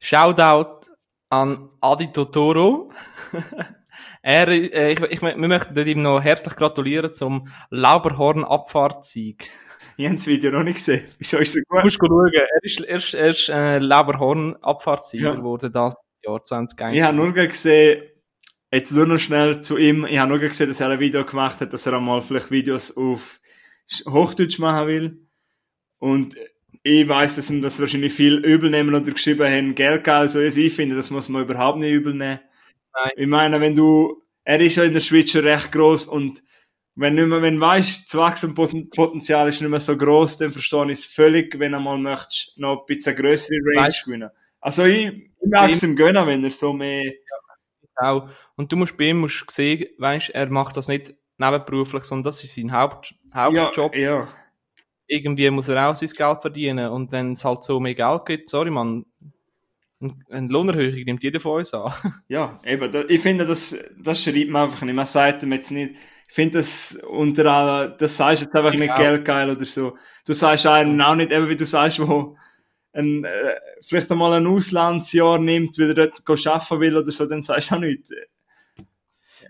Shoutout 0.00 0.86
an 1.30 1.70
Adi 1.80 2.12
Totoro. 2.12 2.90
er, 4.22 4.48
äh, 4.48 4.92
ich, 4.92 5.00
ich, 5.00 5.22
wir 5.22 5.36
möchten 5.36 5.76
ihm 5.86 6.02
noch 6.02 6.20
herzlich 6.22 6.54
gratulieren 6.56 7.14
zum 7.14 7.48
Lauberhorn-Abfahrtsieg. 7.70 9.48
ich 9.96 10.04
habe 10.06 10.16
das 10.16 10.26
Video 10.26 10.50
noch 10.50 10.62
nicht 10.62 10.76
gesehen. 10.76 11.04
Wieso 11.18 11.38
ist 11.38 11.48
es 11.50 11.54
so 11.54 11.60
Du 11.70 11.76
gut? 11.76 11.84
musst 11.84 11.96
schauen, 11.98 12.32
er 12.32 12.48
ist, 12.62 12.80
er 12.80 12.96
ist, 12.96 13.14
er 13.14 13.28
ist 13.28 13.48
äh, 13.48 13.78
Lauberhorn-Abfahrtssieger 13.78 15.30
Ja. 15.30 15.34
geworden, 15.34 15.72
das 15.72 15.96
Jahr 16.26 16.42
2021. 16.44 16.98
Ich 16.98 17.02
habe 17.04 17.16
nur 17.16 17.32
gesehen, 17.32 18.02
jetzt 18.72 18.92
nur 18.92 19.06
noch 19.06 19.18
schnell 19.18 19.60
zu 19.60 19.76
ihm, 19.78 20.04
ich 20.04 20.18
habe 20.18 20.30
nur 20.30 20.38
gesehen, 20.38 20.68
dass 20.68 20.80
er 20.80 20.90
ein 20.90 21.00
Video 21.00 21.24
gemacht 21.24 21.60
hat, 21.60 21.72
dass 21.72 21.86
er 21.86 21.94
einmal 21.94 22.22
vielleicht 22.22 22.50
Videos 22.50 22.96
auf 22.96 23.40
Sch- 23.90 24.10
Hochdeutsch 24.10 24.58
machen 24.58 24.88
will. 24.88 25.18
Und 25.98 26.36
ich 26.82 27.08
weiß, 27.08 27.36
dass 27.36 27.50
ihm 27.50 27.62
das 27.62 27.80
wahrscheinlich 27.80 28.12
viel 28.12 28.34
übel 28.44 28.70
nehmen 28.70 28.94
oder 28.94 29.12
geschrieben 29.12 29.46
haben, 29.50 29.74
Geld 29.74 30.06
also 30.08 30.40
ich 30.40 30.74
finde, 30.74 30.96
das 30.96 31.10
muss 31.10 31.28
man 31.28 31.42
überhaupt 31.44 31.78
nicht 31.78 31.92
übel 31.92 32.12
nehmen. 32.12 32.40
Nein. 32.94 33.10
Ich 33.16 33.26
meine, 33.26 33.60
wenn 33.60 33.74
du, 33.74 34.22
er 34.44 34.60
ist 34.60 34.76
ja 34.76 34.84
in 34.84 34.92
der 34.92 35.00
Schweiz 35.00 35.30
schon 35.30 35.44
recht 35.46 35.72
groß 35.72 36.06
und 36.06 36.42
wenn 36.96 37.14
nicht 37.14 37.26
mehr, 37.26 37.42
wenn 37.42 37.56
du 37.56 37.60
weißt, 37.60 38.06
das 38.06 38.14
Wachstumspotenzial 38.20 39.48
ist 39.48 39.60
nicht 39.60 39.70
mehr 39.70 39.80
so 39.80 39.96
groß, 39.96 40.38
dann 40.38 40.52
verstehe 40.52 40.84
ich 40.92 40.98
es 40.98 41.04
völlig, 41.06 41.58
wenn 41.58 41.72
du 41.72 41.80
mal 41.80 41.98
möchtest, 41.98 42.56
noch 42.58 42.80
ein 42.80 42.86
bisschen 42.86 43.16
größere 43.16 43.56
Range 43.76 43.88
Weißt- 43.88 44.04
gewinnen. 44.04 44.30
Also 44.60 44.84
ich, 44.84 45.30
ich 45.44 45.50
mag 45.50 45.70
es 45.70 45.82
ihm 45.82 45.96
gönnen, 45.96 46.26
wenn 46.26 46.42
er 46.44 46.50
so 46.50 46.72
mehr, 46.72 47.12
auch. 47.96 48.28
Und 48.56 48.72
du 48.72 48.76
musst 48.76 48.96
bei 48.96 49.04
ihm 49.10 49.18
musst 49.20 49.44
sehen, 49.50 49.86
weißt, 49.98 50.30
er 50.30 50.48
macht 50.50 50.76
das 50.76 50.88
nicht 50.88 51.14
nebenberuflich, 51.38 52.04
sondern 52.04 52.24
das 52.24 52.42
ist 52.42 52.54
sein 52.54 52.72
Haupt, 52.72 53.14
Hauptjob. 53.34 53.94
ja. 53.96 54.26
Irgendwie 55.06 55.50
muss 55.50 55.68
er 55.68 55.88
auch 55.90 55.94
sein 55.94 56.08
Geld 56.08 56.40
verdienen. 56.40 56.88
Und 56.90 57.12
wenn 57.12 57.32
es 57.32 57.44
halt 57.44 57.62
so 57.62 57.78
mehr 57.78 57.94
Geld 57.94 58.24
gibt, 58.24 58.48
sorry 58.48 58.70
man, 58.70 59.04
ein- 60.00 60.24
eine 60.30 60.48
Lohnerhöhung 60.48 61.04
nimmt 61.04 61.22
jeder 61.22 61.40
von 61.40 61.58
uns 61.58 61.74
an. 61.74 61.92
Ja, 62.28 62.58
eben, 62.64 62.90
da, 62.90 63.04
ich 63.06 63.20
finde, 63.20 63.44
das, 63.46 63.76
das 63.98 64.22
schreibt 64.24 64.48
man 64.50 64.62
einfach 64.62 64.82
nicht. 64.82 64.94
Man 64.94 65.04
sagt 65.06 65.42
ihm 65.42 65.52
jetzt 65.52 65.70
nicht, 65.72 65.94
ich 66.28 66.34
finde 66.34 66.58
das 66.58 66.96
unter 67.08 67.44
aller, 67.46 67.88
das 67.90 68.16
sagst 68.16 68.42
jetzt 68.42 68.54
einfach 68.56 68.72
Ich 68.72 68.80
nicht 68.80 68.90
auch. 68.92 68.96
geldgeil 68.96 69.50
oder 69.50 69.64
so. 69.66 69.96
Du 70.26 70.32
sagst 70.32 70.66
einen 70.66 71.00
auch 71.02 71.14
nicht, 71.14 71.30
eben 71.30 71.48
wie 71.50 71.56
du 71.56 71.66
sagst, 71.66 72.00
wo 72.00 72.36
ein, 72.94 73.24
äh, 73.24 73.54
vielleicht 73.80 74.10
einmal 74.10 74.32
ein 74.34 74.46
Auslandsjahr 74.46 75.38
nimmt, 75.38 75.78
weil 75.78 75.88
er 75.90 75.94
dort 76.08 76.46
arbeiten 76.46 76.80
will 76.80 76.96
oder 76.96 77.10
so, 77.12 77.26
dann 77.26 77.42
sagst 77.42 77.70
du 77.70 77.74
auch 77.76 77.80
nicht. 77.80 78.08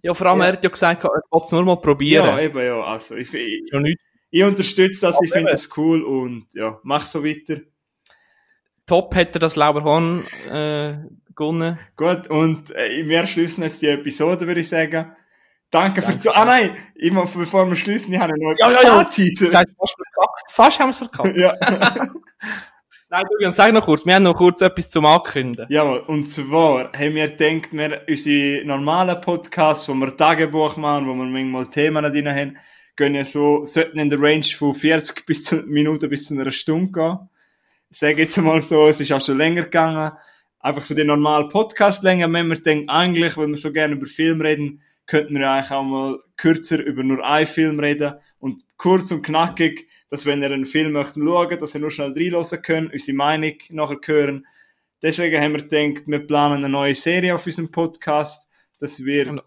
Ja, 0.03 0.13
vor 0.15 0.27
allem, 0.27 0.41
Ja. 0.41 0.47
er 0.47 0.53
hat 0.55 0.65
ja 0.65 0.71
gesagt, 0.71 1.05
er 1.05 1.11
wollte 1.31 1.47
es 1.47 1.53
nur 1.53 1.65
mal 1.65 1.77
probieren. 1.77 2.27
Ja, 2.27 2.41
eben, 2.41 2.59
ja. 2.59 2.83
Also, 2.83 3.17
ich, 3.17 3.33
ich, 3.33 3.63
nicht 3.73 4.01
ich 4.31 4.43
unterstütze 4.43 5.03
das, 5.07 5.21
ich 5.23 5.33
finde 5.33 5.53
das 5.53 5.69
cool 5.77 6.03
und 6.03 6.47
ja, 6.55 6.79
mach 6.83 7.07
so 7.07 7.23
weiter. 7.25 7.61
top 8.87 9.15
hätte 9.15 9.37
er 9.37 9.41
das 9.41 9.55
Lauberhorn 9.57 10.25
äh, 10.51 10.97
gewonnen. 11.37 11.79
Gut, 11.97 12.27
und 12.29 12.71
äh, 12.73 13.07
wir 13.07 13.27
schließen 13.27 13.63
jetzt 13.63 13.81
die 13.83 13.87
Episode, 13.89 14.47
würde 14.47 14.61
ich 14.61 14.69
sagen. 14.69 15.15
Danke 15.71 16.03
für 16.03 16.09
Danke. 16.09 16.21
zu. 16.21 16.37
Ah 16.37 16.45
nein, 16.45 16.77
immer 16.97 17.23
bevor 17.27 17.67
wir 17.69 17.77
schließen, 17.77 18.13
ich 18.13 18.21
habe 18.21 18.33
noch 18.37 18.55
Ja, 18.59 18.71
ja, 18.71 18.83
ja. 18.83 19.05
Teaser. 19.05 19.51
Fast 19.51 19.95
verkackt. 19.97 20.53
Fast 20.53 20.79
haben 20.81 20.89
wir 20.89 20.91
es 20.91 20.99
verkackt. 20.99 21.37
Ja. 21.37 21.55
Nein, 23.15 23.27
du, 23.39 23.53
sag 23.53 23.73
noch 23.73 23.85
kurz. 23.85 24.05
Wir 24.05 24.17
haben 24.17 24.25
noch 24.25 24.35
kurz 24.35 24.61
etwas 24.61 24.91
zum 24.91 25.07
Ankünden. 25.07 25.67
Jawohl, 25.69 26.01
und 26.01 26.29
zwar 26.29 26.91
haben 26.93 27.15
wir 27.15 27.29
gedacht, 27.29 27.73
wir, 27.73 28.03
unsere 28.09 28.65
normalen 28.65 29.21
Podcasts, 29.21 29.89
wo 29.89 29.95
wir 29.95 30.17
Tagebuch 30.17 30.77
machen, 30.79 31.07
wo 31.07 31.15
wir 31.15 31.25
manchmal 31.25 31.69
Themen 31.69 32.03
drin 32.03 32.29
haben, 32.29 32.57
gehen 32.97 33.15
ja 33.15 33.25
so, 33.25 33.65
sollten 33.65 34.01
in 34.01 34.11
der 34.11 34.21
Range 34.21 34.43
von 34.43 34.75
40 34.75 35.27
bis 35.27 35.45
zu, 35.45 35.63
Minuten 35.69 36.11
bis 36.11 36.27
zu 36.27 36.35
einer 36.35 36.51
Stunde 36.51 36.91
gehen. 36.91 37.19
Ich 37.89 37.99
sage 37.99 38.17
jetzt 38.17 38.37
mal 38.39 38.61
so, 38.61 38.89
es 38.89 39.01
ist 39.01 39.13
auch 39.13 39.21
schon 39.21 39.39
länger 39.39 39.63
gegangen. 39.63 40.11
Einfach 40.59 40.85
so 40.85 40.97
die 40.97 41.05
normale 41.05 41.47
Podcast-Länge, 41.47 42.33
wenn 42.33 42.49
wir 42.49 42.57
denken, 42.57 42.89
eigentlich, 42.89 43.37
wenn 43.37 43.51
wir 43.51 43.59
so 43.59 43.71
gerne 43.71 43.95
über 43.95 44.07
Film 44.07 44.41
reden, 44.41 44.83
könnten 45.07 45.35
wir 45.39 45.51
eigentlich 45.51 45.71
auch 45.71 45.83
mal 45.83 46.19
kürzer 46.37 46.83
über 46.83 47.03
nur 47.03 47.25
einen 47.25 47.47
Film 47.47 47.79
reden 47.81 48.15
und 48.39 48.65
kurz 48.77 49.11
und 49.13 49.23
knackig, 49.23 49.89
dass 50.09 50.27
wenn 50.27 50.43
ihr 50.43 50.51
einen 50.51 50.65
Film 50.65 50.93
möchten 50.93 51.25
schauen, 51.25 51.59
dass 51.59 51.75
ihr 51.75 51.81
nur 51.81 51.91
schnell 51.91 52.13
reinhören 52.13 52.63
könnt, 52.63 52.93
unsere 52.93 53.17
Meinung 53.17 53.55
nachher 53.71 53.99
hören. 54.05 54.47
Deswegen 55.03 55.41
haben 55.43 55.53
wir 55.53 55.63
gedacht, 55.67 56.07
wir 56.07 56.27
planen 56.27 56.57
eine 56.59 56.69
neue 56.69 56.95
Serie 56.95 57.35
auf 57.35 57.45
unserem 57.47 57.71
Podcast, 57.71 58.51
dass 58.79 59.05
wir, 59.05 59.43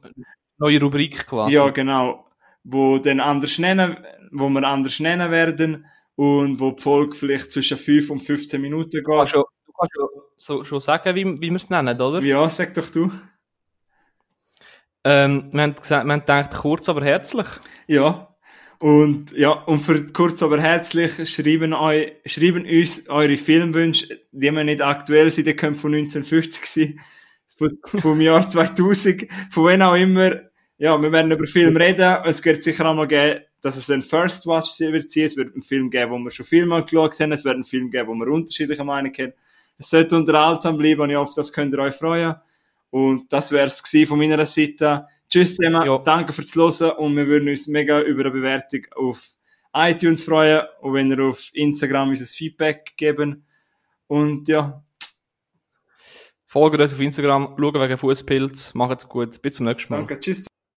Neue 0.60 0.82
Rubrik 0.82 1.26
quasi. 1.28 1.54
ja 1.54 1.70
genau, 1.70 2.28
wo 2.64 2.98
dann 3.00 3.20
anders 3.20 3.58
nennen, 3.60 3.98
wo 4.32 4.50
wir 4.50 4.64
anders 4.64 5.00
nennen 5.00 5.32
werden 5.32 5.86
und 6.16 6.60
wo 6.60 6.72
die 6.72 6.82
Folge 6.82 7.16
vielleicht 7.16 7.52
zwischen 7.52 7.78
5 7.78 8.10
und 8.10 8.20
15 8.20 8.62
Minuten 8.62 8.90
Du 8.90 9.04
kannst 9.04 9.34
geht. 9.34 9.34
schon, 9.34 9.44
du 9.66 9.74
kannst 9.74 9.94
schon, 9.96 10.08
so, 10.38 10.64
schon 10.64 10.82
sagen, 10.82 11.16
wie, 11.16 11.26
wie 11.26 11.50
wir 11.50 11.56
es 11.56 11.70
nennen, 11.70 12.00
oder? 12.00 12.22
Ja, 12.24 12.48
sag 12.50 12.74
doch 12.74 12.90
du. 12.90 13.12
Ähm, 15.10 15.48
wir 15.54 15.62
haben 15.62 15.76
gesagt, 15.76 16.06
wir 16.06 16.12
haben 16.12 16.20
gedacht, 16.20 16.52
kurz, 16.54 16.90
aber 16.90 17.02
herzlich. 17.02 17.48
Ja. 17.88 18.36
Und 18.78 19.32
ja, 19.32 19.52
und 19.52 19.80
für 19.80 20.06
kurz 20.08 20.44
aber 20.44 20.62
herzlich 20.62 21.30
schreiben, 21.34 21.74
eu, 21.74 22.08
schreiben 22.26 22.66
uns 22.66 23.08
eure 23.08 23.38
Filmwünsche, 23.38 24.20
die 24.34 24.52
wir 24.52 24.64
nicht 24.66 24.82
aktuell 24.82 25.32
sind, 25.32 25.48
die 25.48 25.56
können 25.56 25.76
von 25.76 25.94
1950 25.94 26.66
sein, 26.66 27.00
von, 27.58 28.02
vom 28.02 28.20
Jahr 28.20 28.46
2000, 28.46 29.28
von 29.50 29.64
wann 29.64 29.82
auch 29.82 29.96
immer. 29.96 30.42
Ja, 30.78 31.02
wir 31.02 31.12
werden 31.14 31.32
über 31.32 31.48
Film 31.48 31.78
reden. 31.78 32.18
Es 32.26 32.44
wird 32.44 32.62
sicher 32.62 32.86
auch 32.86 32.94
mal 32.94 33.08
geben, 33.08 33.46
dass 33.62 33.78
es 33.78 33.90
ein 33.90 34.02
First 34.02 34.46
Watch 34.46 34.78
wird 34.82 35.10
sein. 35.10 35.24
Es 35.24 35.38
wird 35.38 35.54
einen 35.54 35.62
Film 35.62 35.90
geben, 35.90 36.12
wo 36.12 36.18
wir 36.20 36.32
schon 36.32 36.46
viel 36.46 36.66
mal 36.66 36.84
geschaut 36.84 37.18
haben. 37.22 37.32
Es 37.32 37.46
wird 37.46 37.56
einen 37.56 37.64
Film 37.64 37.90
geben, 37.90 38.10
wo 38.10 38.14
wir 38.14 38.28
unterschiedliche 38.28 38.84
Meinungen 38.84 39.16
haben. 39.18 39.34
Es 39.80 39.90
sollte 39.90 40.18
unterhaltsam 40.18 40.78
bleiben 40.78 41.00
und 41.00 41.12
ich 41.12 41.16
hoffe, 41.16 41.34
das 41.34 41.54
könnt 41.54 41.74
ihr 41.74 41.80
euch 41.80 41.96
freuen. 41.96 42.36
Und 42.90 43.32
das 43.34 43.52
wär's 43.52 43.84
gewesen 43.84 44.08
von 44.08 44.18
meiner 44.20 44.46
Seite. 44.46 45.08
Tschüss 45.30 45.56
zusammen, 45.58 45.86
Ja. 45.86 45.98
danke 45.98 46.32
fürs 46.34 46.56
Hören 46.56 46.92
und 46.98 47.16
wir 47.18 47.28
würden 47.28 47.50
uns 47.50 47.68
mega 47.68 48.00
über 48.02 48.22
eine 48.22 48.32
Bewertung 48.32 48.82
auf 48.96 49.22
iTunes 49.74 50.24
freuen 50.24 50.62
und 50.82 50.94
wenn 50.94 51.12
ihr 51.12 51.20
auf 51.24 51.50
Instagram 51.54 52.10
unser 52.10 52.26
Feedback 52.26 52.94
geben. 52.98 53.46
Und 54.08 54.48
ja, 54.48 54.84
Folgt 56.50 56.80
uns 56.80 56.94
auf 56.94 57.00
Instagram, 57.02 57.56
schaut 57.60 57.74
wegen 57.76 57.98
Fußpilz. 57.98 58.74
Macht's 58.74 59.08
gut. 59.10 59.42
Bis 59.42 59.56
zum 59.56 59.66
nächsten 59.66 59.92
Mal. 59.92 59.98
danke, 60.00 60.18
tschüss. 60.20 60.48